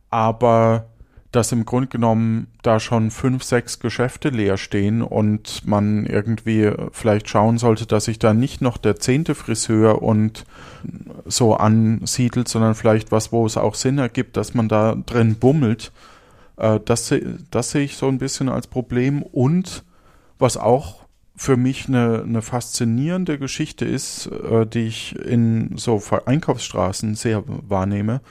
Aber 0.09 0.87
dass 1.31 1.51
im 1.53 1.65
Grunde 1.65 1.87
genommen 1.87 2.47
da 2.61 2.79
schon 2.79 3.09
fünf, 3.09 3.43
sechs 3.43 3.79
Geschäfte 3.79 4.29
leer 4.29 4.57
stehen 4.57 5.01
und 5.01 5.65
man 5.65 6.05
irgendwie 6.05 6.71
vielleicht 6.91 7.29
schauen 7.29 7.57
sollte, 7.57 7.85
dass 7.85 8.05
sich 8.05 8.19
da 8.19 8.33
nicht 8.33 8.61
noch 8.61 8.77
der 8.77 8.97
zehnte 8.97 9.33
Friseur 9.33 10.01
und 10.01 10.45
so 11.25 11.55
ansiedelt, 11.55 12.49
sondern 12.49 12.75
vielleicht 12.75 13.11
was, 13.11 13.31
wo 13.31 13.45
es 13.45 13.55
auch 13.55 13.75
Sinn 13.75 13.97
ergibt, 13.97 14.35
dass 14.35 14.53
man 14.53 14.67
da 14.67 14.95
drin 15.05 15.35
bummelt. 15.35 15.93
Äh, 16.57 16.79
das, 16.83 17.13
das 17.49 17.71
sehe 17.71 17.83
ich 17.83 17.95
so 17.95 18.07
ein 18.07 18.17
bisschen 18.17 18.49
als 18.49 18.67
Problem 18.67 19.21
und 19.21 19.83
was 20.37 20.57
auch 20.57 21.01
für 21.35 21.55
mich 21.55 21.87
eine, 21.87 22.23
eine 22.23 22.41
faszinierende 22.41 23.39
Geschichte 23.39 23.85
ist, 23.85 24.27
äh, 24.27 24.65
die 24.65 24.87
ich 24.87 25.15
in 25.15 25.77
so 25.77 26.01
Einkaufsstraßen 26.25 27.15
sehr 27.15 27.43
wahrnehme, 27.45 28.21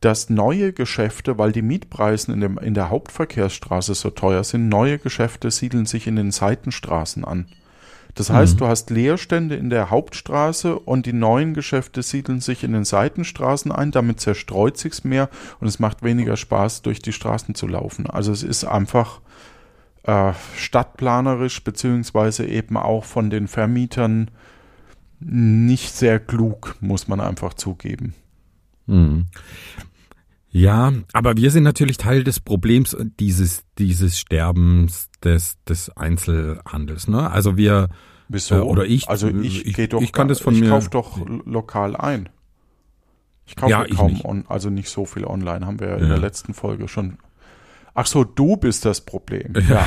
dass 0.00 0.30
neue 0.30 0.72
Geschäfte, 0.72 1.36
weil 1.38 1.52
die 1.52 1.62
Mietpreise 1.62 2.32
in, 2.32 2.40
dem, 2.40 2.58
in 2.58 2.74
der 2.74 2.88
Hauptverkehrsstraße 2.88 3.94
so 3.94 4.10
teuer 4.10 4.44
sind, 4.44 4.68
neue 4.68 4.98
Geschäfte 4.98 5.50
siedeln 5.50 5.86
sich 5.86 6.06
in 6.06 6.16
den 6.16 6.30
Seitenstraßen 6.30 7.24
an. 7.24 7.46
Das 8.14 8.30
heißt, 8.30 8.54
mhm. 8.54 8.58
du 8.58 8.66
hast 8.66 8.90
Leerstände 8.90 9.54
in 9.54 9.70
der 9.70 9.90
Hauptstraße 9.90 10.78
und 10.78 11.06
die 11.06 11.12
neuen 11.12 11.54
Geschäfte 11.54 12.02
siedeln 12.02 12.40
sich 12.40 12.64
in 12.64 12.72
den 12.72 12.84
Seitenstraßen 12.84 13.70
ein. 13.70 13.92
Damit 13.92 14.20
zerstreut 14.20 14.78
sich's 14.78 15.04
mehr 15.04 15.28
und 15.60 15.68
es 15.68 15.78
macht 15.78 16.02
weniger 16.02 16.36
Spaß, 16.36 16.82
durch 16.82 17.00
die 17.00 17.12
Straßen 17.12 17.54
zu 17.54 17.68
laufen. 17.68 18.08
Also 18.08 18.32
es 18.32 18.42
ist 18.42 18.64
einfach 18.64 19.20
äh, 20.02 20.32
stadtplanerisch 20.56 21.62
beziehungsweise 21.62 22.46
eben 22.46 22.76
auch 22.76 23.04
von 23.04 23.30
den 23.30 23.48
Vermietern 23.48 24.30
nicht 25.20 25.94
sehr 25.94 26.18
klug, 26.18 26.76
muss 26.80 27.06
man 27.06 27.20
einfach 27.20 27.54
zugeben. 27.54 28.14
Mhm. 28.86 29.26
Ja, 30.52 30.92
aber 31.12 31.36
wir 31.36 31.50
sind 31.50 31.62
natürlich 31.62 31.96
Teil 31.96 32.24
des 32.24 32.40
Problems 32.40 32.96
dieses, 33.20 33.62
dieses 33.78 34.18
Sterbens 34.18 35.08
des, 35.22 35.58
des 35.68 35.90
Einzelhandels. 35.96 37.06
Ne? 37.06 37.30
Also 37.30 37.56
wir 37.56 37.88
Wieso? 38.30 38.54
Äh, 38.54 38.58
oder 38.60 38.84
ich. 38.84 39.08
Also 39.08 39.28
ich, 39.28 39.66
ich 39.66 39.74
gehe 39.74 39.88
doch. 39.88 40.00
Ich 40.00 40.12
kann 40.12 40.28
das 40.28 40.40
von 40.40 40.54
ich 40.54 40.60
mir. 40.60 40.66
Ich 40.66 40.72
kaufe 40.72 40.90
doch 40.90 41.18
lokal 41.44 41.96
ein. 41.96 42.28
Ich 43.44 43.56
kaufe 43.56 43.72
ja, 43.72 43.84
kaum, 43.84 44.12
nicht. 44.12 44.24
On, 44.24 44.44
also 44.48 44.70
nicht 44.70 44.88
so 44.88 45.04
viel 45.04 45.24
online. 45.24 45.66
Haben 45.66 45.80
wir 45.80 45.88
ja 45.88 45.96
in 45.96 46.08
der 46.08 46.18
letzten 46.18 46.54
Folge 46.54 46.86
schon. 46.86 47.18
Ach 47.92 48.06
so, 48.06 48.22
du 48.22 48.56
bist 48.56 48.84
das 48.84 49.00
Problem. 49.00 49.52
Ja. 49.68 49.84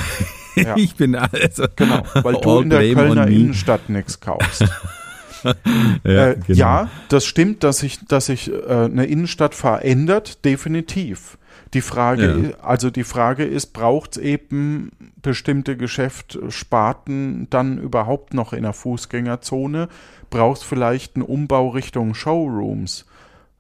ja. 0.56 0.76
ich 0.76 0.96
bin 0.96 1.16
also. 1.16 1.66
Genau, 1.78 2.04
weil 2.14 2.36
du 2.36 2.60
in 2.60 2.70
der 2.70 2.94
Kölner 2.94 3.28
Innenstadt 3.28 3.88
nichts 3.88 4.20
kaufst. 4.20 4.66
ja, 6.04 6.30
äh, 6.30 6.36
genau. 6.48 6.60
ja, 6.60 6.90
das 7.10 7.26
stimmt, 7.26 7.64
dass 7.64 7.80
sich 7.80 8.06
dass 8.06 8.28
sich 8.28 8.52
äh, 8.52 8.66
eine 8.68 9.06
Innenstadt 9.06 9.56
verändert, 9.56 10.46
definitiv. 10.46 11.38
Die 11.74 11.82
Frage, 11.82 12.52
ja. 12.52 12.64
also 12.64 12.92
die 12.92 13.04
Frage 13.04 13.46
ist, 13.46 13.74
braucht 13.74 14.18
es 14.18 14.18
eben 14.24 14.92
bestimmte 15.22 15.76
Geschäftssparten 15.76 17.48
dann 17.50 17.80
überhaupt 17.80 18.34
noch 18.36 18.54
in 18.54 18.64
der 18.64 18.74
Fußgängerzone? 18.74 19.90
Braucht 20.30 20.62
es 20.62 20.64
vielleicht 20.64 21.16
einen 21.16 21.26
Umbau 21.26 21.70
Richtung 21.70 22.14
Showrooms 22.14 23.06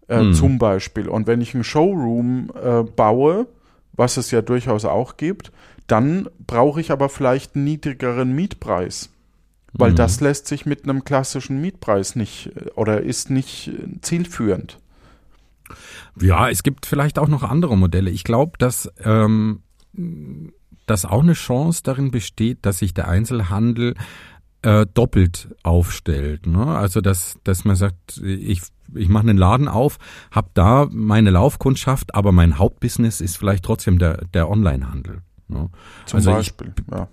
äh, 0.07 0.19
hm. 0.19 0.33
zum 0.33 0.59
Beispiel? 0.59 1.07
Und 1.07 1.25
wenn 1.25 1.41
ich 1.41 1.55
einen 1.55 1.63
Showroom 1.63 2.51
äh, 2.61 2.83
baue, 2.83 3.47
was 3.93 4.17
es 4.17 4.29
ja 4.29 4.41
durchaus 4.41 4.85
auch 4.85 5.17
gibt, 5.17 5.51
dann 5.87 6.29
brauche 6.45 6.81
ich 6.81 6.91
aber 6.91 7.09
vielleicht 7.09 7.55
einen 7.55 7.65
niedrigeren 7.65 8.33
Mietpreis. 8.33 9.09
Weil 9.73 9.91
mhm. 9.91 9.95
das 9.95 10.21
lässt 10.21 10.47
sich 10.47 10.65
mit 10.65 10.83
einem 10.83 11.03
klassischen 11.03 11.59
Mietpreis 11.59 12.15
nicht 12.15 12.51
oder 12.75 13.01
ist 13.01 13.29
nicht 13.29 13.71
zielführend. 14.01 14.79
Ja, 16.19 16.49
es 16.49 16.63
gibt 16.63 16.85
vielleicht 16.85 17.17
auch 17.17 17.27
noch 17.27 17.43
andere 17.43 17.77
Modelle. 17.77 18.11
Ich 18.11 18.23
glaube, 18.23 18.57
dass, 18.59 18.91
ähm, 19.03 19.63
dass 20.85 21.05
auch 21.05 21.23
eine 21.23 21.33
Chance 21.33 21.81
darin 21.83 22.11
besteht, 22.11 22.59
dass 22.65 22.79
sich 22.79 22.93
der 22.93 23.07
Einzelhandel 23.07 23.95
äh, 24.61 24.85
doppelt 24.93 25.49
aufstellt. 25.63 26.45
Ne? 26.45 26.65
Also 26.65 27.01
dass, 27.01 27.37
dass 27.43 27.65
man 27.65 27.75
sagt, 27.75 28.17
ich, 28.23 28.61
ich 28.93 29.09
mache 29.09 29.27
einen 29.27 29.37
Laden 29.37 29.67
auf, 29.67 29.97
habe 30.31 30.49
da 30.53 30.87
meine 30.91 31.31
Laufkundschaft, 31.31 32.13
aber 32.15 32.31
mein 32.31 32.59
Hauptbusiness 32.59 33.21
ist 33.21 33.37
vielleicht 33.37 33.65
trotzdem 33.65 33.97
der, 33.97 34.25
der 34.33 34.49
Onlinehandel. 34.49 35.21
Ne? 35.47 35.69
Zum 36.05 36.17
also 36.17 36.31
Beispiel, 36.31 36.73
ich, 36.77 36.93
ja. 36.93 37.07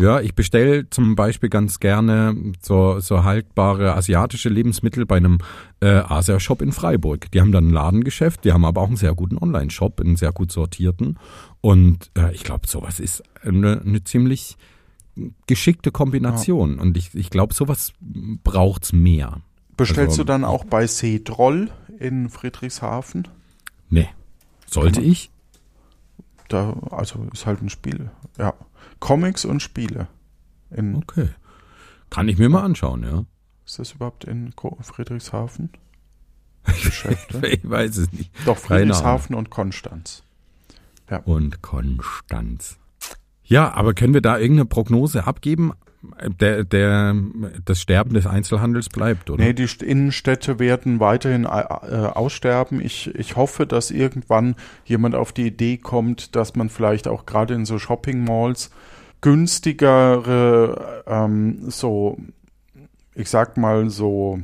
Ja, 0.00 0.18
ich 0.18 0.34
bestelle 0.34 0.88
zum 0.88 1.14
Beispiel 1.14 1.50
ganz 1.50 1.78
gerne 1.78 2.34
so, 2.62 3.00
so 3.00 3.22
haltbare 3.22 3.94
asiatische 3.94 4.48
Lebensmittel 4.48 5.04
bei 5.04 5.18
einem 5.18 5.40
äh, 5.80 5.88
Asia-Shop 5.88 6.62
in 6.62 6.72
Freiburg. 6.72 7.30
Die 7.32 7.40
haben 7.42 7.52
dann 7.52 7.68
ein 7.68 7.72
Ladengeschäft, 7.72 8.46
die 8.46 8.52
haben 8.54 8.64
aber 8.64 8.80
auch 8.80 8.86
einen 8.86 8.96
sehr 8.96 9.14
guten 9.14 9.36
Online-Shop, 9.36 10.00
einen 10.00 10.16
sehr 10.16 10.32
gut 10.32 10.52
sortierten. 10.52 11.18
Und 11.60 12.10
äh, 12.16 12.32
ich 12.32 12.44
glaube, 12.44 12.66
sowas 12.66 12.98
ist 12.98 13.22
eine, 13.42 13.82
eine 13.84 14.02
ziemlich 14.02 14.56
geschickte 15.46 15.90
Kombination. 15.90 16.76
Ja. 16.76 16.80
Und 16.80 16.96
ich, 16.96 17.14
ich 17.14 17.28
glaube, 17.28 17.52
sowas 17.52 17.92
braucht's 18.00 18.94
mehr. 18.94 19.42
Bestellst 19.76 20.12
also, 20.12 20.22
du 20.22 20.28
dann 20.28 20.44
auch 20.46 20.64
bei 20.64 20.86
Seedroll 20.86 21.70
in 21.98 22.30
Friedrichshafen? 22.30 23.28
Nee. 23.90 24.08
Sollte 24.66 25.02
ich? 25.02 25.30
Da, 26.48 26.74
also 26.90 27.26
ist 27.34 27.44
halt 27.44 27.60
ein 27.60 27.68
Spiel, 27.68 28.10
ja. 28.38 28.54
Comics 29.00 29.44
und 29.44 29.60
Spiele. 29.60 30.08
In 30.70 30.94
okay. 30.96 31.30
Kann 32.10 32.28
ich 32.28 32.38
mir 32.38 32.48
mal 32.48 32.62
anschauen, 32.62 33.02
ja. 33.02 33.24
Ist 33.66 33.78
das 33.78 33.92
überhaupt 33.92 34.24
in 34.24 34.52
Friedrichshafen? 34.80 35.70
Geschäfte? 36.64 37.46
ich 37.46 37.60
weiß 37.68 37.96
es 37.96 38.12
nicht. 38.12 38.30
Doch, 38.44 38.58
Friedrichshafen 38.58 39.34
und 39.34 39.50
Konstanz. 39.50 40.22
Ja. 41.10 41.18
Und 41.18 41.62
Konstanz. 41.62 42.78
Ja, 43.44 43.72
aber 43.72 43.94
können 43.94 44.14
wir 44.14 44.20
da 44.20 44.38
irgendeine 44.38 44.66
Prognose 44.66 45.26
abgeben? 45.26 45.72
Der, 46.40 46.64
der, 46.64 47.14
das 47.64 47.82
Sterben 47.82 48.14
des 48.14 48.26
Einzelhandels 48.26 48.88
bleibt, 48.88 49.28
oder? 49.28 49.44
Nee, 49.44 49.52
die 49.52 49.68
Innenstädte 49.84 50.58
werden 50.58 50.98
weiterhin 50.98 51.44
äh, 51.44 51.48
aussterben. 51.48 52.80
Ich, 52.80 53.14
ich 53.14 53.36
hoffe, 53.36 53.66
dass 53.66 53.90
irgendwann 53.90 54.54
jemand 54.86 55.14
auf 55.14 55.32
die 55.32 55.46
Idee 55.46 55.76
kommt, 55.76 56.36
dass 56.36 56.54
man 56.54 56.70
vielleicht 56.70 57.06
auch 57.06 57.26
gerade 57.26 57.52
in 57.52 57.66
so 57.66 57.78
Shopping 57.78 58.24
Malls 58.24 58.70
günstigere, 59.20 61.04
ähm, 61.06 61.70
so, 61.70 62.18
ich 63.14 63.28
sag 63.28 63.56
mal 63.56 63.90
so 63.90 64.40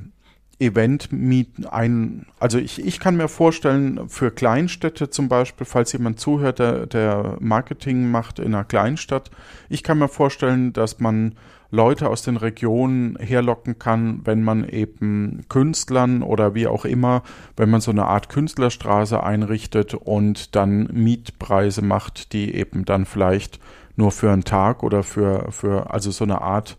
Event 0.58 1.12
mieten 1.12 1.66
ein, 1.66 2.26
also 2.40 2.58
ich, 2.58 2.84
ich 2.84 2.98
kann 2.98 3.16
mir 3.16 3.28
vorstellen, 3.28 4.08
für 4.08 4.30
Kleinstädte 4.30 5.10
zum 5.10 5.28
Beispiel, 5.28 5.66
falls 5.66 5.92
jemand 5.92 6.18
zuhört, 6.18 6.58
der, 6.58 6.86
der 6.86 7.36
Marketing 7.40 8.10
macht 8.10 8.38
in 8.38 8.54
einer 8.54 8.64
Kleinstadt, 8.64 9.30
ich 9.68 9.82
kann 9.82 9.98
mir 9.98 10.08
vorstellen, 10.08 10.72
dass 10.72 10.98
man 10.98 11.34
Leute 11.70 12.08
aus 12.08 12.22
den 12.22 12.36
Regionen 12.36 13.16
herlocken 13.16 13.78
kann, 13.78 14.20
wenn 14.24 14.42
man 14.42 14.66
eben 14.66 15.44
Künstlern 15.48 16.22
oder 16.22 16.54
wie 16.54 16.68
auch 16.68 16.84
immer, 16.84 17.22
wenn 17.56 17.70
man 17.70 17.80
so 17.80 17.90
eine 17.90 18.06
Art 18.06 18.28
Künstlerstraße 18.28 19.22
einrichtet 19.22 19.92
und 19.92 20.54
dann 20.54 20.88
Mietpreise 20.92 21.82
macht, 21.82 22.32
die 22.32 22.54
eben 22.54 22.84
dann 22.84 23.04
vielleicht 23.04 23.58
nur 23.96 24.12
für 24.12 24.30
einen 24.30 24.44
Tag 24.44 24.82
oder 24.82 25.02
für, 25.02 25.50
für 25.50 25.90
also 25.90 26.10
so 26.10 26.24
eine 26.24 26.40
Art 26.42 26.76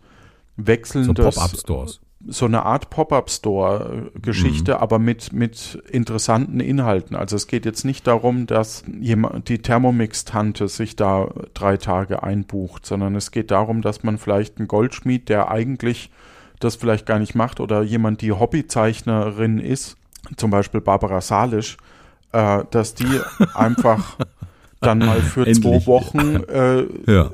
wechselndes. 0.56 1.34
So 1.34 1.40
Pop-Up-Stores 1.40 2.00
so 2.26 2.46
eine 2.46 2.64
Art 2.64 2.90
Pop-up-Store-Geschichte, 2.90 4.74
mhm. 4.74 4.78
aber 4.78 4.98
mit, 4.98 5.32
mit 5.32 5.82
interessanten 5.90 6.60
Inhalten. 6.60 7.14
Also 7.14 7.36
es 7.36 7.46
geht 7.46 7.64
jetzt 7.64 7.84
nicht 7.84 8.06
darum, 8.06 8.46
dass 8.46 8.84
jemand, 9.00 9.48
die 9.48 9.60
Thermomix-Tante 9.62 10.68
sich 10.68 10.96
da 10.96 11.28
drei 11.54 11.76
Tage 11.76 12.22
einbucht, 12.22 12.86
sondern 12.86 13.14
es 13.14 13.30
geht 13.30 13.50
darum, 13.50 13.82
dass 13.82 14.02
man 14.02 14.18
vielleicht 14.18 14.58
einen 14.58 14.68
Goldschmied, 14.68 15.28
der 15.28 15.50
eigentlich 15.50 16.10
das 16.58 16.74
vielleicht 16.74 17.06
gar 17.06 17.20
nicht 17.20 17.36
macht, 17.36 17.60
oder 17.60 17.82
jemand, 17.82 18.20
die 18.20 18.32
Hobbyzeichnerin 18.32 19.60
ist, 19.60 19.96
zum 20.36 20.50
Beispiel 20.50 20.80
Barbara 20.80 21.20
Salisch, 21.20 21.76
äh, 22.32 22.64
dass 22.70 22.94
die 22.94 23.20
einfach 23.54 24.16
dann 24.80 24.98
mal 24.98 25.20
für 25.20 25.50
zwei 25.52 25.86
Wochen 25.86 26.36
äh, 26.48 26.86
ja 27.12 27.30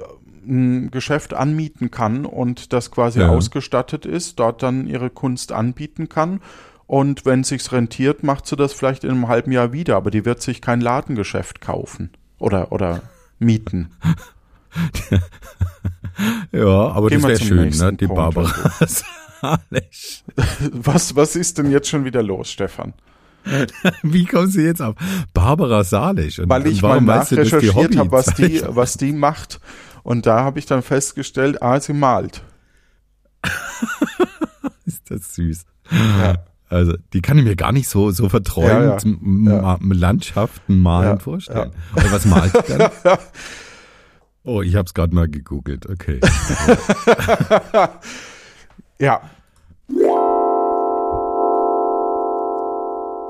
ein 0.46 0.90
Geschäft 0.90 1.34
anmieten 1.34 1.90
kann 1.90 2.26
und 2.26 2.72
das 2.72 2.90
quasi 2.90 3.20
ja. 3.20 3.28
ausgestattet 3.28 4.06
ist, 4.06 4.38
dort 4.38 4.62
dann 4.62 4.86
ihre 4.86 5.10
Kunst 5.10 5.52
anbieten 5.52 6.08
kann. 6.08 6.40
Und 6.86 7.24
wenn 7.24 7.40
es 7.40 7.48
sich 7.48 7.72
rentiert, 7.72 8.22
macht 8.22 8.46
sie 8.46 8.56
das 8.56 8.72
vielleicht 8.72 9.04
in 9.04 9.10
einem 9.10 9.28
halben 9.28 9.52
Jahr 9.52 9.72
wieder, 9.72 9.96
aber 9.96 10.10
die 10.10 10.24
wird 10.24 10.42
sich 10.42 10.60
kein 10.60 10.80
Ladengeschäft 10.80 11.60
kaufen 11.60 12.10
oder, 12.38 12.72
oder 12.72 13.02
mieten. 13.38 13.90
ja, 16.52 16.66
aber 16.66 17.08
Gehen 17.08 17.22
das 17.22 17.28
wäre 17.28 17.40
schön, 17.40 17.70
ne? 17.70 17.92
Die 17.94 18.06
Punkt, 18.06 18.16
Barbara. 18.16 18.52
was, 20.72 21.16
was 21.16 21.36
ist 21.36 21.58
denn 21.58 21.70
jetzt 21.70 21.88
schon 21.88 22.04
wieder 22.04 22.22
los, 22.22 22.50
Stefan? 22.50 22.92
Wie 24.02 24.24
kommen 24.24 24.48
Sie 24.48 24.62
jetzt 24.62 24.80
auf 24.80 24.96
Barbara 25.32 25.84
Salisch? 25.84 26.38
Und 26.38 26.48
Weil 26.48 26.66
ich 26.66 26.82
mal 26.82 27.00
nachrecherchiert 27.00 27.96
habe, 27.96 28.12
was 28.12 28.26
die, 28.34 28.62
was 28.66 28.96
die 28.96 29.12
macht. 29.12 29.60
Und 30.02 30.26
da 30.26 30.44
habe 30.44 30.58
ich 30.58 30.66
dann 30.66 30.82
festgestellt, 30.82 31.62
ah, 31.62 31.80
sie 31.80 31.94
malt. 31.94 32.42
ist 34.84 35.10
das 35.10 35.34
süß. 35.34 35.64
Ja. 35.90 36.44
Also, 36.68 36.94
die 37.12 37.22
kann 37.22 37.38
ich 37.38 37.44
mir 37.44 37.56
gar 37.56 37.72
nicht 37.72 37.88
so, 37.88 38.10
so 38.10 38.28
verträumt 38.28 39.04
ja, 39.04 39.52
ja. 39.52 39.78
Landschaften 39.80 40.80
malen 40.80 41.20
vorstellen. 41.20 41.70
Und 41.94 42.12
was 42.12 42.24
malt 42.24 42.52
sie 42.66 42.76
dann? 42.76 42.90
Oh, 44.46 44.60
ich 44.60 44.74
habe 44.74 44.84
es 44.84 44.92
gerade 44.92 45.14
mal 45.14 45.26
gegoogelt. 45.26 45.88
Okay. 45.88 46.20
ja. 48.98 49.22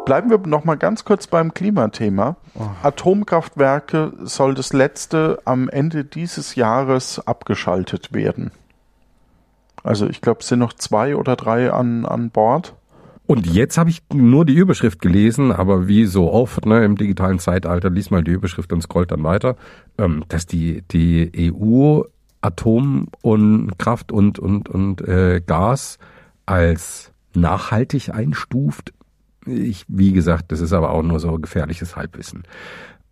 Bleiben 0.05 0.29
wir 0.29 0.39
noch 0.39 0.65
mal 0.65 0.77
ganz 0.77 1.05
kurz 1.05 1.27
beim 1.27 1.55
Klimathema. 1.55 2.37
Oh. 2.55 2.69
Atomkraftwerke 2.83 4.13
soll 4.23 4.55
das 4.55 4.73
letzte 4.73 5.39
am 5.45 5.69
Ende 5.69 6.05
dieses 6.05 6.55
Jahres 6.57 7.27
abgeschaltet 7.27 8.13
werden. 8.13 8.51
Also 9.83 10.07
ich 10.07 10.21
glaube, 10.21 10.41
es 10.41 10.49
sind 10.49 10.59
noch 10.59 10.75
zwei 10.75 11.17
oder 11.17 11.37
drei 11.37 11.73
an, 11.73 12.05
an 12.05 12.31
Bord. 12.31 12.75
Und 13.27 13.47
jetzt 13.47 13.79
habe 13.79 13.89
ich 13.89 14.03
nur 14.13 14.45
die 14.45 14.55
Überschrift 14.55 15.01
gelesen, 15.01 15.51
aber 15.51 15.89
wie 15.89 16.05
so 16.05 16.31
oft 16.31 16.67
ne, 16.67 16.85
im 16.85 16.97
digitalen 16.97 17.39
Zeitalter, 17.39 17.89
lies 17.89 18.11
mal 18.11 18.23
die 18.23 18.33
Überschrift 18.33 18.73
und 18.73 18.83
scrollt 18.83 19.11
dann 19.11 19.25
weiter, 19.25 19.57
ähm, 19.97 20.25
dass 20.29 20.47
die, 20.47 20.83
die 20.91 21.33
EU 21.55 22.03
Atom 22.43 23.09
und 23.23 23.79
Kraft 23.79 24.13
und, 24.13 24.39
und, 24.39 24.69
und 24.69 25.01
äh, 25.01 25.41
Gas 25.47 25.99
als 26.45 27.13
nachhaltig 27.35 28.11
einstuft. 28.11 28.93
Ich, 29.47 29.85
wie 29.89 30.13
gesagt, 30.13 30.53
das 30.53 30.61
ist 30.61 30.73
aber 30.73 30.91
auch 30.91 31.03
nur 31.03 31.21
so 31.21 31.39
gefährliches 31.39 31.97
Halbwissen. 31.97 32.45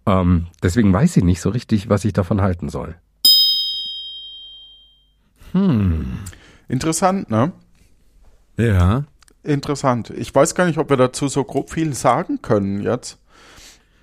Ähm, 0.06 0.46
deswegen 0.62 0.92
weiß 0.92 1.16
ich 1.16 1.24
nicht 1.24 1.40
so 1.40 1.50
richtig, 1.50 1.88
was 1.88 2.04
ich 2.04 2.12
davon 2.12 2.40
halten 2.42 2.68
soll. 2.68 2.94
Hm. 5.52 6.06
Interessant, 6.68 7.30
ne? 7.30 7.52
Ja. 8.56 9.04
Interessant. 9.42 10.10
Ich 10.10 10.34
weiß 10.34 10.54
gar 10.54 10.66
nicht, 10.66 10.78
ob 10.78 10.88
wir 10.90 10.96
dazu 10.96 11.28
so 11.28 11.44
grob 11.44 11.70
viel 11.70 11.94
sagen 11.94 12.40
können 12.42 12.82
jetzt. 12.82 13.18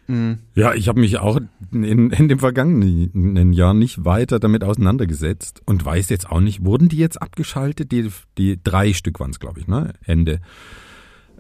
Hm. 0.08 0.40
Ja, 0.56 0.74
ich 0.74 0.88
habe 0.88 1.00
mich 1.00 1.20
auch 1.20 1.40
in, 1.72 2.12
in 2.12 2.28
dem 2.30 2.40
vergangenen 2.40 3.54
Jahr 3.54 3.74
nicht 3.74 4.06
weiter 4.06 4.40
damit 4.40 4.64
auseinandergesetzt 4.64 5.62
und 5.66 5.86
weiß 5.86 6.10
jetzt 6.10 6.30
auch 6.30 6.40
nicht, 6.40 6.66
wurden 6.66 6.90
die 6.90 6.98
jetzt 6.98 7.22
abgeschaltet? 7.22 7.92
Die, 7.92 8.10
die 8.38 8.60
drei 8.62 8.94
Stück 8.94 9.20
waren 9.20 9.32
es, 9.32 9.40
glaube 9.40 9.60
ich, 9.60 9.68
ne? 9.68 9.94
Ende 10.04 10.42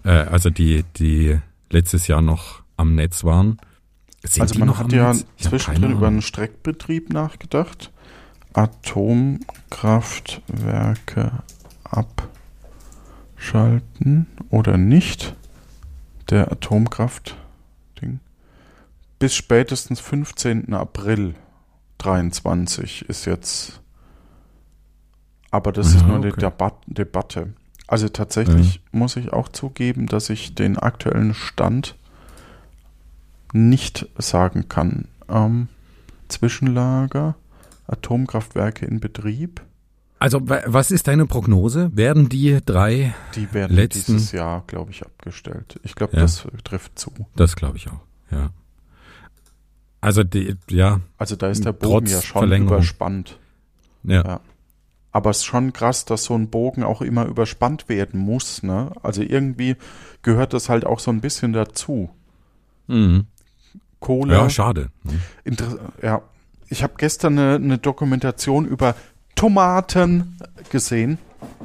äh, 0.03 0.09
also 0.09 0.49
die, 0.49 0.83
die 0.97 1.39
letztes 1.69 2.07
Jahr 2.07 2.21
noch 2.21 2.61
am 2.77 2.95
Netz 2.95 3.23
waren. 3.23 3.59
Sind 4.23 4.41
also 4.41 4.59
man 4.59 4.77
hat 4.77 4.91
ja 4.91 5.13
Netz? 5.13 5.25
zwischendrin 5.37 5.91
über 5.91 6.07
einen 6.07 6.21
Streckbetrieb 6.21 7.13
nachgedacht. 7.13 7.93
Atomkraftwerke 8.53 11.31
abschalten 13.35 14.27
oder 14.49 14.77
nicht. 14.77 15.35
Der 16.29 16.51
Atomkraft-Ding. 16.51 18.19
Bis 19.17 19.35
spätestens 19.35 19.99
15. 19.99 20.73
April 20.73 21.35
23 21.99 23.07
ist 23.09 23.25
jetzt. 23.25 23.81
Aber 25.51 25.71
das 25.71 25.93
ja, 25.93 25.99
ist 25.99 26.07
nur 26.07 26.17
okay. 26.17 26.27
eine 26.27 26.37
Debat 26.37 26.73
Debatte. 26.85 27.53
Also 27.89 28.07
tatsächlich 28.07 28.83
mhm. 28.91 28.99
muss 28.99 29.15
ich 29.15 29.33
auch 29.33 29.49
zugeben, 29.49 30.05
dass 30.05 30.29
ich 30.29 30.53
den 30.53 30.77
aktuellen 30.77 31.33
Stand 31.33 31.95
nicht 33.51 34.07
sagen 34.15 34.69
kann. 34.69 35.07
Ähm, 35.27 35.69
Zwischenlager, 36.27 37.33
Atomkraftwerke 37.87 38.85
in 38.85 38.99
Betrieb. 38.99 39.61
Also 40.19 40.39
was 40.43 40.91
ist 40.91 41.07
deine 41.07 41.25
Prognose? 41.25 41.89
Werden 41.95 42.29
die 42.29 42.59
drei 42.63 43.15
Die 43.33 43.51
werden 43.55 43.75
letzten... 43.75 44.13
dieses 44.13 44.33
Jahr, 44.33 44.65
glaube 44.67 44.91
ich, 44.91 45.03
abgestellt. 45.03 45.79
Ich 45.81 45.95
glaube, 45.95 46.15
ja. 46.15 46.21
das 46.21 46.45
trifft 46.63 46.99
zu. 46.99 47.11
Das 47.35 47.55
glaube 47.55 47.77
ich 47.77 47.87
auch, 47.87 48.01
ja. 48.29 48.51
Also 49.99 50.23
die, 50.23 50.55
ja. 50.69 50.99
Also 51.17 51.35
da 51.35 51.47
ist 51.47 51.65
der 51.65 51.73
Bogen 51.73 52.05
ja 52.05 52.21
schon 52.21 52.51
überspannt. 52.51 53.39
Ja. 54.03 54.23
ja. 54.23 54.41
Aber 55.11 55.31
es 55.31 55.37
ist 55.37 55.45
schon 55.45 55.73
krass, 55.73 56.05
dass 56.05 56.25
so 56.25 56.35
ein 56.35 56.49
Bogen 56.49 56.83
auch 56.83 57.01
immer 57.01 57.25
überspannt 57.25 57.89
werden 57.89 58.19
muss. 58.19 58.63
Ne? 58.63 58.91
Also 59.01 59.21
irgendwie 59.21 59.75
gehört 60.21 60.53
das 60.53 60.69
halt 60.69 60.85
auch 60.85 60.99
so 60.99 61.11
ein 61.11 61.21
bisschen 61.21 61.53
dazu. 61.53 62.09
Mhm. 62.87 63.25
Kohle. 63.99 64.33
Ja, 64.33 64.49
schade. 64.49 64.89
Inter 65.43 65.79
ja. 66.01 66.21
Ich 66.71 66.83
habe 66.83 66.93
gestern 66.97 67.39
eine, 67.39 67.55
eine 67.55 67.77
Dokumentation 67.79 68.65
über 68.65 68.95
Tomaten 69.33 70.37
gesehen 70.69 71.17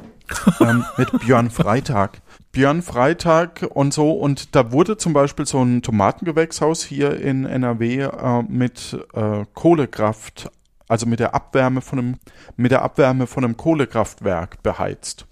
ähm, 0.59 0.83
mit 0.97 1.11
Björn 1.19 1.51
Freitag. 1.51 2.21
Björn 2.51 2.81
Freitag 2.81 3.67
und 3.69 3.93
so 3.93 4.13
und 4.13 4.55
da 4.55 4.71
wurde 4.71 4.97
zum 4.97 5.13
Beispiel 5.13 5.45
so 5.45 5.61
ein 5.61 5.81
Tomatengewächshaus 5.81 6.83
hier 6.83 7.19
in 7.19 7.45
NRW 7.45 8.03
äh, 8.03 8.43
mit 8.43 8.97
äh, 9.13 9.45
Kohlekraft, 9.53 10.49
also 10.87 11.05
mit 11.05 11.19
der 11.19 11.33
Abwärme 11.33 11.81
von 11.81 11.99
einem 11.99 12.15
mit 12.55 12.71
der 12.71 12.81
Abwärme 12.81 13.27
von 13.27 13.43
einem 13.43 13.57
Kohlekraftwerk 13.57 14.61
beheizt. 14.63 15.27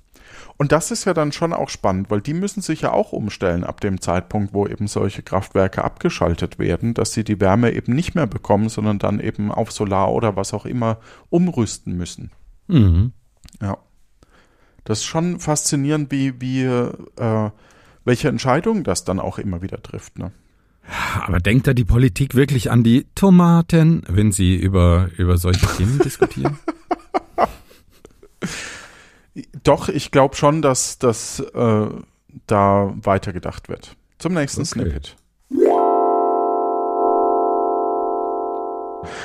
Und 0.57 0.71
das 0.71 0.91
ist 0.91 1.05
ja 1.05 1.13
dann 1.13 1.31
schon 1.31 1.53
auch 1.53 1.69
spannend, 1.69 2.09
weil 2.09 2.21
die 2.21 2.33
müssen 2.33 2.61
sich 2.61 2.81
ja 2.81 2.91
auch 2.91 3.11
umstellen 3.11 3.63
ab 3.63 3.81
dem 3.81 4.01
Zeitpunkt, 4.01 4.53
wo 4.53 4.67
eben 4.67 4.87
solche 4.87 5.23
Kraftwerke 5.23 5.83
abgeschaltet 5.83 6.59
werden, 6.59 6.93
dass 6.93 7.13
sie 7.13 7.23
die 7.23 7.39
Wärme 7.39 7.71
eben 7.71 7.93
nicht 7.93 8.15
mehr 8.15 8.27
bekommen, 8.27 8.69
sondern 8.69 8.99
dann 8.99 9.19
eben 9.19 9.51
auf 9.51 9.71
Solar 9.71 10.11
oder 10.11 10.35
was 10.35 10.53
auch 10.53 10.65
immer 10.65 10.99
umrüsten 11.29 11.97
müssen. 11.97 12.31
Mhm. 12.67 13.13
Ja. 13.61 13.77
Das 14.83 14.99
ist 14.99 15.05
schon 15.05 15.39
faszinierend, 15.39 16.11
wie, 16.11 16.39
wie, 16.41 16.63
äh, 16.63 17.51
welche 18.03 18.27
Entscheidungen 18.27 18.83
das 18.83 19.05
dann 19.05 19.19
auch 19.19 19.39
immer 19.39 19.61
wieder 19.61 19.81
trifft. 19.81 20.19
Ne? 20.19 20.31
Aber 21.25 21.39
denkt 21.39 21.67
da 21.67 21.73
die 21.73 21.85
Politik 21.85 22.35
wirklich 22.35 22.69
an 22.71 22.83
die 22.83 23.05
Tomaten, 23.15 24.03
wenn 24.07 24.31
sie 24.31 24.55
über, 24.55 25.09
über 25.17 25.37
solche 25.37 25.65
Themen 25.77 25.99
diskutieren? 25.99 26.57
Doch, 29.63 29.89
ich 29.89 30.11
glaube 30.11 30.35
schon, 30.35 30.61
dass 30.61 30.99
das 30.99 31.39
äh, 31.39 31.87
da 32.47 32.93
weitergedacht 33.01 33.69
wird. 33.69 33.95
Zum 34.19 34.33
nächsten 34.33 34.61
Okay. 34.61 34.69
Snippet. 34.69 35.15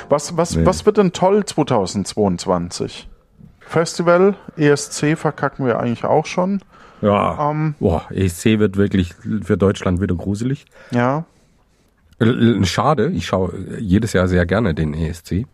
Was, 0.09 0.35
was, 0.37 0.55
Nee. 0.55 0.65
was 0.65 0.85
wird 0.85 0.97
denn 0.97 1.13
toll 1.13 1.45
2022? 1.45 3.07
Festival, 3.59 4.35
ESC 4.57 5.15
verkacken 5.17 5.65
wir 5.65 5.79
eigentlich 5.79 6.05
auch 6.05 6.25
schon. 6.25 6.61
Ja. 7.01 7.51
Ähm, 7.51 7.75
Boah, 7.79 8.07
ESC 8.11 8.59
wird 8.59 8.75
wirklich 8.77 9.13
für 9.43 9.57
Deutschland 9.57 10.01
wieder 10.01 10.15
gruselig. 10.15 10.65
ja, 10.91 11.25
Schade, 12.65 13.11
ich 13.11 13.25
schaue 13.25 13.53
jedes 13.79 14.13
Jahr 14.13 14.27
sehr 14.27 14.45
gerne 14.45 14.73
den 14.73 14.93
ESC. 14.93 15.45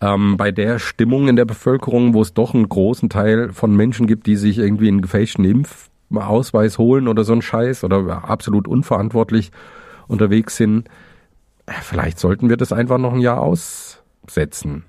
Ähm, 0.00 0.36
bei 0.36 0.50
der 0.50 0.78
Stimmung 0.78 1.28
in 1.28 1.36
der 1.36 1.44
Bevölkerung, 1.44 2.14
wo 2.14 2.22
es 2.22 2.34
doch 2.34 2.54
einen 2.54 2.68
großen 2.68 3.10
Teil 3.10 3.52
von 3.52 3.76
Menschen 3.76 4.06
gibt, 4.06 4.26
die 4.26 4.36
sich 4.36 4.58
irgendwie 4.58 4.88
einen 4.88 5.02
gefälschten 5.02 5.44
Impfausweis 5.44 6.78
holen 6.78 7.06
oder 7.06 7.22
so 7.22 7.32
ein 7.34 7.42
Scheiß 7.42 7.84
oder 7.84 8.28
absolut 8.28 8.66
unverantwortlich 8.66 9.52
unterwegs 10.08 10.56
sind, 10.56 10.88
äh, 11.66 11.72
vielleicht 11.82 12.18
sollten 12.18 12.48
wir 12.48 12.56
das 12.56 12.72
einfach 12.72 12.98
noch 12.98 13.12
ein 13.12 13.20
Jahr 13.20 13.40
aussetzen, 13.40 14.84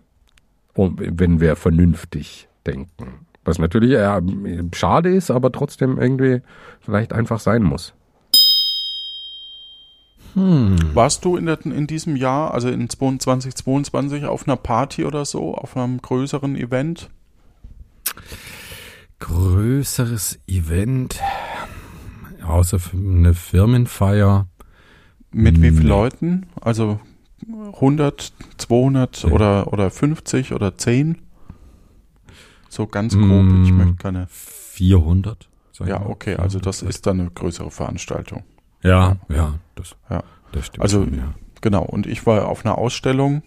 wenn 0.75 1.39
wir 1.41 1.55
vernünftig 1.55 2.47
denken. 2.65 3.25
Was 3.43 3.59
natürlich 3.59 3.97
schade 4.73 5.13
ist, 5.13 5.31
aber 5.31 5.51
trotzdem 5.51 5.99
irgendwie 5.99 6.41
vielleicht 6.79 7.11
einfach 7.11 7.39
sein 7.39 7.63
muss. 7.63 7.93
Warst 10.35 11.25
du 11.25 11.35
in, 11.37 11.45
der, 11.45 11.65
in 11.65 11.87
diesem 11.87 12.15
Jahr, 12.15 12.53
also 12.53 12.69
in 12.69 12.89
2022, 12.89 14.25
auf 14.25 14.47
einer 14.47 14.57
Party 14.57 15.05
oder 15.05 15.25
so, 15.25 15.55
auf 15.55 15.75
einem 15.77 16.01
größeren 16.01 16.55
Event? 16.55 17.09
Größeres 19.19 20.39
Event, 20.47 21.19
außer 22.45 22.79
eine 22.93 23.33
Firmenfeier. 23.33 24.47
Mit 25.31 25.61
wie 25.61 25.71
vielen. 25.71 25.87
Leuten? 25.87 26.47
Also 26.59 26.99
100, 27.47 28.33
200 28.57 29.23
Nee. 29.25 29.31
oder, 29.31 29.71
oder 29.71 29.89
50 29.91 30.53
oder 30.53 30.77
10? 30.77 31.19
So 32.69 32.87
ganz 32.87 33.13
grob, 33.13 33.43
Mm. 33.43 33.63
ich 33.63 33.71
möchte 33.71 33.95
keine. 33.95 34.27
400. 34.29 35.49
sag 35.71 35.87
ich 35.87 35.91
Ja, 35.93 36.05
okay, 36.05 36.35
also 36.35 36.59
das 36.59 36.81
ist 36.81 37.05
dann 37.05 37.19
eine 37.21 37.29
größere 37.29 37.69
Veranstaltung. 37.69 38.43
Ja, 38.83 39.17
ja, 39.29 39.55
das, 39.75 39.95
Ja. 40.09 40.23
das 40.51 40.65
stimmt. 40.67 40.81
Also- 40.81 41.03
schon, 41.03 41.17
ja. 41.17 41.33
Genau, 41.61 41.83
und 41.83 42.07
ich 42.07 42.25
war 42.25 42.47
auf 42.47 42.65
einer 42.65 42.77
Ausstellung, 42.79 43.43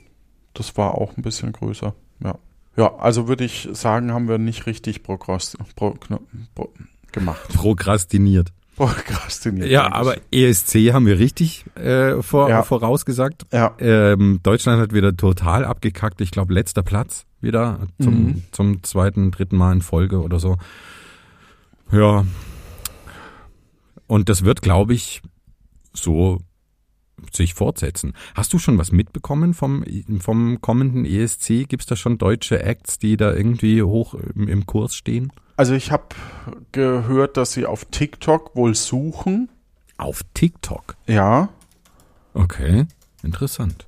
das 0.55 0.77
war 0.77 0.95
auch 0.95 1.17
ein 1.17 1.23
bisschen 1.23 1.53
größer. 1.53 1.95
Ja, 2.23 2.37
ja 2.77 2.95
also 2.97 3.27
würde 3.27 3.45
ich 3.45 3.69
sagen, 3.73 4.13
haben 4.13 4.29
wir 4.29 4.39
nicht 4.39 4.67
richtig 4.67 5.03
progress, 5.03 5.57
pro, 5.75 5.97
pro, 6.55 6.71
gemacht. 7.11 7.49
Prokrastiniert. 7.53 8.53
Prokrastiniert. 8.77 9.69
Ja, 9.69 9.93
aber 9.93 10.17
ESC 10.33 10.93
haben 10.93 11.07
wir 11.07 11.19
richtig 11.19 11.65
äh, 11.77 12.23
vor, 12.23 12.49
Ja. 12.49 12.63
vorausgesagt. 12.63 13.47
Ja, 13.53 13.73
Ähm, 13.79 14.41
Deutschland 14.43 14.81
hat 14.81 14.93
wieder 14.93 15.17
total 15.17 15.65
abgekackt. 15.65 16.21
Ich 16.21 16.31
glaube, 16.33 16.55
letzter 16.55 16.83
Platz 16.83 17.25
wieder 17.41 17.81
zum, 18.01 18.15
Mhm. 18.15 18.43
zum 18.53 18.83
zweiten, 18.85 19.31
dritten 19.33 19.57
Mal 19.57 19.73
in 19.75 19.83
Folge 19.83 20.21
oder 20.23 20.39
so. 20.41 20.57
Ja. 21.93 22.25
Und 24.07 24.29
das 24.29 24.45
wird, 24.45 24.63
glaube 24.63 24.95
ich, 24.95 25.23
so 25.93 26.41
sich 27.33 27.55
fortsetzen. 27.55 28.13
Hast 28.35 28.53
du 28.53 28.59
schon 28.59 28.77
was 28.77 28.93
mitbekommen 28.93 29.55
vom, 29.55 29.85
vom 30.21 30.61
kommenden 30.61 31.05
ESC? 31.05 31.69
Gibt 31.69 31.83
es 31.83 31.87
da 31.87 31.97
schon 31.97 32.19
deutsche 32.19 32.63
Acts, 32.63 32.99
die 32.99 33.17
da 33.17 33.33
irgendwie 33.33 33.83
hoch 33.83 34.15
im, 34.15 34.49
im 34.49 34.67
Kurs 34.67 34.95
stehen? 34.95 35.33
also 35.57 35.75
ich 35.75 35.93
habe 35.93 36.07
gehört, 36.73 37.37
dass 37.37 37.53
sie 37.53 37.65
auf 37.65 37.85
TikTok 37.85 38.57
wohl 38.57 38.75
suchen. 38.75 39.49
Auf 39.97 40.23
TikTok. 40.35 40.97
Ja, 41.07 41.51
Okay, 42.35 42.87
interessant. 43.23 43.87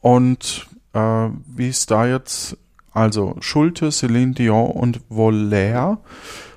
Und 0.00 0.68
äh, 0.92 1.28
wie 1.46 1.68
ist 1.68 1.90
da 1.90 2.06
jetzt? 2.06 2.56
Also 2.92 3.36
Schulte, 3.40 3.90
Celine 3.90 4.32
Dion 4.32 4.70
und 4.70 5.00
Voller. 5.08 5.98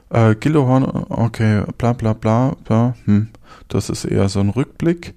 Äh, 0.09 0.35
Gillehorn, 0.35 0.85
okay, 1.09 1.63
bla 1.77 1.93
bla 1.93 2.13
bla. 2.13 2.55
bla 2.63 2.95
hm. 3.05 3.29
Das 3.67 3.89
ist 3.89 4.05
eher 4.05 4.29
so 4.29 4.39
ein 4.39 4.49
Rückblick. 4.49 5.13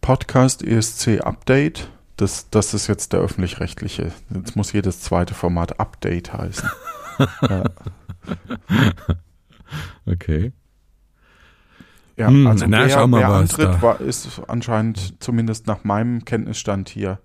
Podcast 0.00 0.62
ESC 0.62 1.20
Update. 1.22 1.90
Das, 2.16 2.48
das 2.50 2.74
ist 2.74 2.86
jetzt 2.86 3.12
der 3.12 3.20
öffentlich-rechtliche. 3.20 4.12
Jetzt 4.32 4.54
muss 4.54 4.72
jedes 4.72 5.00
zweite 5.00 5.34
Format 5.34 5.80
Update 5.80 6.32
heißen. 6.32 6.68
ja, 7.48 7.64
Okay. 10.06 10.52
ja 12.16 12.28
Hm, 12.28 12.46
also 12.46 12.66
na, 12.66 12.86
wer 12.86 13.10
was 13.10 13.58
antritt, 13.58 13.82
war, 13.82 14.00
ist 14.00 14.40
anscheinend 14.46 15.22
zumindest 15.22 15.66
nach 15.66 15.84
meinem 15.84 16.24
Kenntnisstand 16.24 16.88
hier. 16.88 17.18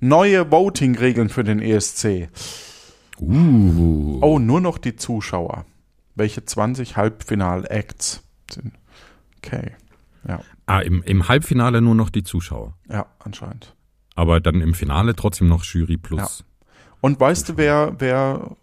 Neue 0.00 0.50
Voting-Regeln 0.50 1.28
für 1.28 1.44
den 1.44 1.60
ESC. 1.60 2.28
Uh. 3.18 4.18
Oh, 4.20 4.38
nur 4.38 4.60
noch 4.60 4.78
die 4.78 4.96
Zuschauer. 4.96 5.64
Welche 6.16 6.44
20 6.44 6.96
Halbfinal-Acts 6.96 8.22
sind. 8.50 8.72
Okay. 9.38 9.72
Ja, 10.26 10.40
Ah, 10.66 10.80
im, 10.80 11.02
im 11.04 11.28
Halbfinale 11.28 11.80
nur 11.80 11.94
noch 11.94 12.10
die 12.10 12.24
Zuschauer. 12.24 12.76
ja, 12.90 13.06
anscheinend. 13.20 13.74
Aber 14.16 14.40
dann 14.40 14.60
im 14.60 14.74
Finale 14.74 15.14
trotzdem 15.14 15.46
noch 15.46 15.62
Jury 15.62 15.98
plus. 15.98 16.42
Und 17.02 17.20
weißt 17.20 17.50
du, 17.50 17.56
wer, 17.58 17.94
wer 17.98 18.56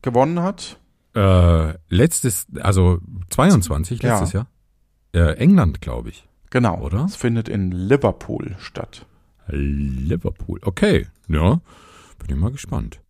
gewonnen 0.00 0.40
hat? 0.40 0.78
Äh, 1.14 1.74
letztes, 1.88 2.46
also 2.60 3.00
22, 3.30 4.00
Ja. 4.02 4.12
letztes 4.12 4.32
Jahr. 4.32 4.46
Äh, 5.12 5.34
England, 5.38 5.80
glaube 5.80 6.10
ich. 6.10 6.26
Genau. 6.50 6.80
Oder? 6.80 7.04
Es 7.04 7.16
findet 7.16 7.48
in 7.48 7.72
Liverpool 7.72 8.54
statt. 8.60 9.04
Liverpool. 9.48 10.60
Okay, 10.62 11.06
ja. 11.28 11.60
Bin 12.18 12.30
ich 12.30 12.36
mal 12.36 12.52
gespannt. 12.52 13.00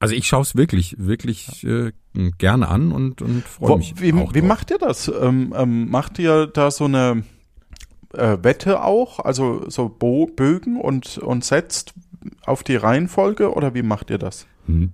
Also 0.00 0.14
ich 0.14 0.26
schaue 0.26 0.42
es 0.42 0.56
wirklich, 0.56 0.96
wirklich 0.98 1.64
äh, 1.64 1.92
gerne 2.38 2.68
an 2.68 2.92
und, 2.92 3.22
und 3.22 3.44
freue 3.44 3.78
mich. 3.78 3.94
wie 4.00 4.14
wie 4.14 4.42
macht 4.42 4.70
ihr 4.70 4.78
das? 4.78 5.08
Ähm, 5.20 5.52
ähm, 5.56 5.90
macht 5.90 6.18
ihr 6.18 6.46
da 6.46 6.70
so 6.70 6.84
eine 6.84 7.24
äh, 8.12 8.38
Wette 8.42 8.82
auch? 8.84 9.18
Also 9.20 9.68
so 9.68 9.88
Bo 9.88 10.26
Bögen 10.26 10.80
und, 10.80 11.18
und 11.18 11.44
setzt 11.44 11.94
auf 12.46 12.62
die 12.62 12.76
Reihenfolge 12.76 13.52
oder 13.52 13.74
wie 13.74 13.82
macht 13.82 14.10
ihr 14.10 14.18
das? 14.18 14.46
N- 14.68 14.92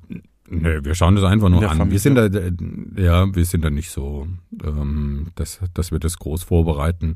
Nö, 0.53 0.81
wir 0.83 0.97
schauen 0.97 1.15
das 1.15 1.25
einfach 1.25 1.49
nur 1.49 1.63
an. 1.63 1.79
Familie. 1.79 1.93
Wir 1.93 1.99
sind 2.01 2.15
da, 2.17 2.25
äh, 2.27 2.53
ja, 3.05 3.33
wir 3.33 3.45
sind 3.45 3.65
da 3.65 3.71
nicht 3.71 3.91
so, 3.91 4.27
ähm, 4.65 5.29
dass, 5.37 5.61
dass 5.75 5.93
wir 5.93 6.01
das 6.01 6.19
groß 6.19 6.43
vorbereiten. 6.43 7.15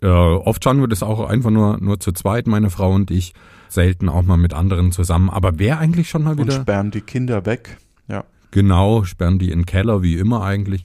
Äh, 0.00 0.06
oft 0.06 0.62
schauen 0.62 0.78
wir 0.78 0.86
das 0.86 1.02
auch 1.02 1.28
einfach 1.28 1.50
nur, 1.50 1.78
nur 1.80 1.98
zu 1.98 2.12
zweit, 2.12 2.46
meine 2.46 2.70
Frau 2.70 2.92
und 2.92 3.10
ich. 3.10 3.32
Selten 3.68 4.08
auch 4.08 4.22
mal 4.22 4.36
mit 4.36 4.54
anderen 4.54 4.92
zusammen. 4.92 5.28
Aber 5.28 5.58
wer 5.58 5.78
eigentlich 5.80 6.08
schon 6.08 6.22
mal 6.22 6.30
Und 6.38 6.38
wieder? 6.46 6.52
sperren 6.52 6.92
die 6.92 7.00
Kinder 7.00 7.44
weg? 7.46 7.78
Ja. 8.06 8.22
Genau, 8.50 9.04
sperren 9.04 9.38
die 9.38 9.50
in 9.50 9.60
den 9.60 9.66
Keller, 9.66 10.02
wie 10.02 10.16
immer 10.16 10.42
eigentlich. 10.42 10.84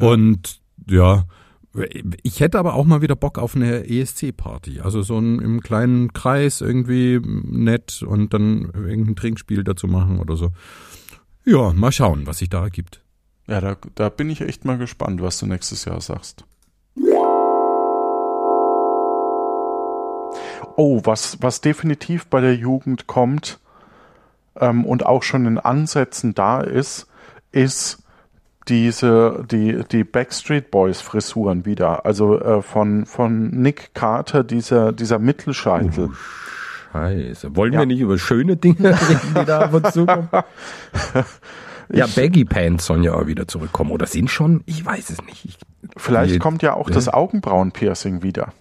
Und 0.00 0.60
ja, 0.88 1.24
ich 2.22 2.40
hätte 2.40 2.58
aber 2.58 2.74
auch 2.74 2.84
mal 2.84 3.02
wieder 3.02 3.16
Bock 3.16 3.38
auf 3.38 3.56
eine 3.56 3.88
ESC-Party. 3.88 4.80
Also 4.80 5.02
so 5.02 5.18
ein, 5.18 5.40
im 5.40 5.60
kleinen 5.60 6.12
Kreis 6.12 6.60
irgendwie 6.60 7.20
nett 7.24 8.02
und 8.02 8.32
dann 8.32 8.70
irgendein 8.74 9.16
Trinkspiel 9.16 9.64
dazu 9.64 9.86
machen 9.86 10.18
oder 10.18 10.36
so. 10.36 10.50
Ja, 11.44 11.72
mal 11.72 11.92
schauen, 11.92 12.26
was 12.26 12.38
sich 12.38 12.48
da 12.48 12.62
ergibt. 12.62 13.02
Ja, 13.48 13.60
da, 13.60 13.76
da 13.94 14.08
bin 14.08 14.30
ich 14.30 14.40
echt 14.40 14.64
mal 14.64 14.78
gespannt, 14.78 15.20
was 15.20 15.38
du 15.38 15.46
nächstes 15.46 15.84
Jahr 15.84 16.00
sagst. 16.00 16.44
Oh, 20.76 21.00
was, 21.04 21.38
was 21.40 21.60
definitiv 21.60 22.26
bei 22.26 22.40
der 22.40 22.56
Jugend 22.56 23.06
kommt 23.06 23.60
ähm, 24.60 24.84
und 24.84 25.06
auch 25.06 25.22
schon 25.22 25.46
in 25.46 25.58
Ansätzen 25.58 26.34
da 26.34 26.60
ist, 26.60 27.06
ist 27.52 28.04
diese, 28.68 29.44
die, 29.50 29.84
die 29.90 30.04
Backstreet 30.04 30.70
Boys 30.70 31.00
Frisuren 31.00 31.66
wieder. 31.66 32.06
Also 32.06 32.40
äh, 32.40 32.62
von, 32.62 33.06
von 33.06 33.50
Nick 33.50 33.94
Carter, 33.94 34.42
dieser, 34.44 34.92
dieser 34.92 35.18
Mittelscheitel. 35.18 36.06
Uh, 36.06 36.14
Scheiße. 36.92 37.56
Wollen 37.56 37.72
ja. 37.72 37.80
wir 37.80 37.86
nicht 37.86 38.00
über 38.00 38.18
schöne 38.18 38.56
Dinge 38.56 38.90
reden, 39.08 39.34
die 39.38 39.44
da 39.44 39.66
auf 39.66 39.74
uns 39.74 39.92
zukommen? 39.92 40.28
ja, 41.92 42.06
Baggy 42.06 42.44
Pants 42.44 42.86
sollen 42.86 43.02
ja 43.02 43.14
auch 43.14 43.26
wieder 43.26 43.48
zurückkommen. 43.48 43.90
Oder 43.90 44.06
sind 44.06 44.30
schon? 44.30 44.62
Ich 44.66 44.84
weiß 44.84 45.10
es 45.10 45.22
nicht. 45.24 45.44
Ich, 45.44 45.58
Vielleicht 45.96 46.36
die, 46.36 46.38
kommt 46.38 46.62
ja 46.62 46.74
auch 46.74 46.88
ja? 46.88 46.94
das 46.94 47.08
Augenbrauenpiercing 47.08 48.22
wieder. 48.22 48.52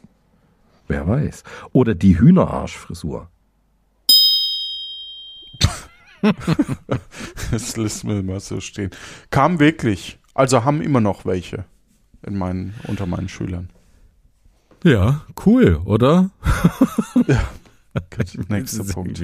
Wer 0.87 1.07
weiß. 1.07 1.43
Oder 1.71 1.95
die 1.95 2.19
Hühnerarschfrisur. 2.19 3.29
das 7.51 7.75
lassen 7.77 8.09
wir 8.09 8.23
mal 8.23 8.39
so 8.39 8.59
stehen. 8.59 8.91
Kam 9.29 9.59
wirklich. 9.59 10.19
Also 10.33 10.63
haben 10.63 10.81
immer 10.81 11.01
noch 11.01 11.25
welche 11.25 11.65
in 12.25 12.37
meinen, 12.37 12.73
unter 12.87 13.05
meinen 13.05 13.29
Schülern. 13.29 13.69
Ja, 14.83 15.21
cool, 15.45 15.81
oder? 15.85 16.31
ja. 17.27 17.43
Nächster 18.49 18.83
Punkt. 18.91 19.19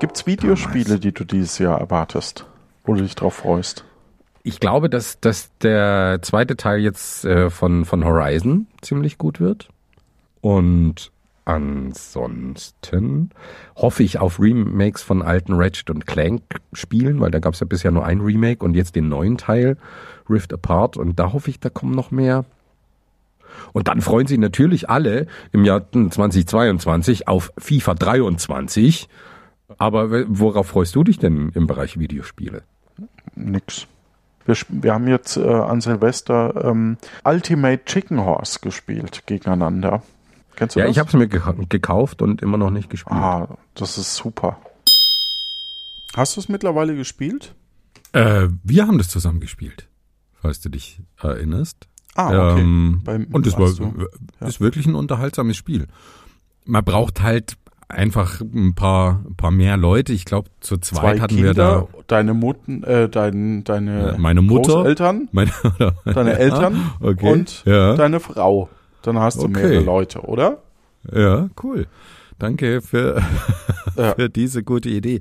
Gibt 0.00 0.16
es 0.16 0.26
Videospiele, 0.26 0.98
die 0.98 1.12
du 1.12 1.24
dieses 1.24 1.58
Jahr 1.58 1.78
erwartest, 1.78 2.46
wo 2.84 2.94
du 2.94 3.02
dich 3.02 3.14
drauf 3.14 3.34
freust? 3.34 3.84
Ich 4.42 4.58
glaube, 4.58 4.88
dass, 4.88 5.20
dass 5.20 5.50
der 5.58 6.20
zweite 6.22 6.56
Teil 6.56 6.80
jetzt 6.80 7.26
äh, 7.26 7.50
von, 7.50 7.84
von 7.84 8.04
Horizon 8.04 8.66
ziemlich 8.80 9.18
gut 9.18 9.38
wird. 9.40 9.68
Und 10.40 11.12
ansonsten 11.50 13.30
hoffe 13.76 14.02
ich 14.02 14.18
auf 14.18 14.38
Remakes 14.38 15.02
von 15.02 15.22
alten 15.22 15.54
Ratchet 15.54 15.90
und 15.90 16.06
Clank 16.06 16.42
Spielen, 16.72 17.20
weil 17.20 17.30
da 17.30 17.40
gab 17.40 17.54
es 17.54 17.60
ja 17.60 17.66
bisher 17.66 17.90
nur 17.90 18.04
ein 18.04 18.20
Remake 18.20 18.64
und 18.64 18.74
jetzt 18.74 18.94
den 18.96 19.08
neuen 19.08 19.36
Teil 19.36 19.76
Rift 20.28 20.52
Apart 20.52 20.96
und 20.96 21.18
da 21.18 21.32
hoffe 21.32 21.50
ich, 21.50 21.58
da 21.60 21.68
kommen 21.68 21.94
noch 21.94 22.10
mehr. 22.10 22.44
Und 23.72 23.88
dann 23.88 24.00
freuen 24.00 24.26
sich 24.26 24.38
natürlich 24.38 24.88
alle 24.88 25.26
im 25.52 25.64
Jahr 25.64 25.90
2022 25.90 27.26
auf 27.26 27.52
FIFA 27.58 27.94
23. 27.94 29.08
Aber 29.76 30.24
worauf 30.28 30.68
freust 30.68 30.94
du 30.94 31.04
dich 31.04 31.18
denn 31.18 31.50
im 31.54 31.66
Bereich 31.66 31.98
Videospiele? 31.98 32.62
Nix. 33.34 33.86
Wir, 34.46 34.56
wir 34.68 34.94
haben 34.94 35.08
jetzt 35.08 35.36
äh, 35.36 35.42
an 35.42 35.80
Silvester 35.80 36.64
ähm, 36.64 36.96
Ultimate 37.24 37.84
Chicken 37.84 38.24
Horse 38.24 38.60
gespielt 38.60 39.22
gegeneinander. 39.26 40.02
Kennst 40.60 40.76
du 40.76 40.80
ja, 40.80 40.86
das? 40.86 40.94
Ja, 40.94 41.00
ich 41.00 41.14
habe 41.14 41.24
es 41.24 41.32
mir 41.32 41.66
gekauft 41.68 42.20
und 42.20 42.42
immer 42.42 42.58
noch 42.58 42.68
nicht 42.68 42.90
gespielt. 42.90 43.18
Ah, 43.18 43.56
das 43.74 43.96
ist 43.96 44.14
super. 44.14 44.58
Hast 46.14 46.36
du 46.36 46.40
es 46.40 46.50
mittlerweile 46.50 46.94
gespielt? 46.94 47.54
Äh, 48.12 48.48
wir 48.62 48.86
haben 48.86 48.98
das 48.98 49.08
zusammen 49.08 49.40
gespielt, 49.40 49.88
falls 50.34 50.60
du 50.60 50.68
dich 50.68 51.00
erinnerst. 51.18 51.88
Ah, 52.14 52.52
okay. 52.52 52.60
Ähm, 52.60 53.00
Beim, 53.02 53.28
und 53.32 53.46
es 53.46 53.56
war, 53.56 53.70
ja. 53.70 54.46
ist 54.46 54.60
wirklich 54.60 54.84
ein 54.84 54.96
unterhaltsames 54.96 55.56
Spiel. 55.56 55.86
Man 56.66 56.84
braucht 56.84 57.22
halt 57.22 57.56
einfach 57.88 58.42
ein 58.42 58.74
paar, 58.74 59.24
ein 59.26 59.36
paar 59.36 59.52
mehr 59.52 59.78
Leute. 59.78 60.12
Ich 60.12 60.26
glaube, 60.26 60.50
zu 60.60 60.76
zweit 60.76 61.00
Zwei 61.00 61.20
hatten 61.20 61.36
Kinder, 61.36 61.48
wir 61.48 61.54
da. 61.54 61.88
Deine 62.06 62.34
Mutter, 62.34 62.86
äh, 62.86 63.08
dein, 63.08 63.64
deine 63.64 64.16
meine 64.18 64.42
Mutter, 64.42 64.74
Großeltern, 64.74 65.30
meine, 65.32 65.52
deine 66.04 66.38
Eltern 66.38 66.92
okay, 67.00 67.32
und 67.32 67.64
ja. 67.64 67.94
deine 67.96 68.20
Frau. 68.20 68.68
Dann 69.02 69.18
hast 69.18 69.38
du 69.38 69.44
okay. 69.44 69.62
mehrere 69.62 69.80
Leute, 69.80 70.20
oder? 70.20 70.58
Ja, 71.12 71.48
cool. 71.62 71.86
Danke 72.38 72.80
für, 72.80 73.22
ja. 73.96 74.14
für 74.14 74.28
diese 74.28 74.62
gute 74.62 74.88
Idee. 74.88 75.20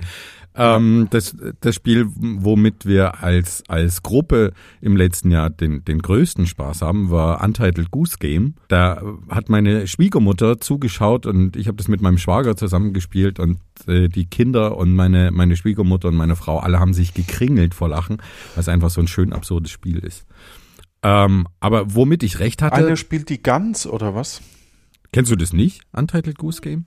Ähm, 0.56 1.08
das, 1.12 1.38
das 1.62 1.76
Spiel, 1.76 2.08
womit 2.16 2.86
wir 2.86 3.24
als, 3.24 3.64
als 3.68 4.02
Gruppe 4.02 4.52
im 4.82 4.98
letzten 4.98 5.32
Jahr 5.32 5.50
den, 5.50 5.86
den 5.86 6.02
größten 6.02 6.48
Spaß 6.48 6.82
haben, 6.82 7.12
war 7.12 7.44
Untitled 7.44 7.92
Goose 7.92 8.18
Game. 8.20 8.56
Da 8.68 9.02
hat 9.30 9.48
meine 9.50 9.88
Schwiegermutter 9.88 10.60
zugeschaut 10.60 11.26
und 11.26 11.56
ich 11.56 11.68
habe 11.68 11.78
das 11.78 11.88
mit 11.88 12.02
meinem 12.02 12.18
Schwager 12.18 12.58
zusammengespielt 12.58 13.40
und 13.40 13.60
äh, 13.88 14.10
die 14.10 14.26
Kinder 14.26 14.76
und 14.76 14.96
meine, 14.96 15.32
meine 15.32 15.56
Schwiegermutter 15.56 16.10
und 16.10 16.16
meine 16.16 16.36
Frau, 16.36 16.58
alle 16.58 16.80
haben 16.80 16.94
sich 16.94 17.14
gekringelt 17.14 17.74
vor 17.74 17.88
Lachen, 17.88 18.18
weil 18.56 18.62
es 18.62 18.70
einfach 18.70 18.90
so 18.90 19.02
ein 19.02 19.08
schön 19.08 19.34
absurdes 19.34 19.72
Spiel 19.72 20.00
ist. 20.00 20.26
Ähm, 21.02 21.48
aber 21.60 21.96
womit 21.96 22.24
ich 22.24 22.40
recht 22.40 22.62
hatte. 22.62 22.76
Einer 22.76 22.96
spielt 22.96 23.30
die 23.30 23.42
Gans 23.42 23.88
oder 23.88 24.16
was? 24.16 24.42
Kennst 25.12 25.32
du 25.32 25.36
das 25.36 25.54
nicht? 25.54 25.82
Untitled 25.94 26.38
Goose 26.38 26.62
Game? 26.62 26.86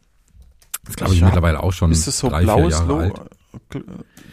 Das 0.85 0.97
glaube 0.97 1.15
ich 1.15 1.21
ja. 1.21 1.27
mittlerweile 1.27 1.63
auch 1.63 1.73
schon 1.73 1.93
ist 1.93 2.07
das 2.07 2.19
so 2.19 2.29
drei, 2.29 2.43
vier 2.43 2.69
Jahre 2.69 2.87
Lo 2.87 2.99
alt 2.99 3.21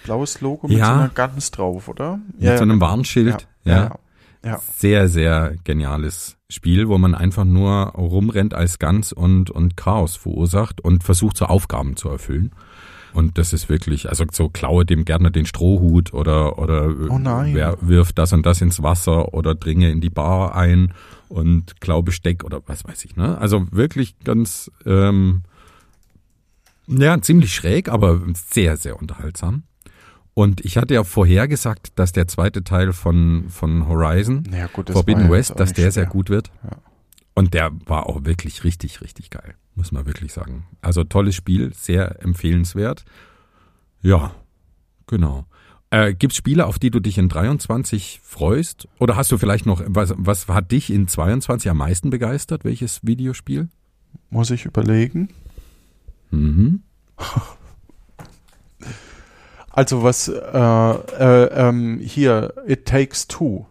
blaues 0.03 0.41
Logo 0.41 0.67
mit 0.67 0.77
ja. 0.77 0.85
so 0.85 0.91
einer 0.93 1.09
Gans 1.09 1.51
drauf, 1.51 1.87
oder? 1.87 2.19
Mit 2.33 2.43
ja, 2.43 2.57
so 2.57 2.63
einem 2.63 2.79
genau. 2.79 2.91
Warnschild. 2.91 3.47
Ja. 3.63 3.97
ja. 4.43 4.59
Sehr, 4.75 5.09
sehr 5.09 5.55
geniales 5.63 6.37
Spiel, 6.49 6.87
wo 6.87 6.97
man 6.97 7.13
einfach 7.13 7.45
nur 7.45 7.89
rumrennt 7.95 8.53
als 8.53 8.79
Gans 8.79 9.13
und, 9.13 9.51
und 9.51 9.77
Chaos 9.77 10.15
verursacht 10.15 10.81
und 10.81 11.03
versucht, 11.03 11.37
so 11.37 11.45
Aufgaben 11.45 11.95
zu 11.95 12.09
erfüllen. 12.09 12.51
Und 13.13 13.37
das 13.37 13.53
ist 13.53 13.69
wirklich, 13.69 14.09
also 14.09 14.25
so 14.31 14.49
klaue 14.49 14.85
dem 14.85 15.05
Gärtner 15.05 15.31
den 15.31 15.45
Strohhut 15.45 16.13
oder, 16.13 16.59
oder 16.59 16.89
oh 17.09 17.19
wer 17.19 17.77
wirft 17.81 18.17
das 18.17 18.33
und 18.33 18.45
das 18.45 18.61
ins 18.61 18.83
Wasser 18.83 19.33
oder 19.33 19.55
dringe 19.55 19.89
in 19.89 20.01
die 20.01 20.09
Bar 20.09 20.55
ein 20.55 20.93
und 21.27 21.79
klau 21.81 22.01
Besteck 22.01 22.43
oder 22.43 22.61
was 22.65 22.85
weiß 22.85 23.05
ich. 23.05 23.15
Ne? 23.15 23.37
Also 23.37 23.67
wirklich 23.71 24.19
ganz 24.19 24.71
ähm, 24.85 25.41
ja, 26.87 27.21
ziemlich 27.21 27.53
schräg, 27.53 27.89
aber 27.89 28.21
sehr, 28.33 28.77
sehr 28.77 28.99
unterhaltsam. 28.99 29.63
Und 30.33 30.63
ich 30.63 30.77
hatte 30.77 30.93
ja 30.93 31.03
vorher 31.03 31.47
gesagt, 31.47 31.91
dass 31.95 32.11
der 32.11 32.27
zweite 32.27 32.63
Teil 32.63 32.93
von, 32.93 33.45
von 33.49 33.87
Horizon, 33.87 34.43
ja, 34.51 34.67
gut, 34.67 34.89
Forbidden 34.89 35.29
West, 35.29 35.59
dass 35.59 35.73
der 35.73 35.83
schwer. 35.83 35.91
sehr 35.91 36.05
gut 36.05 36.29
wird. 36.29 36.49
Ja. 36.63 36.77
Und 37.33 37.53
der 37.53 37.71
war 37.85 38.07
auch 38.07 38.25
wirklich 38.25 38.63
richtig, 38.63 39.01
richtig 39.01 39.29
geil, 39.29 39.55
muss 39.75 39.91
man 39.91 40.05
wirklich 40.05 40.33
sagen. 40.33 40.65
Also 40.81 41.03
tolles 41.03 41.35
Spiel, 41.35 41.73
sehr 41.73 42.21
empfehlenswert. 42.23 43.05
Ja, 44.01 44.35
genau. 45.07 45.45
Äh, 45.91 46.13
Gibt 46.13 46.33
es 46.33 46.37
Spiele, 46.37 46.67
auf 46.67 46.77
die 46.77 46.91
du 46.91 46.99
dich 46.99 47.17
in 47.17 47.29
23 47.29 48.19
freust? 48.23 48.87
Oder 48.99 49.15
hast 49.15 49.31
du 49.31 49.37
vielleicht 49.37 49.65
noch, 49.65 49.81
was, 49.87 50.13
was 50.17 50.47
hat 50.47 50.71
dich 50.71 50.91
in 50.91 51.07
22 51.07 51.69
am 51.69 51.77
meisten 51.77 52.09
begeistert? 52.09 52.63
Welches 52.63 52.99
Videospiel? 53.03 53.69
Muss 54.29 54.51
ich 54.51 54.65
überlegen. 54.65 55.29
Mhm. 56.31 56.83
Also 59.71 60.03
was 60.03 60.27
äh, 60.27 60.33
äh, 60.33 61.45
ähm, 61.53 61.99
hier 61.99 62.53
It 62.67 62.85
Takes 62.85 63.27
Two. 63.27 63.65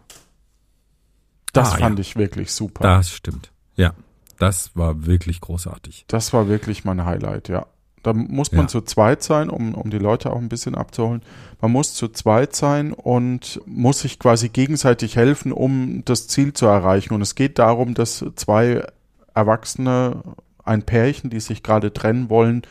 Das 1.53 1.73
ah, 1.73 1.77
fand 1.77 1.99
ja. 1.99 2.01
ich 2.01 2.15
wirklich 2.15 2.51
super. 2.51 2.81
Das 2.81 3.11
stimmt. 3.11 3.51
Ja, 3.75 3.93
das 4.39 4.75
war 4.75 5.05
wirklich 5.05 5.41
großartig. 5.41 6.05
Das 6.07 6.33
war 6.33 6.47
wirklich 6.47 6.85
mein 6.85 7.05
Highlight, 7.05 7.49
ja. 7.49 7.67
Da 8.01 8.13
muss 8.13 8.53
man 8.53 8.61
ja. 8.61 8.67
zu 8.67 8.81
zweit 8.81 9.21
sein, 9.23 9.49
um, 9.49 9.75
um 9.75 9.89
die 9.89 9.97
Leute 9.97 10.31
auch 10.31 10.37
ein 10.37 10.47
bisschen 10.47 10.73
abzuholen. 10.73 11.21
Man 11.61 11.71
muss 11.71 11.93
zu 11.93 12.07
zweit 12.07 12.55
sein 12.55 12.93
und 12.93 13.61
muss 13.65 13.99
sich 13.99 14.19
quasi 14.19 14.47
gegenseitig 14.47 15.17
helfen, 15.17 15.51
um 15.51 16.03
das 16.05 16.27
Ziel 16.27 16.53
zu 16.53 16.65
erreichen. 16.65 17.13
Und 17.13 17.21
es 17.21 17.35
geht 17.35 17.59
darum, 17.59 17.95
dass 17.95 18.23
zwei 18.35 18.87
Erwachsene 19.33 20.23
ein 20.63 20.83
Pärchen, 20.83 21.29
die 21.29 21.41
sich 21.41 21.61
gerade 21.61 21.91
trennen 21.91 22.29
wollen, 22.29 22.61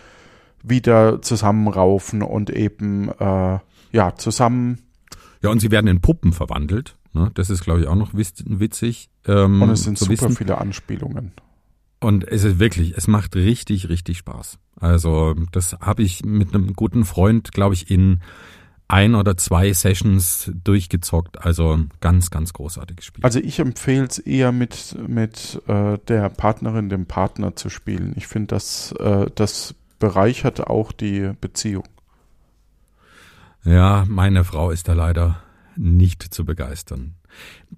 wieder 0.62 1.20
zusammenraufen 1.20 2.22
und 2.22 2.48
eben 2.48 3.10
äh, 3.18 3.58
ja 3.92 4.14
zusammen. 4.16 4.78
Ja, 5.42 5.50
und 5.50 5.60
sie 5.60 5.70
werden 5.70 5.88
in 5.88 6.00
Puppen 6.00 6.32
verwandelt. 6.32 6.96
Ne? 7.12 7.30
Das 7.34 7.50
ist, 7.50 7.64
glaube 7.64 7.80
ich, 7.80 7.86
auch 7.86 7.94
noch 7.94 8.14
witzig. 8.14 9.10
Ähm, 9.26 9.60
und 9.60 9.70
es 9.70 9.84
sind 9.84 9.98
super 9.98 10.12
wissen. 10.12 10.36
viele 10.36 10.58
Anspielungen. 10.58 11.32
Und 12.01 12.26
es 12.26 12.44
ist 12.44 12.59
wirklich, 12.59 12.96
es 12.96 13.09
macht 13.09 13.34
richtig, 13.34 13.88
richtig 13.88 14.18
Spaß. 14.18 14.59
Also 14.80 15.34
das 15.53 15.74
habe 15.80 16.03
ich 16.03 16.24
mit 16.24 16.55
einem 16.55 16.74
guten 16.74 17.05
Freund, 17.05 17.53
glaube 17.53 17.74
ich, 17.74 17.90
in 17.90 18.20
ein 18.86 19.14
oder 19.14 19.36
zwei 19.36 19.72
Sessions 19.72 20.51
durchgezockt. 20.64 21.44
Also 21.44 21.78
ganz, 22.01 22.30
ganz 22.30 22.53
großartiges 22.53 23.05
Spiel. 23.05 23.24
Also 23.24 23.40
ich 23.40 23.59
empfehle 23.59 24.07
es 24.07 24.18
eher 24.18 24.53
mit, 24.53 24.96
mit 25.07 25.61
äh, 25.66 25.99
der 26.09 26.30
Partnerin, 26.30 26.88
dem 26.88 27.07
Partner 27.07 27.55
zu 27.55 27.68
spielen. 27.68 28.14
Ich 28.16 28.28
finde, 28.28 28.55
das, 28.55 28.92
äh, 28.92 29.26
das 29.34 29.74
bereichert 29.99 30.66
auch 30.66 30.92
die 30.92 31.32
Beziehung. 31.40 31.84
Ja, 33.64 34.05
meine 34.09 34.44
Frau 34.44 34.70
ist 34.70 34.88
da 34.88 34.94
leider 34.94 35.42
nicht 35.76 36.22
zu 36.22 36.44
begeistern. 36.44 37.14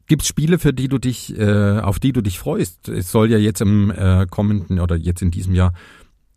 Gibt 0.07 0.23
es 0.23 0.29
Spiele, 0.29 0.59
für 0.59 0.73
die 0.73 0.89
du 0.89 0.99
dich, 0.99 1.37
äh, 1.39 1.79
auf 1.81 1.99
die 1.99 2.13
du 2.13 2.21
dich 2.21 2.39
freust? 2.39 2.89
Es 2.89 3.11
soll 3.11 3.31
ja 3.31 3.39
jetzt 3.39 3.61
im 3.61 3.91
äh, 3.91 4.27
kommenden 4.27 4.81
oder 4.81 4.97
jetzt 4.97 5.23
in 5.23 5.31
diesem 5.31 5.55
Jahr 5.55 5.73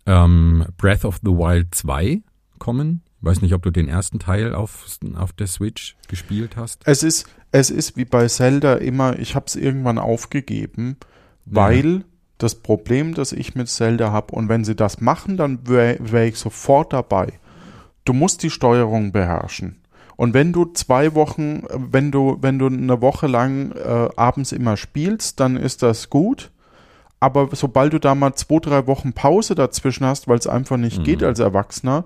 ähm, 0.05 0.65
Breath 0.77 1.05
of 1.05 1.19
the 1.23 1.31
Wild 1.31 1.73
2 1.73 2.21
kommen. 2.59 3.01
Ich 3.19 3.25
weiß 3.25 3.41
nicht, 3.41 3.53
ob 3.53 3.63
du 3.63 3.71
den 3.71 3.87
ersten 3.87 4.19
Teil 4.19 4.53
auf, 4.53 4.85
auf 5.15 5.33
der 5.33 5.47
Switch 5.47 5.95
gespielt 6.07 6.57
hast. 6.57 6.81
Es 6.85 7.03
ist, 7.03 7.27
es 7.51 7.69
ist 7.69 7.95
wie 7.95 8.05
bei 8.05 8.27
Zelda 8.27 8.75
immer, 8.75 9.17
ich 9.17 9.35
habe 9.35 9.45
es 9.47 9.55
irgendwann 9.55 9.97
aufgegeben, 9.97 10.97
weil 11.45 12.03
das 12.37 12.55
Problem, 12.55 13.13
das 13.13 13.31
ich 13.31 13.55
mit 13.55 13.69
Zelda 13.69 14.11
habe, 14.11 14.35
und 14.35 14.49
wenn 14.49 14.65
sie 14.65 14.75
das 14.75 14.99
machen, 14.99 15.37
dann 15.37 15.67
wäre 15.67 15.97
wär 15.99 16.25
ich 16.25 16.37
sofort 16.37 16.91
dabei. 16.91 17.39
Du 18.03 18.11
musst 18.11 18.43
die 18.43 18.49
Steuerung 18.49 19.13
beherrschen. 19.13 19.77
Und 20.15 20.33
wenn 20.33 20.53
du 20.53 20.65
zwei 20.65 21.15
Wochen, 21.15 21.63
wenn 21.73 22.11
du, 22.11 22.37
wenn 22.41 22.59
du 22.59 22.67
eine 22.67 23.01
Woche 23.01 23.27
lang 23.27 23.71
äh, 23.71 24.09
abends 24.15 24.51
immer 24.51 24.77
spielst, 24.77 25.39
dann 25.39 25.57
ist 25.57 25.81
das 25.83 26.09
gut. 26.09 26.51
Aber 27.19 27.49
sobald 27.53 27.93
du 27.93 27.99
da 27.99 28.15
mal 28.15 28.33
zwei, 28.35 28.59
drei 28.59 28.85
Wochen 28.85 29.13
Pause 29.13 29.55
dazwischen 29.55 30.05
hast, 30.05 30.27
weil 30.27 30.37
es 30.37 30.47
einfach 30.47 30.77
nicht 30.77 30.99
Mhm. 30.99 31.03
geht 31.03 31.23
als 31.23 31.39
Erwachsener, 31.39 32.03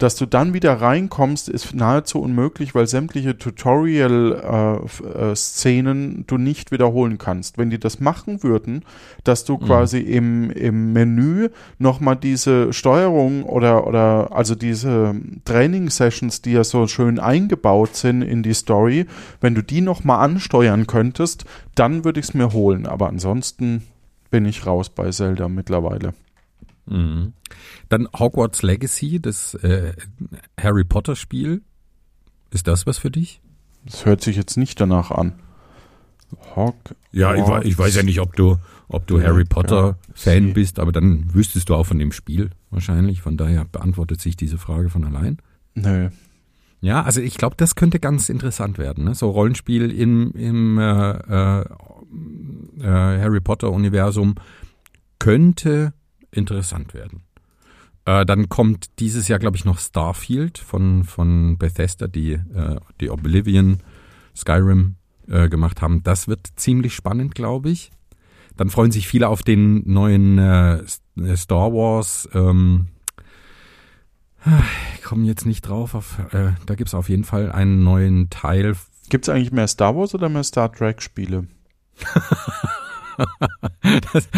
dass 0.00 0.16
du 0.16 0.24
dann 0.24 0.54
wieder 0.54 0.80
reinkommst, 0.80 1.50
ist 1.50 1.74
nahezu 1.74 2.22
unmöglich, 2.22 2.74
weil 2.74 2.86
sämtliche 2.86 3.36
Tutorial-Szenen 3.36 6.24
du 6.26 6.38
nicht 6.38 6.72
wiederholen 6.72 7.18
kannst. 7.18 7.58
Wenn 7.58 7.68
die 7.68 7.78
das 7.78 8.00
machen 8.00 8.42
würden, 8.42 8.82
dass 9.24 9.44
du 9.44 9.58
quasi 9.58 9.98
im, 9.98 10.50
im 10.50 10.94
Menü 10.94 11.50
nochmal 11.78 12.16
diese 12.16 12.72
Steuerung 12.72 13.44
oder, 13.44 13.86
oder 13.86 14.34
also 14.34 14.54
diese 14.54 15.14
Training-Sessions, 15.44 16.40
die 16.40 16.52
ja 16.52 16.64
so 16.64 16.86
schön 16.86 17.18
eingebaut 17.18 17.94
sind 17.94 18.22
in 18.22 18.42
die 18.42 18.54
Story, 18.54 19.04
wenn 19.42 19.54
du 19.54 19.62
die 19.62 19.82
nochmal 19.82 20.24
ansteuern 20.24 20.86
könntest, 20.86 21.44
dann 21.74 22.06
würde 22.06 22.20
ich 22.20 22.28
es 22.28 22.34
mir 22.34 22.54
holen. 22.54 22.86
Aber 22.86 23.10
ansonsten 23.10 23.82
bin 24.30 24.46
ich 24.46 24.64
raus 24.64 24.88
bei 24.88 25.10
Zelda 25.10 25.50
mittlerweile. 25.50 26.14
Mhm. 26.90 27.32
Dann 27.88 28.08
Hogwarts 28.18 28.62
Legacy, 28.62 29.20
das 29.20 29.54
äh, 29.54 29.92
Harry 30.60 30.84
Potter 30.84 31.16
Spiel. 31.16 31.62
Ist 32.50 32.66
das 32.66 32.86
was 32.86 32.98
für 32.98 33.10
dich? 33.10 33.40
Das 33.86 34.04
hört 34.04 34.20
sich 34.22 34.36
jetzt 34.36 34.56
nicht 34.56 34.80
danach 34.80 35.10
an. 35.10 35.34
Hog 36.54 36.74
Ja, 37.12 37.34
ich, 37.34 37.66
ich 37.66 37.78
weiß 37.78 37.96
ja 37.96 38.02
nicht, 38.02 38.20
ob 38.20 38.36
du, 38.36 38.56
ob 38.88 39.06
du 39.06 39.20
Harry 39.22 39.44
Potter 39.44 39.98
Fan 40.14 40.46
Sie- 40.48 40.52
bist, 40.52 40.78
aber 40.78 40.92
dann 40.92 41.32
wüsstest 41.34 41.68
du 41.68 41.74
auch 41.74 41.86
von 41.86 41.98
dem 41.98 42.12
Spiel 42.12 42.50
wahrscheinlich. 42.70 43.20
Von 43.22 43.36
daher 43.36 43.64
beantwortet 43.64 44.20
sich 44.20 44.36
diese 44.36 44.58
Frage 44.58 44.90
von 44.90 45.04
allein. 45.04 45.38
Nö. 45.74 46.10
Ja, 46.82 47.02
also 47.02 47.20
ich 47.20 47.36
glaube, 47.36 47.56
das 47.56 47.74
könnte 47.74 48.00
ganz 48.00 48.28
interessant 48.28 48.78
werden. 48.78 49.04
Ne? 49.04 49.14
So 49.14 49.30
Rollenspiel 49.30 49.90
im, 49.90 50.32
im 50.32 50.78
äh, 50.78 51.10
äh, 51.10 51.60
äh, 52.80 52.84
Harry 53.20 53.40
Potter 53.40 53.70
Universum 53.70 54.36
könnte 55.18 55.92
interessant 56.30 56.94
werden. 56.94 57.22
Äh, 58.04 58.24
dann 58.24 58.48
kommt 58.48 58.98
dieses 58.98 59.28
Jahr, 59.28 59.38
glaube 59.38 59.56
ich, 59.56 59.64
noch 59.64 59.78
Starfield 59.78 60.58
von, 60.58 61.04
von 61.04 61.58
Bethesda, 61.58 62.06
die, 62.06 62.32
äh, 62.32 62.80
die 63.00 63.10
Oblivion, 63.10 63.78
Skyrim 64.34 64.96
äh, 65.28 65.48
gemacht 65.48 65.82
haben. 65.82 66.02
Das 66.02 66.28
wird 66.28 66.46
ziemlich 66.56 66.94
spannend, 66.94 67.34
glaube 67.34 67.70
ich. 67.70 67.90
Dann 68.56 68.70
freuen 68.70 68.90
sich 68.90 69.06
viele 69.08 69.28
auf 69.28 69.42
den 69.42 69.82
neuen 69.90 70.38
äh, 70.38 70.82
Star 71.36 71.72
Wars. 71.72 72.28
Ähm, 72.34 72.88
ich 74.94 75.02
komme 75.02 75.26
jetzt 75.26 75.46
nicht 75.46 75.62
drauf. 75.62 75.94
Auf, 75.94 76.18
äh, 76.32 76.52
da 76.66 76.74
gibt 76.74 76.88
es 76.88 76.94
auf 76.94 77.08
jeden 77.08 77.24
Fall 77.24 77.52
einen 77.52 77.84
neuen 77.84 78.30
Teil. 78.30 78.76
Gibt 79.08 79.26
es 79.26 79.28
eigentlich 79.28 79.52
mehr 79.52 79.68
Star 79.68 79.96
Wars 79.96 80.14
oder 80.14 80.28
mehr 80.28 80.44
Star 80.44 80.72
Trek 80.72 81.02
Spiele? 81.02 81.46
Das, 84.12 84.28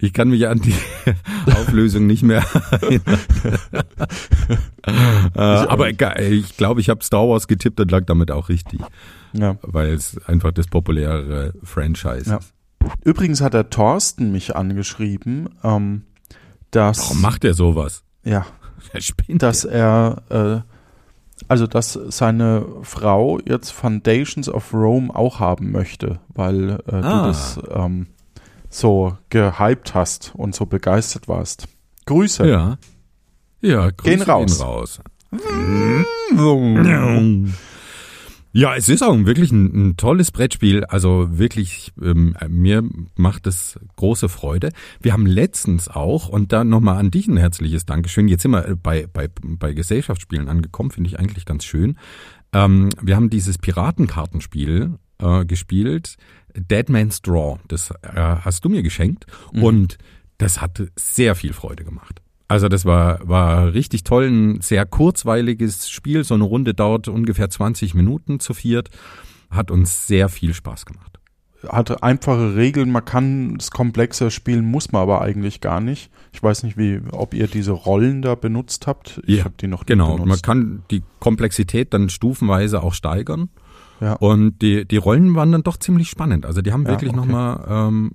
ich 0.00 0.12
kann 0.12 0.28
mich 0.30 0.46
an 0.48 0.60
die 0.60 0.74
Auflösung 1.52 2.06
nicht 2.06 2.22
mehr 2.22 2.44
erinnern. 2.70 3.18
äh, 5.34 5.40
aber 5.40 5.88
egal, 5.88 6.20
ich 6.22 6.56
glaube, 6.56 6.80
ich 6.80 6.88
habe 6.88 7.02
Star 7.04 7.28
Wars 7.28 7.48
getippt 7.48 7.80
und 7.80 7.90
lag 7.90 8.04
damit 8.06 8.30
auch 8.30 8.48
richtig, 8.48 8.80
Ja. 9.32 9.56
weil 9.62 9.92
es 9.94 10.18
einfach 10.26 10.52
das 10.52 10.66
populärere 10.68 11.52
Franchise 11.62 12.30
Ja. 12.30 12.36
ist. 12.38 12.52
Übrigens 13.04 13.40
hat 13.40 13.54
der 13.54 13.70
Thorsten 13.70 14.30
mich 14.32 14.54
angeschrieben, 14.54 15.48
ähm, 15.64 16.02
dass, 16.70 16.98
Warum 16.98 17.20
macht 17.22 17.44
er 17.44 17.54
sowas? 17.54 18.02
ja, 18.24 18.46
Er 18.92 19.00
spinnt. 19.00 19.42
dass 19.42 19.64
er, 19.64 20.22
äh, 20.28 20.75
also 21.48 21.66
dass 21.66 21.92
seine 22.08 22.64
Frau 22.82 23.38
jetzt 23.46 23.70
Foundations 23.70 24.48
of 24.48 24.72
Rome 24.72 25.14
auch 25.14 25.40
haben 25.40 25.70
möchte, 25.72 26.18
weil 26.34 26.70
äh, 26.86 26.94
Ah. 26.94 27.22
du 27.22 27.28
das 27.28 27.60
ähm, 27.70 28.06
so 28.70 29.16
gehypt 29.30 29.94
hast 29.94 30.32
und 30.34 30.54
so 30.54 30.66
begeistert 30.66 31.28
warst. 31.28 31.66
Grüße. 32.06 32.46
ja. 32.48 32.78
Ja, 33.62 33.90
Grüße 33.90 34.16
Gehen 34.18 34.22
raus. 34.22 34.58
Gehen 34.58 34.66
raus. 34.66 35.00
Ja, 38.56 38.74
es 38.74 38.88
ist 38.88 39.02
auch 39.02 39.14
wirklich 39.26 39.52
ein, 39.52 39.90
ein 39.90 39.96
tolles 39.98 40.30
Brettspiel. 40.30 40.82
Also 40.86 41.38
wirklich, 41.38 41.92
ähm, 42.02 42.34
mir 42.48 42.82
macht 43.14 43.46
es 43.46 43.78
große 43.96 44.30
Freude. 44.30 44.70
Wir 44.98 45.12
haben 45.12 45.26
letztens 45.26 45.88
auch, 45.88 46.30
und 46.30 46.54
da 46.54 46.64
nochmal 46.64 46.96
an 46.96 47.10
dich 47.10 47.28
ein 47.28 47.36
herzliches 47.36 47.84
Dankeschön. 47.84 48.28
Jetzt 48.28 48.40
sind 48.40 48.52
wir 48.52 48.74
bei, 48.82 49.08
bei, 49.12 49.28
bei 49.42 49.74
Gesellschaftsspielen 49.74 50.48
angekommen, 50.48 50.90
finde 50.90 51.08
ich 51.10 51.18
eigentlich 51.18 51.44
ganz 51.44 51.66
schön. 51.66 51.98
Ähm, 52.54 52.88
wir 53.02 53.14
haben 53.14 53.28
dieses 53.28 53.58
Piratenkartenspiel 53.58 54.94
äh, 55.18 55.44
gespielt, 55.44 56.16
Dead 56.54 56.88
Man's 56.88 57.20
Draw. 57.20 57.58
Das 57.68 57.90
äh, 57.90 57.96
hast 58.14 58.64
du 58.64 58.70
mir 58.70 58.82
geschenkt 58.82 59.26
und 59.52 59.98
das 60.38 60.62
hat 60.62 60.82
sehr 60.96 61.34
viel 61.34 61.52
Freude 61.52 61.84
gemacht. 61.84 62.22
Also 62.48 62.68
das 62.68 62.84
war, 62.84 63.26
war 63.26 63.74
richtig 63.74 64.04
toll, 64.04 64.26
ein 64.26 64.60
sehr 64.60 64.86
kurzweiliges 64.86 65.88
Spiel. 65.88 66.22
So 66.24 66.34
eine 66.34 66.44
Runde 66.44 66.74
dauert 66.74 67.08
ungefähr 67.08 67.50
20 67.50 67.94
Minuten 67.94 68.38
zu 68.40 68.54
viert. 68.54 68.90
Hat 69.50 69.70
uns 69.70 70.06
sehr 70.06 70.28
viel 70.28 70.54
Spaß 70.54 70.86
gemacht. 70.86 71.18
Hat 71.68 72.02
einfache 72.02 72.54
Regeln, 72.54 72.92
man 72.92 73.04
kann 73.04 73.56
es 73.58 73.70
komplexer 73.72 74.30
spielen, 74.30 74.64
muss 74.64 74.92
man 74.92 75.02
aber 75.02 75.22
eigentlich 75.22 75.60
gar 75.60 75.80
nicht. 75.80 76.10
Ich 76.32 76.40
weiß 76.42 76.62
nicht, 76.62 76.76
wie, 76.76 77.00
ob 77.10 77.34
ihr 77.34 77.48
diese 77.48 77.72
Rollen 77.72 78.22
da 78.22 78.36
benutzt 78.36 78.86
habt. 78.86 79.20
Ich 79.26 79.38
Ja, 79.38 79.44
habe 79.44 79.54
die 79.60 79.66
noch 79.66 79.80
nie 79.80 79.86
Genau, 79.86 80.16
man 80.18 80.40
kann 80.42 80.84
die 80.90 81.02
Komplexität 81.18 81.92
dann 81.94 82.08
stufenweise 82.10 82.82
auch 82.82 82.94
steigern. 82.94 83.48
Ja. 84.00 84.12
Und 84.14 84.60
die, 84.60 84.84
die 84.84 84.98
Rollen 84.98 85.34
waren 85.34 85.50
dann 85.50 85.62
doch 85.62 85.78
ziemlich 85.78 86.10
spannend. 86.10 86.44
Also 86.44 86.60
die 86.60 86.72
haben 86.72 86.84
Ja, 86.84 86.90
wirklich 86.90 87.10
okay. 87.10 87.18
nochmal 87.18 87.88
ähm, 87.88 88.12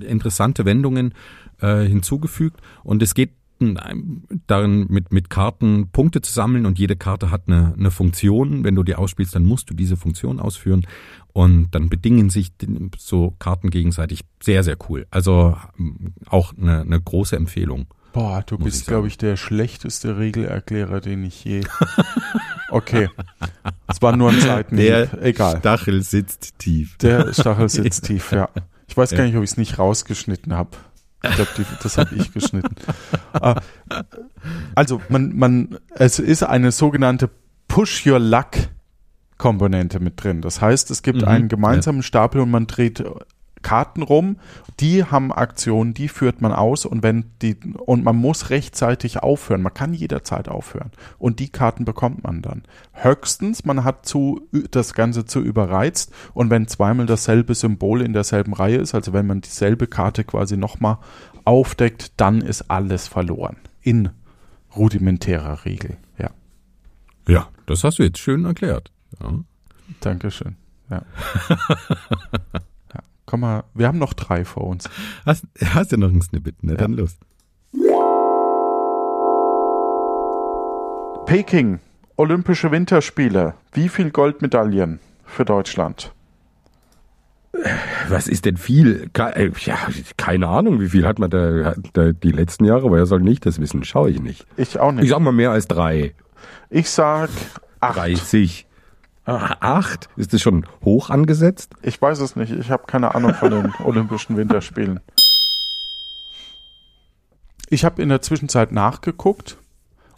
interessante 0.00 0.64
Wendungen 0.64 1.12
äh, 1.60 1.82
hinzugefügt. 1.84 2.60
Und 2.82 3.02
es 3.02 3.14
geht 3.14 3.30
ähm, 3.60 4.24
darin, 4.46 4.86
mit, 4.88 5.12
mit 5.12 5.30
Karten 5.30 5.90
Punkte 5.90 6.22
zu 6.22 6.32
sammeln 6.32 6.66
und 6.66 6.78
jede 6.78 6.96
Karte 6.96 7.30
hat 7.30 7.42
eine, 7.46 7.74
eine 7.76 7.90
Funktion. 7.90 8.64
Wenn 8.64 8.74
du 8.74 8.82
die 8.82 8.94
ausspielst, 8.94 9.34
dann 9.34 9.44
musst 9.44 9.70
du 9.70 9.74
diese 9.74 9.96
Funktion 9.96 10.40
ausführen. 10.40 10.86
Und 11.32 11.70
dann 11.72 11.88
bedingen 11.88 12.30
sich 12.30 12.52
so 12.98 13.34
Karten 13.38 13.70
gegenseitig 13.70 14.22
sehr, 14.42 14.64
sehr 14.64 14.76
cool. 14.88 15.06
Also 15.10 15.56
ähm, 15.78 16.14
auch 16.26 16.52
eine, 16.56 16.80
eine 16.80 17.00
große 17.00 17.36
Empfehlung. 17.36 17.86
Boah, 18.12 18.42
du 18.44 18.58
bist, 18.58 18.88
glaube 18.88 19.06
ich, 19.06 19.18
der 19.18 19.36
schlechteste 19.36 20.18
Regelerklärer, 20.18 21.00
den 21.00 21.24
ich 21.24 21.44
je. 21.44 21.62
Okay. 22.70 23.08
Es 23.88 24.00
war 24.00 24.16
nur 24.16 24.30
ein 24.30 24.40
Seitenhieb. 24.40 25.12
Egal. 25.20 25.58
Stachel 25.58 26.02
sitzt 26.02 26.58
tief. 26.58 26.96
Der 26.98 27.32
Stachel 27.32 27.68
sitzt 27.68 28.04
tief, 28.04 28.30
ja. 28.30 28.48
Ich 28.86 28.96
weiß 28.96 29.10
gar 29.10 29.24
nicht, 29.24 29.36
ob 29.36 29.42
ich 29.42 29.50
es 29.50 29.56
nicht 29.56 29.78
rausgeschnitten 29.78 30.54
habe. 30.54 30.70
Ich 31.22 31.34
glaube, 31.34 31.50
das 31.82 31.98
habe 31.98 32.14
ich 32.14 32.32
geschnitten. 32.32 32.74
Äh, 33.40 33.54
Also, 34.74 35.02
man, 35.08 35.36
man, 35.36 35.78
es 35.90 36.18
ist 36.18 36.42
eine 36.42 36.72
sogenannte 36.72 37.28
Push 37.68 38.06
Your 38.06 38.18
Luck 38.18 38.52
Komponente 39.36 40.00
mit 40.00 40.22
drin. 40.22 40.40
Das 40.42 40.60
heißt, 40.60 40.90
es 40.90 41.02
gibt 41.02 41.22
Mhm, 41.22 41.28
einen 41.28 41.48
gemeinsamen 41.48 42.02
Stapel 42.02 42.40
und 42.40 42.50
man 42.50 42.66
dreht 42.66 43.02
Karten 43.62 44.02
rum, 44.02 44.36
die 44.80 45.04
haben 45.04 45.32
Aktionen, 45.32 45.92
die 45.92 46.08
führt 46.08 46.40
man 46.40 46.52
aus 46.52 46.86
und 46.86 47.02
wenn 47.02 47.26
die 47.42 47.56
und 47.78 48.04
man 48.04 48.16
muss 48.16 48.50
rechtzeitig 48.50 49.22
aufhören. 49.22 49.62
Man 49.62 49.74
kann 49.74 49.92
jederzeit 49.92 50.48
aufhören 50.48 50.90
und 51.18 51.38
die 51.38 51.50
Karten 51.50 51.84
bekommt 51.84 52.24
man 52.24 52.42
dann. 52.42 52.62
Höchstens, 52.92 53.64
man 53.64 53.84
hat 53.84 54.06
zu 54.06 54.48
das 54.70 54.94
Ganze 54.94 55.24
zu 55.26 55.40
überreizt 55.40 56.12
und 56.32 56.50
wenn 56.50 56.68
zweimal 56.68 57.06
dasselbe 57.06 57.54
Symbol 57.54 58.00
in 58.02 58.12
derselben 58.12 58.54
Reihe 58.54 58.78
ist, 58.78 58.94
also 58.94 59.12
wenn 59.12 59.26
man 59.26 59.42
dieselbe 59.42 59.86
Karte 59.86 60.24
quasi 60.24 60.56
nochmal 60.56 60.98
aufdeckt, 61.44 62.12
dann 62.16 62.40
ist 62.40 62.70
alles 62.70 63.08
verloren. 63.08 63.56
In 63.82 64.10
rudimentärer 64.76 65.64
Regel. 65.64 65.96
Ja, 66.18 66.30
Ja, 67.28 67.48
das 67.66 67.84
hast 67.84 67.98
du 67.98 68.02
jetzt 68.02 68.18
schön 68.18 68.44
erklärt. 68.44 68.92
Ja. 69.20 69.32
Dankeschön. 70.00 70.56
Ja. 70.88 71.02
ja. 73.30 73.36
Komm 73.36 73.40
mal, 73.40 73.64
wir 73.74 73.86
haben 73.86 73.98
noch 73.98 74.12
drei 74.14 74.44
vor 74.44 74.64
uns. 74.64 74.88
Hast, 75.24 75.44
hast 75.64 75.92
ja 75.92 75.98
noch 75.98 76.10
ein 76.10 76.20
Snippet, 76.22 76.62
ne? 76.62 76.74
Dann 76.76 76.94
los. 76.94 77.16
Peking, 81.26 81.78
Olympische 82.16 82.70
Winterspiele. 82.72 83.54
Wie 83.72 83.88
viel 83.88 84.10
Goldmedaillen 84.10 84.98
für 85.24 85.44
Deutschland? 85.44 86.12
was 88.08 88.28
ist 88.28 88.44
denn 88.46 88.56
viel? 88.56 89.10
Äh, 89.16 89.50
Ja, 89.64 89.76
keine 90.16 90.48
Ahnung, 90.48 90.80
wie 90.80 90.88
viel 90.88 91.06
hat 91.06 91.18
man 91.18 91.30
da, 91.30 91.74
da 91.92 92.12
die 92.12 92.30
letzten 92.30 92.64
Jahre, 92.64 92.90
woher 92.90 93.06
soll 93.06 93.26
ich 93.28 93.40
das 93.40 93.60
wissen? 93.60 93.82
Schaue 93.84 94.10
ich 94.10 94.20
nicht. 94.20 94.46
Ich 94.56 94.78
auch 94.78 94.90
Ich 94.92 94.96
nicht. 95.00 95.10
sag 95.10 95.18
mal 95.20 95.32
mehr 95.32 95.50
als 95.50 95.66
drei. 95.66 96.14
Ich 96.70 96.88
sag 96.90 97.28
acht. 97.80 97.96
30. 97.96 98.66
Acht? 99.30 100.08
Ist 100.16 100.32
das 100.32 100.40
schon 100.40 100.66
hoch 100.84 101.10
angesetzt? 101.10 101.74
Ich 101.82 102.00
weiß 102.00 102.20
es 102.20 102.36
nicht. 102.36 102.52
Ich 102.52 102.70
habe 102.70 102.84
keine 102.86 103.14
Ahnung 103.14 103.34
von 103.34 103.50
den 103.50 103.72
Olympischen 103.84 104.36
Winterspielen. 104.36 105.00
Ich 107.68 107.84
habe 107.84 108.02
in 108.02 108.08
der 108.08 108.20
Zwischenzeit 108.20 108.72
nachgeguckt. 108.72 109.58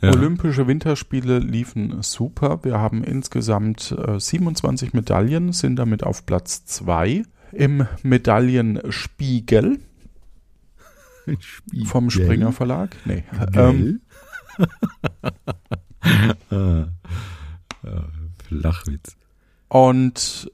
Ja. 0.00 0.10
Olympische 0.10 0.66
Winterspiele 0.66 1.38
liefen 1.38 2.02
super. 2.02 2.60
Wir 2.64 2.78
haben 2.78 3.04
insgesamt 3.04 3.92
äh, 3.92 4.18
27 4.18 4.94
Medaillen, 4.94 5.52
sind 5.52 5.76
damit 5.76 6.02
auf 6.02 6.26
Platz 6.26 6.64
2 6.64 7.22
im 7.52 7.86
Medaillenspiegel 8.02 9.78
vom 11.84 12.10
Springer 12.10 12.52
Verlag. 12.52 12.96
Nee. 13.04 13.22
Ähm, 13.54 14.00
ah, 16.50 16.86
ah, 17.84 18.04
Flachwitz. 18.61 19.16
Und 19.68 20.50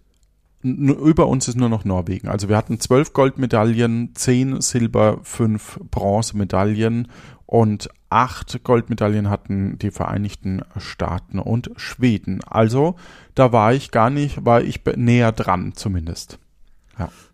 über 0.62 1.26
uns 1.28 1.49
ist 1.49 1.57
nur 1.57 1.68
noch 1.68 1.84
Norwegen. 1.84 2.28
Also 2.28 2.49
wir 2.49 2.57
hatten 2.57 2.80
zwölf 2.80 3.12
Goldmedaillen, 3.12 4.14
zehn 4.14 4.61
Silber, 4.61 5.20
fünf 5.22 5.78
Bronzemedaillen 5.90 7.09
und 7.46 7.88
acht 8.11 8.62
Goldmedaillen 8.64 9.30
hatten 9.30 9.78
die 9.78 9.90
Vereinigten 9.90 10.62
Staaten 10.76 11.38
und 11.38 11.70
Schweden. 11.76 12.40
Also 12.44 12.96
da 13.34 13.53
war 13.53 13.72
ich 13.72 13.90
gar 13.90 14.11
nicht, 14.11 14.44
war 14.44 14.62
ich 14.62 14.80
näher 14.96 15.32
dran 15.32 15.72
zumindest. 15.74 16.38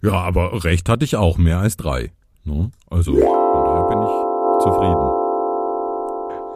Ja, 0.02 0.12
aber 0.12 0.64
recht 0.64 0.88
hatte 0.88 1.04
ich 1.04 1.16
auch, 1.16 1.38
mehr 1.38 1.58
als 1.58 1.76
drei. 1.76 2.12
Ne? 2.44 2.70
Also, 2.90 3.12
von 3.14 3.64
daher 3.64 3.88
bin 3.88 4.02
ich 4.02 4.62
zufrieden. 4.62 5.23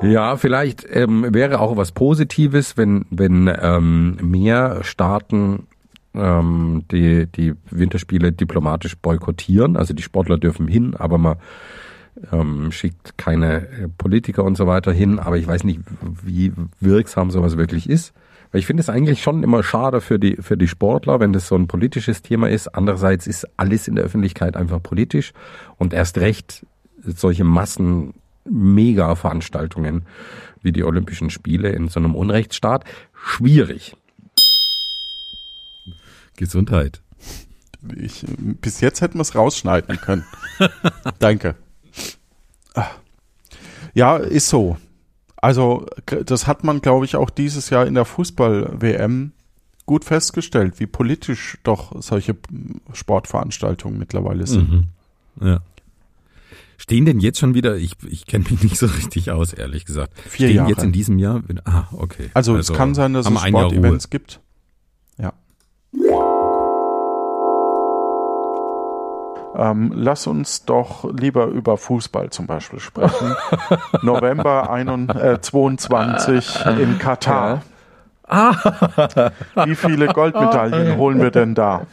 Ja, 0.00 0.36
vielleicht 0.36 0.86
ähm, 0.88 1.26
wäre 1.34 1.60
auch 1.60 1.76
was 1.76 1.90
Positives, 1.90 2.76
wenn, 2.76 3.04
wenn 3.10 3.50
ähm, 3.60 4.16
mehr 4.22 4.84
Staaten 4.84 5.66
ähm, 6.14 6.84
die, 6.90 7.26
die 7.26 7.54
Winterspiele 7.70 8.30
diplomatisch 8.32 8.96
boykottieren. 8.96 9.76
Also 9.76 9.94
die 9.94 10.02
Sportler 10.02 10.38
dürfen 10.38 10.68
hin, 10.68 10.94
aber 10.96 11.18
man 11.18 11.36
ähm, 12.32 12.70
schickt 12.70 13.18
keine 13.18 13.66
äh, 13.68 13.88
Politiker 13.96 14.44
und 14.44 14.56
so 14.56 14.68
weiter 14.68 14.92
hin. 14.92 15.18
Aber 15.18 15.36
ich 15.36 15.48
weiß 15.48 15.64
nicht, 15.64 15.80
wie 16.22 16.52
wirksam 16.78 17.32
sowas 17.32 17.56
wirklich 17.56 17.88
ist. 17.90 18.12
Weil 18.52 18.60
ich 18.60 18.66
finde 18.66 18.80
es 18.80 18.88
eigentlich 18.88 19.20
schon 19.20 19.42
immer 19.42 19.62
schade 19.62 20.00
für 20.00 20.18
die, 20.18 20.36
für 20.36 20.56
die 20.56 20.68
Sportler, 20.68 21.20
wenn 21.20 21.32
das 21.32 21.48
so 21.48 21.56
ein 21.56 21.66
politisches 21.66 22.22
Thema 22.22 22.48
ist. 22.48 22.68
Andererseits 22.68 23.26
ist 23.26 23.46
alles 23.56 23.88
in 23.88 23.96
der 23.96 24.04
Öffentlichkeit 24.04 24.56
einfach 24.56 24.82
politisch 24.82 25.32
und 25.76 25.92
erst 25.92 26.18
recht 26.18 26.64
solche 27.02 27.44
Massen 27.44 28.14
Mega-Veranstaltungen 28.50 30.06
wie 30.62 30.72
die 30.72 30.84
Olympischen 30.84 31.30
Spiele 31.30 31.70
in 31.70 31.88
so 31.88 32.00
einem 32.00 32.14
Unrechtsstaat 32.14 32.84
schwierig. 33.14 33.96
Gesundheit. 36.36 37.00
Ich, 37.96 38.24
bis 38.26 38.80
jetzt 38.80 39.00
hätten 39.00 39.18
wir 39.18 39.22
es 39.22 39.34
rausschneiden 39.34 40.00
können. 40.00 40.24
Danke. 41.18 41.54
Ah. 42.74 42.86
Ja, 43.94 44.16
ist 44.16 44.48
so. 44.48 44.76
Also, 45.36 45.86
das 46.06 46.46
hat 46.46 46.64
man, 46.64 46.80
glaube 46.80 47.04
ich, 47.04 47.16
auch 47.16 47.30
dieses 47.30 47.70
Jahr 47.70 47.86
in 47.86 47.94
der 47.94 48.04
Fußball-WM 48.04 49.32
gut 49.86 50.04
festgestellt, 50.04 50.80
wie 50.80 50.86
politisch 50.86 51.58
doch 51.62 52.00
solche 52.02 52.36
Sportveranstaltungen 52.92 53.98
mittlerweile 53.98 54.46
sind. 54.46 54.70
Mhm. 54.70 54.84
Ja. 55.40 55.60
Stehen 56.80 57.04
denn 57.04 57.18
jetzt 57.18 57.40
schon 57.40 57.54
wieder, 57.54 57.76
ich, 57.76 57.94
ich 58.08 58.24
kenne 58.24 58.44
mich 58.48 58.62
nicht 58.62 58.78
so 58.78 58.86
richtig 58.86 59.32
aus, 59.32 59.52
ehrlich 59.52 59.84
gesagt. 59.84 60.16
Vier 60.20 60.46
Stehen 60.46 60.56
Jahre. 60.56 60.70
jetzt 60.70 60.84
in 60.84 60.92
diesem 60.92 61.18
Jahr 61.18 61.42
ah, 61.64 61.88
okay. 61.92 62.30
Also, 62.34 62.56
es 62.56 62.72
kann 62.72 62.94
sein, 62.94 63.12
dass 63.12 63.28
es. 63.28 63.40
Sportevents 63.40 64.10
gibt. 64.10 64.40
Ja. 65.18 65.32
Ähm, 69.56 69.92
lass 69.92 70.28
uns 70.28 70.66
doch 70.66 71.12
lieber 71.12 71.46
über 71.46 71.76
Fußball 71.76 72.30
zum 72.30 72.46
Beispiel 72.46 72.78
sprechen. 72.78 73.34
November 74.02 74.70
21, 74.70 75.20
äh, 75.20 75.40
22 75.40 76.66
in 76.78 76.98
Katar. 76.98 77.62
Wie 79.64 79.74
viele 79.74 80.06
Goldmedaillen 80.08 80.96
holen 80.96 81.20
wir 81.20 81.32
denn 81.32 81.56
da? 81.56 81.86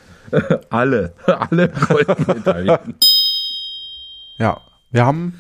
Alle, 0.69 1.13
alle 1.25 1.69
Goldmedaillen. 1.69 2.95
Ja, 4.38 4.61
wir 4.95 5.05
haben 5.05 5.33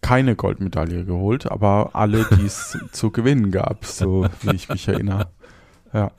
keine 0.00 0.36
Goldmedaille 0.36 1.04
geholt, 1.04 1.50
aber 1.50 1.90
alle, 1.92 2.26
die 2.36 2.46
es 2.46 2.78
zu 2.92 3.10
gewinnen 3.10 3.50
gab, 3.50 3.84
so 3.84 4.26
wie 4.40 4.56
ich 4.56 4.68
mich 4.70 4.88
erinnere. 4.88 5.30
Ja. 5.92 6.10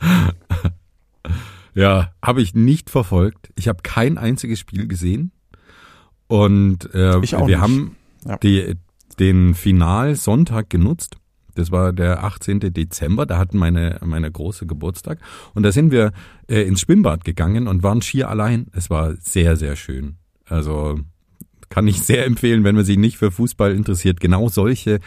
Ja, 1.73 2.11
habe 2.21 2.43
ich 2.43 2.53
nicht 2.53 2.91
verfolgt. 2.91 3.49
Ich 3.55 3.67
habe 3.67 3.79
kein 3.81 4.19
einziges 4.19 4.59
Spiel 4.59 4.87
gesehen. 4.87 5.31
Und 6.27 6.93
äh, 6.93 7.19
wir 7.19 7.19
nicht. 7.19 7.57
haben 7.57 7.95
Ja. 8.25 8.37
die, 8.37 8.75
den 9.19 9.55
Finalsonntag 9.55 10.69
genutzt. 10.69 11.17
Das 11.55 11.71
war 11.71 11.93
der 11.93 12.23
18. 12.23 12.59
Dezember, 12.59 13.25
da 13.25 13.39
hatten 13.39 13.57
meine, 13.57 13.99
meine 14.03 14.31
große 14.31 14.67
Geburtstag. 14.67 15.19
Und 15.55 15.63
da 15.63 15.71
sind 15.71 15.91
wir 15.91 16.11
äh, 16.47 16.61
ins 16.61 16.81
Schwimmbad 16.81 17.25
gegangen 17.25 17.67
und 17.67 17.81
waren 17.81 18.03
schier 18.03 18.29
allein. 18.29 18.67
Es 18.73 18.91
war 18.91 19.15
sehr, 19.15 19.55
sehr 19.55 19.75
schön. 19.75 20.17
Also 20.45 20.99
kann 21.73 21.87
ich 21.87 22.03
sehr 22.03 22.27
empfehlen, 22.27 22.63
wenn 22.63 22.75
man 22.75 22.85
sich 22.85 22.97
nicht 22.97 23.17
für 23.17 23.31
Fußball 23.31 23.73
interessiert, 23.73 24.19
genau 24.19 24.47
solche 24.47 24.99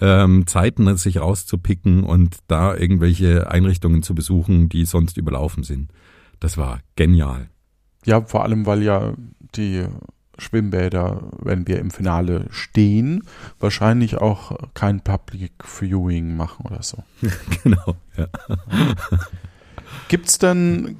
ähm, 0.00 0.48
Zeiten 0.48 0.96
sich 0.96 1.20
rauszupicken 1.20 2.02
und 2.02 2.38
da 2.48 2.74
irgendwelche 2.74 3.48
Einrichtungen 3.48 4.02
zu 4.02 4.16
besuchen, 4.16 4.68
die 4.68 4.84
sonst 4.84 5.16
überlaufen 5.16 5.62
sind. 5.62 5.92
Das 6.40 6.58
war 6.58 6.80
genial. 6.96 7.50
Ja, 8.04 8.20
vor 8.22 8.42
allem, 8.42 8.66
weil 8.66 8.82
ja 8.82 9.12
die 9.54 9.86
Schwimmbäder, 10.38 11.22
wenn 11.40 11.68
wir 11.68 11.78
im 11.78 11.92
Finale 11.92 12.46
stehen, 12.50 13.22
wahrscheinlich 13.60 14.16
auch 14.16 14.58
kein 14.74 15.00
Public 15.02 15.52
Viewing 15.62 16.36
machen 16.36 16.66
oder 16.66 16.82
so. 16.82 17.04
genau. 17.62 17.94
Ja. 18.16 18.26
Gibt's 20.08 20.38
denn, 20.38 20.96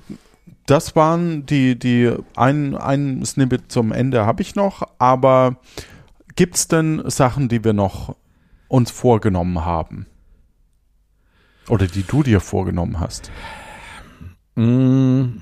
das 0.71 0.95
waren 0.95 1.47
die, 1.47 1.79
die, 1.79 2.13
ein, 2.37 2.77
ein 2.77 3.25
Snippet 3.25 3.73
zum 3.73 3.91
Ende 3.91 4.27
habe 4.27 4.43
ich 4.43 4.55
noch, 4.55 4.83
aber 4.99 5.57
gibt's 6.37 6.69
denn 6.69 7.03
Sachen, 7.07 7.49
die 7.49 7.65
wir 7.65 7.73
noch 7.73 8.17
uns 8.69 8.91
vorgenommen 8.91 9.65
haben? 9.65 10.07
Oder 11.69 11.87
die 11.87 12.03
du 12.03 12.23
dir 12.23 12.41
vorgenommen 12.41 13.01
hast? 13.01 13.31
Mm. 14.57 15.39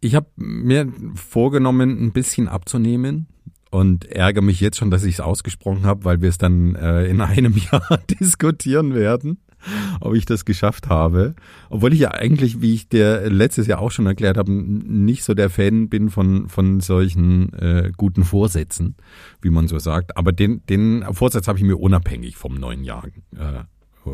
Ich 0.00 0.16
habe 0.16 0.26
mir 0.36 0.92
vorgenommen, 1.14 2.04
ein 2.04 2.12
bisschen 2.12 2.48
abzunehmen 2.48 3.26
und 3.70 4.04
ärgere 4.04 4.42
mich 4.42 4.60
jetzt 4.60 4.76
schon, 4.76 4.90
dass 4.90 5.04
ich 5.04 5.14
es 5.14 5.20
ausgesprochen 5.20 5.86
habe, 5.86 6.04
weil 6.04 6.20
wir 6.20 6.28
es 6.28 6.38
dann 6.38 6.74
äh, 6.74 7.06
in 7.06 7.20
einem 7.22 7.56
Jahr 7.72 8.02
diskutieren 8.20 8.94
werden, 8.94 9.38
ob 10.00 10.14
ich 10.14 10.24
das 10.24 10.44
geschafft 10.44 10.88
habe. 10.88 11.34
Obwohl 11.70 11.92
ich 11.92 12.00
ja 12.00 12.10
eigentlich, 12.10 12.60
wie 12.60 12.74
ich 12.74 12.88
dir 12.88 13.28
letztes 13.30 13.66
Jahr 13.66 13.80
auch 13.80 13.90
schon 13.90 14.06
erklärt 14.06 14.36
habe, 14.36 14.50
nicht 14.50 15.24
so 15.24 15.34
der 15.34 15.50
Fan 15.50 15.88
bin 15.88 16.10
von, 16.10 16.48
von 16.48 16.80
solchen 16.80 17.52
äh, 17.54 17.92
guten 17.96 18.24
Vorsätzen, 18.24 18.96
wie 19.40 19.50
man 19.50 19.68
so 19.68 19.78
sagt. 19.78 20.16
Aber 20.16 20.32
den, 20.32 20.64
den 20.66 21.04
Vorsatz 21.12 21.48
habe 21.48 21.58
ich 21.58 21.64
mir 21.64 21.76
unabhängig 21.76 22.36
vom 22.36 22.54
neuen 22.54 22.84
Jahr 22.84 23.04
äh, 23.36 24.10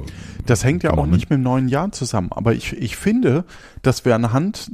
Das 0.47 0.65
hängt 0.65 0.83
ja 0.83 0.93
auch 0.93 1.07
nicht 1.07 1.31
mit 1.31 1.39
dem 1.39 1.43
neuen 1.43 1.69
Jahr 1.69 1.93
zusammen, 1.93 2.31
aber 2.31 2.55
ich, 2.55 2.75
ich 2.75 2.97
finde, 2.97 3.45
dass 3.83 4.05
wir 4.05 4.15
anhand, 4.15 4.71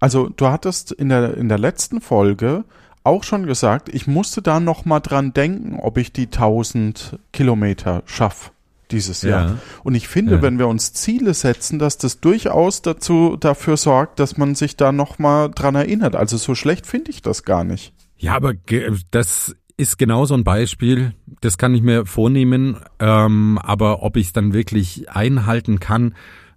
also 0.00 0.28
du 0.28 0.46
hattest 0.48 0.92
in 0.92 1.10
der, 1.10 1.36
in 1.36 1.48
der 1.48 1.58
letzten 1.58 2.00
Folge 2.00 2.64
auch 3.02 3.22
schon 3.22 3.46
gesagt, 3.46 3.90
ich 3.90 4.06
musste 4.06 4.40
da 4.40 4.60
noch 4.60 4.86
mal 4.86 5.00
dran 5.00 5.34
denken, 5.34 5.78
ob 5.78 5.98
ich 5.98 6.12
die 6.12 6.26
1000 6.26 7.18
Kilometer 7.32 8.02
schaffe 8.06 8.53
dieses 8.90 9.22
Ja. 9.22 9.30
Jahr. 9.30 9.58
Und 9.82 9.94
ich 9.94 10.08
finde, 10.08 10.36
Ja. 10.36 10.42
wenn 10.42 10.58
wir 10.58 10.68
uns 10.68 10.92
Ziele 10.92 11.34
setzen, 11.34 11.78
dass 11.78 11.98
das 11.98 12.20
durchaus 12.20 12.82
dazu, 12.82 13.36
dafür 13.38 13.76
sorgt, 13.76 14.18
dass 14.20 14.36
man 14.36 14.54
sich 14.54 14.76
da 14.76 14.92
noch 14.92 15.18
mal 15.18 15.48
dran 15.48 15.74
erinnert. 15.74 16.16
Also 16.16 16.36
so 16.36 16.54
schlecht 16.54 16.86
finde 16.86 17.10
ich 17.10 17.22
das 17.22 17.42
gar 17.44 17.64
nicht. 17.64 17.92
Ja, 18.16 18.34
aber 18.34 18.54
das 19.10 19.56
ist 19.76 19.98
genau 19.98 20.24
so 20.24 20.34
ein 20.34 20.44
Beispiel. 20.44 21.14
Das 21.40 21.58
kann 21.58 21.74
ich 21.74 21.82
mir 21.82 22.06
vornehmen, 22.06 22.76
ähm, 23.00 23.58
aber 23.62 24.02
ob 24.02 24.16
ich 24.16 24.28
es 24.28 24.32
dann 24.32 24.52
wirklich 24.52 25.10
einhalten 25.10 25.80
kann, 25.80 26.14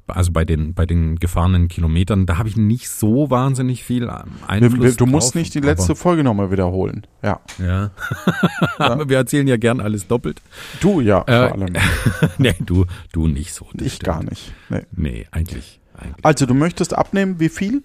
also 0.07 0.31
bei 0.31 0.45
den 0.45 0.73
bei 0.73 0.85
den 0.85 1.17
gefahrenen 1.17 1.67
Kilometern, 1.67 2.25
da 2.25 2.37
habe 2.37 2.49
ich 2.49 2.57
nicht 2.57 2.89
so 2.89 3.29
wahnsinnig 3.29 3.83
viel 3.83 4.03
Wir, 4.03 4.25
Einfluss. 4.47 4.81
wir, 4.81 4.93
du 4.95 5.05
musst 5.05 5.29
drauf, 5.29 5.35
nicht 5.35 5.53
die 5.53 5.59
letzte 5.59 5.95
Folge 5.95 6.23
nochmal 6.23 6.51
wiederholen. 6.51 7.05
Ja. 7.23 7.39
Ja. 7.59 7.91
aber 8.77 9.09
wir 9.09 9.17
erzählen 9.17 9.47
ja 9.47 9.57
gern 9.57 9.79
alles 9.79 10.07
doppelt. 10.07 10.41
Du 10.79 11.01
ja, 11.01 11.21
Äh, 11.27 11.49
vor 11.49 11.51
allem. 11.61 11.73
nee, 12.37 12.55
du 12.59 12.85
du 13.11 13.27
nicht 13.27 13.53
so. 13.53 13.67
Ich 13.79 13.93
stimmt. 13.95 14.03
gar 14.05 14.23
nicht. 14.23 14.53
Nee. 14.69 14.83
Nee, 14.91 15.27
eigentlich 15.31 15.79
eigentlich 15.97 16.25
Also 16.25 16.45
du 16.45 16.53
möchtest 16.53 16.93
abnehmen, 16.95 17.39
wie 17.39 17.49
viel? 17.49 17.83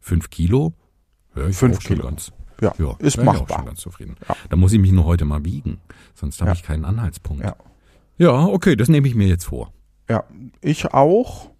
fünf 0.00 0.30
Kilo? 0.30 0.72
Ja, 1.36 1.50
Fünf 1.50 1.80
Kilo. 1.80 2.04
Ganz, 2.04 2.30
Ja, 2.60 2.72
ja, 2.78 2.94
ist 3.00 3.16
wär 3.16 3.24
ich 3.24 3.28
auch 3.30 3.34
machbar. 3.40 3.56
schon 3.58 3.66
ganz 3.66 3.80
zufrieden. 3.80 4.16
Ja. 4.28 4.36
Da 4.48 4.56
muss 4.56 4.72
ich 4.72 4.78
mich 4.80 4.92
nur 4.92 5.04
heute 5.04 5.24
mal 5.24 5.44
wiegen, 5.44 5.80
sonst 6.14 6.40
habe 6.40 6.50
Ja. 6.50 6.54
ich 6.54 6.62
keinen 6.62 6.84
Anhaltspunkt. 6.84 7.42
Ja. 7.42 7.56
ja, 8.18 8.44
okay, 8.46 8.76
das 8.76 8.88
nehme 8.88 9.08
ich 9.08 9.14
mir 9.16 9.26
jetzt 9.26 9.44
vor. 9.46 9.72
Ja, 10.08 10.24
ich 10.60 10.92
auch. 10.92 11.50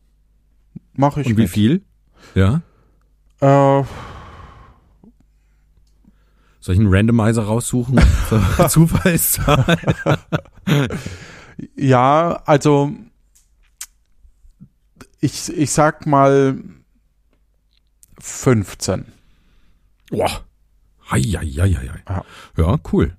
Mache 0.92 1.22
ich 1.22 1.26
Und 1.28 1.36
wie 1.36 1.42
mit. 1.42 1.50
viel? 1.50 1.82
Ja? 2.34 2.62
Äh, 3.40 3.84
Soll 6.60 6.74
ich 6.74 6.80
einen 6.80 6.94
Randomizer 6.94 7.42
raussuchen? 7.44 7.98
Zufallszahl? 8.68 9.78
ja, 11.76 12.42
also 12.46 12.92
ich, 15.20 15.48
ich 15.56 15.70
sag 15.70 16.06
mal 16.06 16.58
15. 18.20 19.06
Boah. 20.10 20.44
Hei. 21.10 21.18
Ja. 21.18 21.42
Ja, 22.56 22.78
cool. 22.92 23.16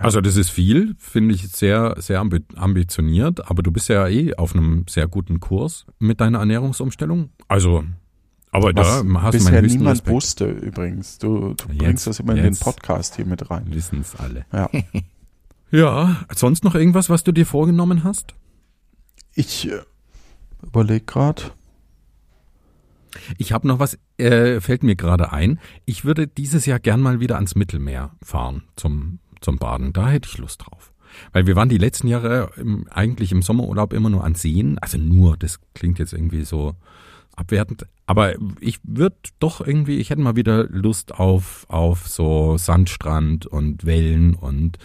Also 0.00 0.20
das 0.20 0.36
ist 0.36 0.50
viel, 0.50 0.94
finde 0.98 1.34
ich 1.34 1.48
sehr, 1.48 1.94
sehr 1.98 2.20
ambi 2.20 2.40
ambitioniert, 2.56 3.50
aber 3.50 3.62
du 3.62 3.70
bist 3.72 3.88
ja 3.88 4.06
eh 4.08 4.34
auf 4.34 4.54
einem 4.54 4.84
sehr 4.88 5.08
guten 5.08 5.40
Kurs 5.40 5.86
mit 5.98 6.20
deiner 6.20 6.38
Ernährungsumstellung. 6.38 7.30
Also, 7.48 7.84
aber 8.52 8.72
Was 8.74 8.86
da 9.02 9.22
hast 9.22 9.34
du 9.34 9.38
bisher 9.38 9.52
meinen 9.52 9.62
höchsten 9.64 9.78
niemand 9.78 9.94
Respekt. 9.96 10.14
wusste 10.14 10.50
übrigens. 10.50 11.18
Du, 11.18 11.54
du 11.54 11.68
Jetzt- 11.68 11.78
bringst 11.78 12.06
das 12.06 12.20
immer 12.20 12.34
in 12.36 12.42
den 12.44 12.56
Podcast 12.56 13.16
hier 13.16 13.26
mit 13.26 13.50
rein. 13.50 13.66
Wissen 13.74 14.00
es 14.00 14.14
alle. 14.16 14.44
Ja. 14.52 14.70
Ja, 15.70 16.24
sonst 16.34 16.64
noch 16.64 16.74
irgendwas, 16.74 17.10
was 17.10 17.24
du 17.24 17.32
dir 17.32 17.44
vorgenommen 17.44 18.02
hast? 18.02 18.34
Ich 19.34 19.68
äh, 19.70 19.80
überlege 20.62 21.04
gerade. 21.04 21.42
Ich 23.36 23.52
habe 23.52 23.68
noch 23.68 23.78
was, 23.78 23.98
äh, 24.16 24.62
fällt 24.62 24.82
mir 24.82 24.96
gerade 24.96 25.30
ein. 25.30 25.58
Ich 25.84 26.06
würde 26.06 26.26
dieses 26.26 26.64
Jahr 26.64 26.78
gern 26.78 27.00
mal 27.02 27.20
wieder 27.20 27.34
ans 27.36 27.54
Mittelmeer 27.54 28.12
fahren 28.22 28.62
zum, 28.76 29.18
zum 29.40 29.58
Baden. 29.58 29.92
Da 29.92 30.08
hätte 30.08 30.28
ich 30.30 30.38
Lust 30.38 30.62
drauf. 30.64 30.92
Weil 31.32 31.46
wir 31.46 31.56
waren 31.56 31.68
die 31.68 31.78
letzten 31.78 32.08
Jahre 32.08 32.50
im, 32.56 32.86
eigentlich 32.90 33.32
im 33.32 33.42
Sommerurlaub 33.42 33.92
immer 33.92 34.10
nur 34.10 34.24
an 34.24 34.34
Seen. 34.34 34.78
Also 34.78 34.98
nur, 34.98 35.36
das 35.36 35.60
klingt 35.74 35.98
jetzt 35.98 36.12
irgendwie 36.12 36.44
so 36.44 36.74
abwertend. 37.34 37.86
Aber 38.06 38.34
ich 38.60 38.80
würde 38.82 39.16
doch 39.38 39.60
irgendwie, 39.60 39.98
ich 39.98 40.10
hätte 40.10 40.20
mal 40.20 40.36
wieder 40.36 40.64
Lust 40.64 41.14
auf, 41.14 41.66
auf 41.68 42.08
so 42.08 42.56
Sandstrand 42.56 43.46
und 43.46 43.84
Wellen 43.84 44.34
und 44.34 44.78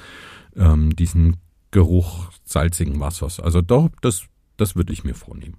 ähm, 0.56 0.96
diesen 0.96 1.38
Geruch 1.72 2.30
salzigen 2.44 3.00
Wassers. 3.00 3.40
Also 3.40 3.62
doch, 3.62 3.90
das, 4.02 4.26
das 4.58 4.76
würde 4.76 4.94
ich 4.94 5.04
mir 5.04 5.16
vornehmen. 5.16 5.58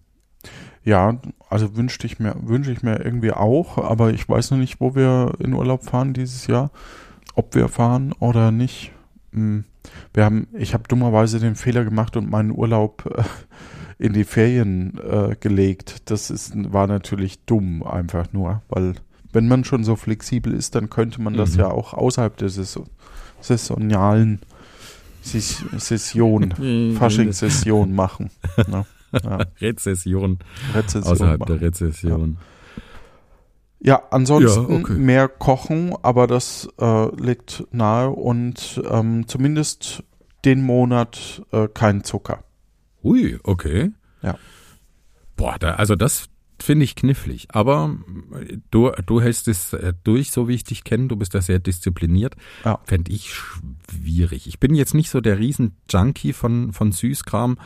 Ja, 0.85 1.19
also 1.49 1.77
wünschte 1.77 2.07
ich 2.07 2.19
mir, 2.19 2.37
wünsche 2.43 2.71
ich 2.71 2.83
mir 2.83 3.03
irgendwie 3.03 3.33
auch, 3.33 3.79
aber 3.79 4.13
ich 4.13 4.29
weiß 4.29 4.51
noch 4.51 4.59
nicht, 4.59 4.81
wo 4.81 4.95
wir 4.95 5.33
in 5.39 5.55
Urlaub 5.55 5.83
fahren 5.85 6.13
dieses 6.13 6.47
Jahr. 6.47 6.71
Ob 7.35 7.55
wir 7.55 7.69
fahren 7.69 8.13
oder 8.21 8.51
nicht. 8.51 8.93
Hm, 9.33 9.65
Wir 10.13 10.25
haben, 10.25 10.47
ich 10.57 10.73
habe 10.75 10.85
dummerweise 10.89 11.41
den 11.41 11.57
Fehler 11.57 11.85
gemacht 11.85 12.17
und 12.17 12.31
meinen 12.31 12.51
Urlaub 12.51 13.05
äh, 13.17 13.23
in 14.05 14.13
die 14.13 14.25
Ferien 14.25 14.99
äh, 14.99 15.37
gelegt. 15.39 16.11
Das 16.11 16.31
ist, 16.31 16.53
war 16.73 16.87
natürlich 16.87 17.41
dumm, 17.45 17.83
einfach 17.83 18.33
nur, 18.33 18.63
weil 18.69 18.95
wenn 19.33 19.49
man 19.49 19.65
schon 19.65 19.83
so 19.83 19.97
flexibel 19.97 20.53
ist, 20.55 20.75
dann 20.77 20.91
könnte 20.91 21.21
man 21.21 21.35
das 21.35 21.55
Mhm. 21.55 21.61
ja 21.61 21.71
auch 21.71 21.93
außerhalb 21.95 22.37
der 22.37 22.49
Saison, 22.51 22.87
saisonalen 23.41 24.41
Sis- 25.25 25.65
Session, 25.79 26.95
Faschingssession 26.99 27.95
machen. 27.95 28.31
Ne? 28.69 28.85
Ja, 29.23 29.39
Rezession 29.61 30.41
Rezession 30.75 31.13
außerhalb 31.13 31.39
machen. 31.39 31.53
der 31.53 31.61
Rezession. 31.61 32.33
Ja, 32.33 32.54
ansonsten 34.11 34.73
Ja, 34.73 34.79
okay. 34.79 34.95
mehr 34.95 35.29
kochen, 35.29 35.95
aber 36.03 36.27
das 36.27 36.69
äh, 36.79 37.15
liegt 37.17 37.67
nahe 37.71 38.11
und 38.11 38.83
ähm, 38.89 39.29
zumindest 39.29 40.03
den 40.45 40.63
Monat 40.63 41.43
äh, 41.53 41.69
kein 41.69 42.03
Zucker. 42.03 42.45
Ui, 43.03 43.39
okay. 43.45 43.93
Ja. 44.23 44.39
Boah, 45.37 45.59
da, 45.59 45.75
also 45.75 45.97
das 45.97 46.29
finde 46.61 46.85
ich 46.85 46.97
knifflig. 46.97 47.49
Aber 47.51 47.95
du, 48.71 48.91
du 49.05 49.21
hältst 49.21 49.49
es 49.49 49.73
äh, 49.75 49.93
durch, 50.03 50.31
so 50.31 50.49
wie 50.49 50.55
ich 50.55 50.65
dich 50.65 50.85
kenne. 50.85 51.09
Du 51.09 51.17
bist 51.17 51.35
da 51.35 51.43
sehr 51.43 51.59
diszipliniert. 51.59 52.37
Ja. 52.65 52.81
Fände 52.85 53.13
ich 53.13 53.35
schwierig. 53.35 54.47
Ich 54.47 54.61
bin 54.61 54.75
jetzt 54.75 54.95
nicht 54.95 55.11
so 55.11 55.21
der 55.21 55.39
Riesen-Junkie 55.39 56.33
von, 56.33 56.73
von 56.73 56.93
Süßkram, 56.93 57.59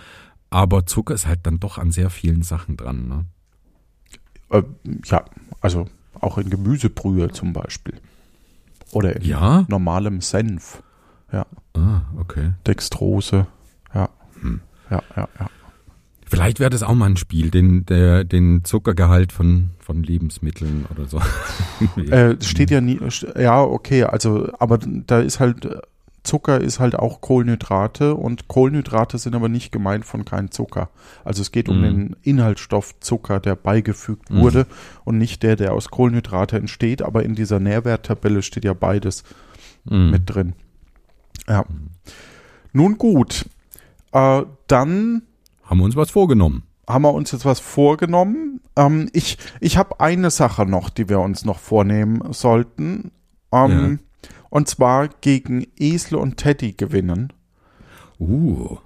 aber 0.51 0.87
Zucker 0.87 1.15
ist 1.15 1.27
halt 1.27 1.41
dann 1.45 1.61
doch 1.61 1.79
an 1.79 1.93
sehr 1.93 2.11
vielen 2.11 2.43
Sachen 2.43 2.77
dran. 2.77 3.09
Ne? 3.09 3.27
Äh, 4.51 4.63
ja, 5.05 5.25
also 5.61 5.87
auch 6.21 6.39
in 6.39 6.51
Gemüsebrühe 6.51 7.31
zum 7.31 7.53
Beispiel. 7.53 7.95
Oder 8.93 9.17
in 9.17 9.23
Ja? 9.23 9.65
normalem 9.69 10.21
Senf. 10.21 10.83
Ja, 11.33 11.47
Ah, 11.75 12.03
okay. 12.19 12.53
Dextrose. 12.67 13.47
Ja. 13.95 14.09
Hm. 14.41 14.61
Ja, 14.91 15.03
ja, 15.17 15.29
ja. 15.39 15.47
Vielleicht 16.27 16.61
wäre 16.61 16.71
das 16.71 16.83
auch 16.83 16.95
mal 16.95 17.07
ein 17.07 17.17
Spiel, 17.17 17.51
den, 17.51 17.87
der, 17.87 18.25
den 18.25 18.63
Zuckergehalt 18.65 19.33
von, 19.33 19.71
von 19.79 20.03
Lebensmitteln 20.03 20.87
oder 20.91 21.07
so. 21.07 21.21
Äh, 22.11 22.37
steht 22.43 22.71
ja 22.71 22.81
nie, 22.81 22.99
ja, 23.39 23.63
okay, 23.63 24.03
also, 24.05 24.49
aber 24.59 24.79
da 24.79 25.21
ist 25.21 25.39
halt, 25.41 25.69
Zucker 26.25 26.61
ist 26.61 26.79
halt 26.81 26.95
auch 26.95 27.21
Kohlenhydrate 27.21 28.15
und 28.15 28.49
Kohlenhydrate 28.49 29.19
sind 29.19 29.35
aber 29.35 29.49
nicht 29.49 29.73
gemeint 29.73 30.05
von 30.05 30.25
kein 30.25 30.51
Zucker. 30.51 30.91
Also 31.25 31.43
es 31.43 31.53
geht 31.53 31.69
um 31.69 31.79
Mhm. 31.79 31.83
den 31.83 32.17
Inhaltsstoff 32.23 32.99
Zucker, 33.01 33.41
der 33.41 33.55
beigefügt 33.57 34.31
Mhm. 34.31 34.41
wurde 34.41 34.67
und 35.05 35.19
nicht 35.19 35.43
der, 35.43 35.57
der 35.57 35.73
aus 35.73 35.91
Kohlenhydrate 35.91 36.57
entsteht, 36.59 37.03
aber 37.03 37.23
in 37.25 37.35
dieser 37.35 37.61
Nährwerttabelle 37.61 38.43
steht 38.43 38.65
ja 38.65 38.75
beides 38.75 39.25
Mhm. 39.85 40.11
mit 40.11 40.23
drin. 40.27 40.53
Ja. 41.49 41.65
Nun 42.73 42.99
gut, 42.99 43.47
äh, 44.13 44.43
dann 44.67 45.23
Haben 45.65 45.79
wir 45.79 45.85
uns 45.85 45.97
was 45.97 46.11
vorgenommen. 46.11 46.65
haben 46.89 47.03
wir 47.03 47.13
uns 47.15 47.33
jetzt 47.33 47.45
was 47.45 47.61
vorgenommen. 47.61 48.61
Ähm, 48.77 49.09
ich 49.13 49.39
ich 49.61 49.77
habe 49.79 50.01
eine 50.01 50.31
Sache 50.31 50.67
noch, 50.67 50.91
die 50.91 51.09
wir 51.09 51.21
uns 51.21 51.45
noch 51.45 51.59
vornehmen 51.59 52.33
sollten. 52.33 53.13
Ähm, 53.53 53.99
Und 54.51 54.69
zwar 54.69 55.09
gegen 55.09 55.67
Esel 55.79 56.17
und 56.19 56.37
Teddy 56.39 56.73
gewinnen. 56.73 57.33
Uh. 58.19 58.79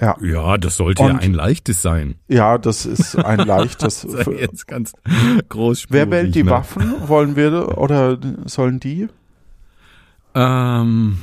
Ja. 0.00 0.16
Ja, 0.22 0.58
das 0.58 0.76
sollte 0.76 1.02
Und- 1.02 1.08
ja 1.10 1.18
ein 1.18 1.34
leichtes 1.34 1.82
sein. 1.82 2.14
Ja, 2.28 2.56
das 2.58 2.86
ist 2.86 3.16
ein 3.16 3.40
leichtes. 3.46 4.06
Jetzt 4.38 4.68
ganz 4.68 4.92
groß. 5.48 5.86
Wer 5.90 6.10
wählt 6.10 6.34
die 6.36 6.44
ne? 6.44 6.50
Waffen? 6.52 7.08
Wollen 7.08 7.34
wir 7.34 7.76
oder 7.78 8.16
sollen 8.44 8.78
die? 8.78 9.08
Ähm, 10.34 11.18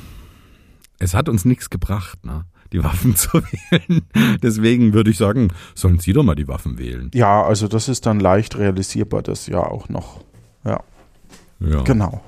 es 0.98 1.14
hat 1.14 1.28
uns 1.28 1.44
nichts 1.44 1.70
gebracht, 1.70 2.24
ne? 2.24 2.44
Die 2.72 2.84
Waffen 2.84 3.16
zu 3.16 3.42
wählen. 3.42 4.02
Deswegen 4.42 4.92
würde 4.92 5.10
ich 5.10 5.16
sagen, 5.16 5.48
sollen 5.74 5.98
Sie 5.98 6.12
doch 6.12 6.22
mal 6.22 6.36
die 6.36 6.46
Waffen 6.46 6.78
wählen. 6.78 7.10
Ja, 7.14 7.42
also 7.42 7.66
das 7.66 7.88
ist 7.88 8.06
dann 8.06 8.20
leicht 8.20 8.56
realisierbar, 8.56 9.22
das 9.22 9.46
ja 9.48 9.58
auch 9.60 9.88
noch. 9.88 10.20
Ja, 10.64 10.80
Ja. 11.58 11.82
genau. 11.82 12.22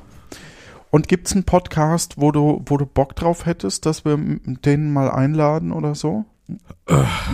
Und 0.93 1.09
gibt's 1.09 1.33
einen 1.33 1.45
Podcast, 1.45 2.17
wo 2.19 2.33
du, 2.33 2.63
wo 2.67 2.77
du 2.77 2.85
Bock 2.85 3.17
drauf 3.17 3.47
hättest, 3.47 3.87
dass 3.87 4.05
wir 4.05 4.19
den 4.19 4.93
mal 4.93 5.11
einladen 5.11 5.73
oder 5.73 5.95
so? 5.95 6.27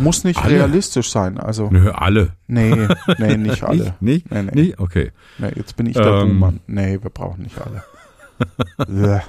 Muss 0.00 0.22
nicht 0.22 0.38
alle? 0.40 0.54
realistisch 0.54 1.10
sein. 1.10 1.38
Also, 1.38 1.68
Nö, 1.68 1.90
alle. 1.90 2.34
nee, 2.46 2.86
nee, 3.18 3.36
nicht 3.36 3.64
alle. 3.64 3.94
Nicht? 3.98 4.30
Nee, 4.30 4.42
Nicht? 4.42 4.54
nee. 4.54 4.62
Nicht? 4.62 4.78
Okay. 4.78 5.10
nee 5.38 5.50
jetzt 5.56 5.74
bin 5.76 5.86
ich 5.86 5.94
der 5.94 6.06
Ähm. 6.06 6.28
Buhmann. 6.28 6.60
Nee, 6.68 7.00
wir 7.02 7.10
brauchen 7.10 7.42
nicht 7.42 7.56
alle. 7.60 7.82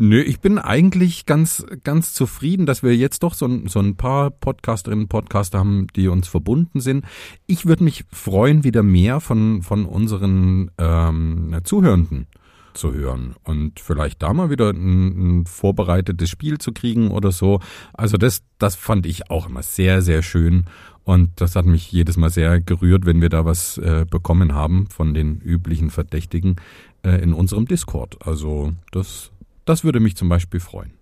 Nö, 0.00 0.20
ich 0.20 0.38
bin 0.38 0.58
eigentlich 0.58 1.26
ganz, 1.26 1.66
ganz 1.82 2.14
zufrieden, 2.14 2.66
dass 2.66 2.84
wir 2.84 2.94
jetzt 2.94 3.24
doch 3.24 3.34
so 3.34 3.46
ein, 3.46 3.66
so 3.66 3.80
ein 3.80 3.96
paar 3.96 4.30
Podcasterinnen 4.30 5.06
und 5.06 5.08
Podcaster 5.08 5.58
haben, 5.58 5.88
die 5.96 6.06
uns 6.06 6.28
verbunden 6.28 6.80
sind. 6.80 7.04
Ich 7.48 7.66
würde 7.66 7.82
mich 7.82 8.04
freuen, 8.12 8.62
wieder 8.62 8.84
mehr 8.84 9.18
von, 9.18 9.62
von 9.62 9.86
unseren 9.86 10.70
ähm, 10.78 11.58
Zuhörenden 11.64 12.28
zu 12.74 12.94
hören 12.94 13.34
und 13.42 13.80
vielleicht 13.80 14.22
da 14.22 14.32
mal 14.32 14.50
wieder 14.50 14.70
ein, 14.70 15.40
ein 15.40 15.46
vorbereitetes 15.46 16.30
Spiel 16.30 16.58
zu 16.58 16.70
kriegen 16.70 17.10
oder 17.10 17.32
so. 17.32 17.58
Also 17.92 18.18
das, 18.18 18.44
das 18.58 18.76
fand 18.76 19.04
ich 19.04 19.32
auch 19.32 19.48
immer 19.48 19.64
sehr, 19.64 20.00
sehr 20.00 20.22
schön 20.22 20.66
und 21.02 21.40
das 21.40 21.56
hat 21.56 21.66
mich 21.66 21.90
jedes 21.90 22.16
Mal 22.16 22.30
sehr 22.30 22.60
gerührt, 22.60 23.04
wenn 23.04 23.20
wir 23.20 23.30
da 23.30 23.44
was 23.44 23.78
äh, 23.78 24.06
bekommen 24.08 24.54
haben 24.54 24.86
von 24.90 25.12
den 25.12 25.40
üblichen 25.40 25.90
Verdächtigen 25.90 26.54
äh, 27.02 27.20
in 27.20 27.32
unserem 27.32 27.66
Discord. 27.66 28.24
Also 28.24 28.74
das, 28.92 29.32
das 29.68 29.84
würde 29.84 30.00
mich 30.00 30.16
zum 30.16 30.28
Beispiel 30.28 30.60
freuen. 30.60 30.92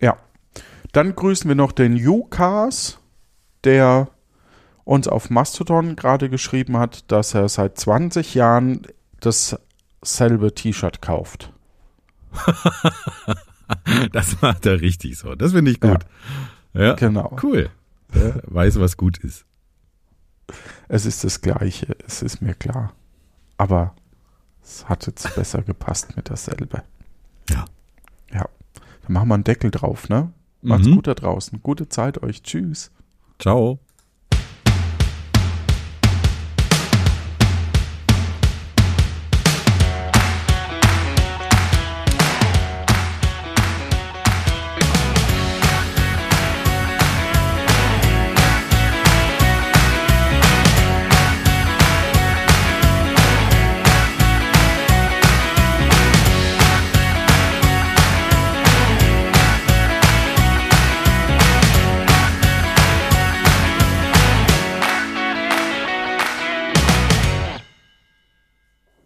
Ja. 0.00 0.16
Dann 0.92 1.14
grüßen 1.14 1.48
wir 1.48 1.54
noch 1.54 1.72
den 1.72 1.96
Jukas, 1.96 2.98
der 3.64 4.08
uns 4.84 5.06
auf 5.08 5.30
Mastodon 5.30 5.94
gerade 5.94 6.28
geschrieben 6.30 6.76
hat, 6.78 7.10
dass 7.12 7.34
er 7.34 7.48
seit 7.48 7.78
20 7.78 8.34
Jahren 8.34 8.82
dasselbe 9.20 10.54
T-Shirt 10.54 11.00
kauft. 11.02 11.52
Das 14.12 14.40
macht 14.42 14.66
er 14.66 14.80
richtig 14.80 15.16
so. 15.16 15.36
Das 15.36 15.52
finde 15.52 15.70
ich 15.70 15.78
gut. 15.80 16.04
Ja, 16.74 16.94
Genau. 16.94 17.36
cool. 17.42 17.70
Der 18.12 18.42
weiß, 18.46 18.80
was 18.80 18.96
gut 18.96 19.18
ist. 19.18 19.44
Es 20.88 21.06
ist 21.06 21.22
das 21.22 21.40
Gleiche, 21.40 21.96
es 22.04 22.22
ist 22.22 22.42
mir 22.42 22.54
klar. 22.54 22.92
Aber 23.58 23.94
es 24.60 24.88
hat 24.88 25.06
jetzt 25.06 25.36
besser 25.36 25.62
gepasst 25.62 26.16
mit 26.16 26.30
dasselbe. 26.30 26.82
Ja. 27.50 27.64
Ja. 28.32 28.48
Dann 29.02 29.12
machen 29.12 29.28
wir 29.28 29.34
einen 29.34 29.44
Deckel 29.44 29.70
drauf, 29.70 30.08
ne? 30.08 30.32
Macht's 30.62 30.86
Mhm. 30.86 30.94
gut 30.96 31.06
da 31.06 31.14
draußen. 31.14 31.60
Gute 31.62 31.88
Zeit 31.88 32.22
euch. 32.22 32.42
Tschüss. 32.42 32.90
Ciao. 33.38 33.78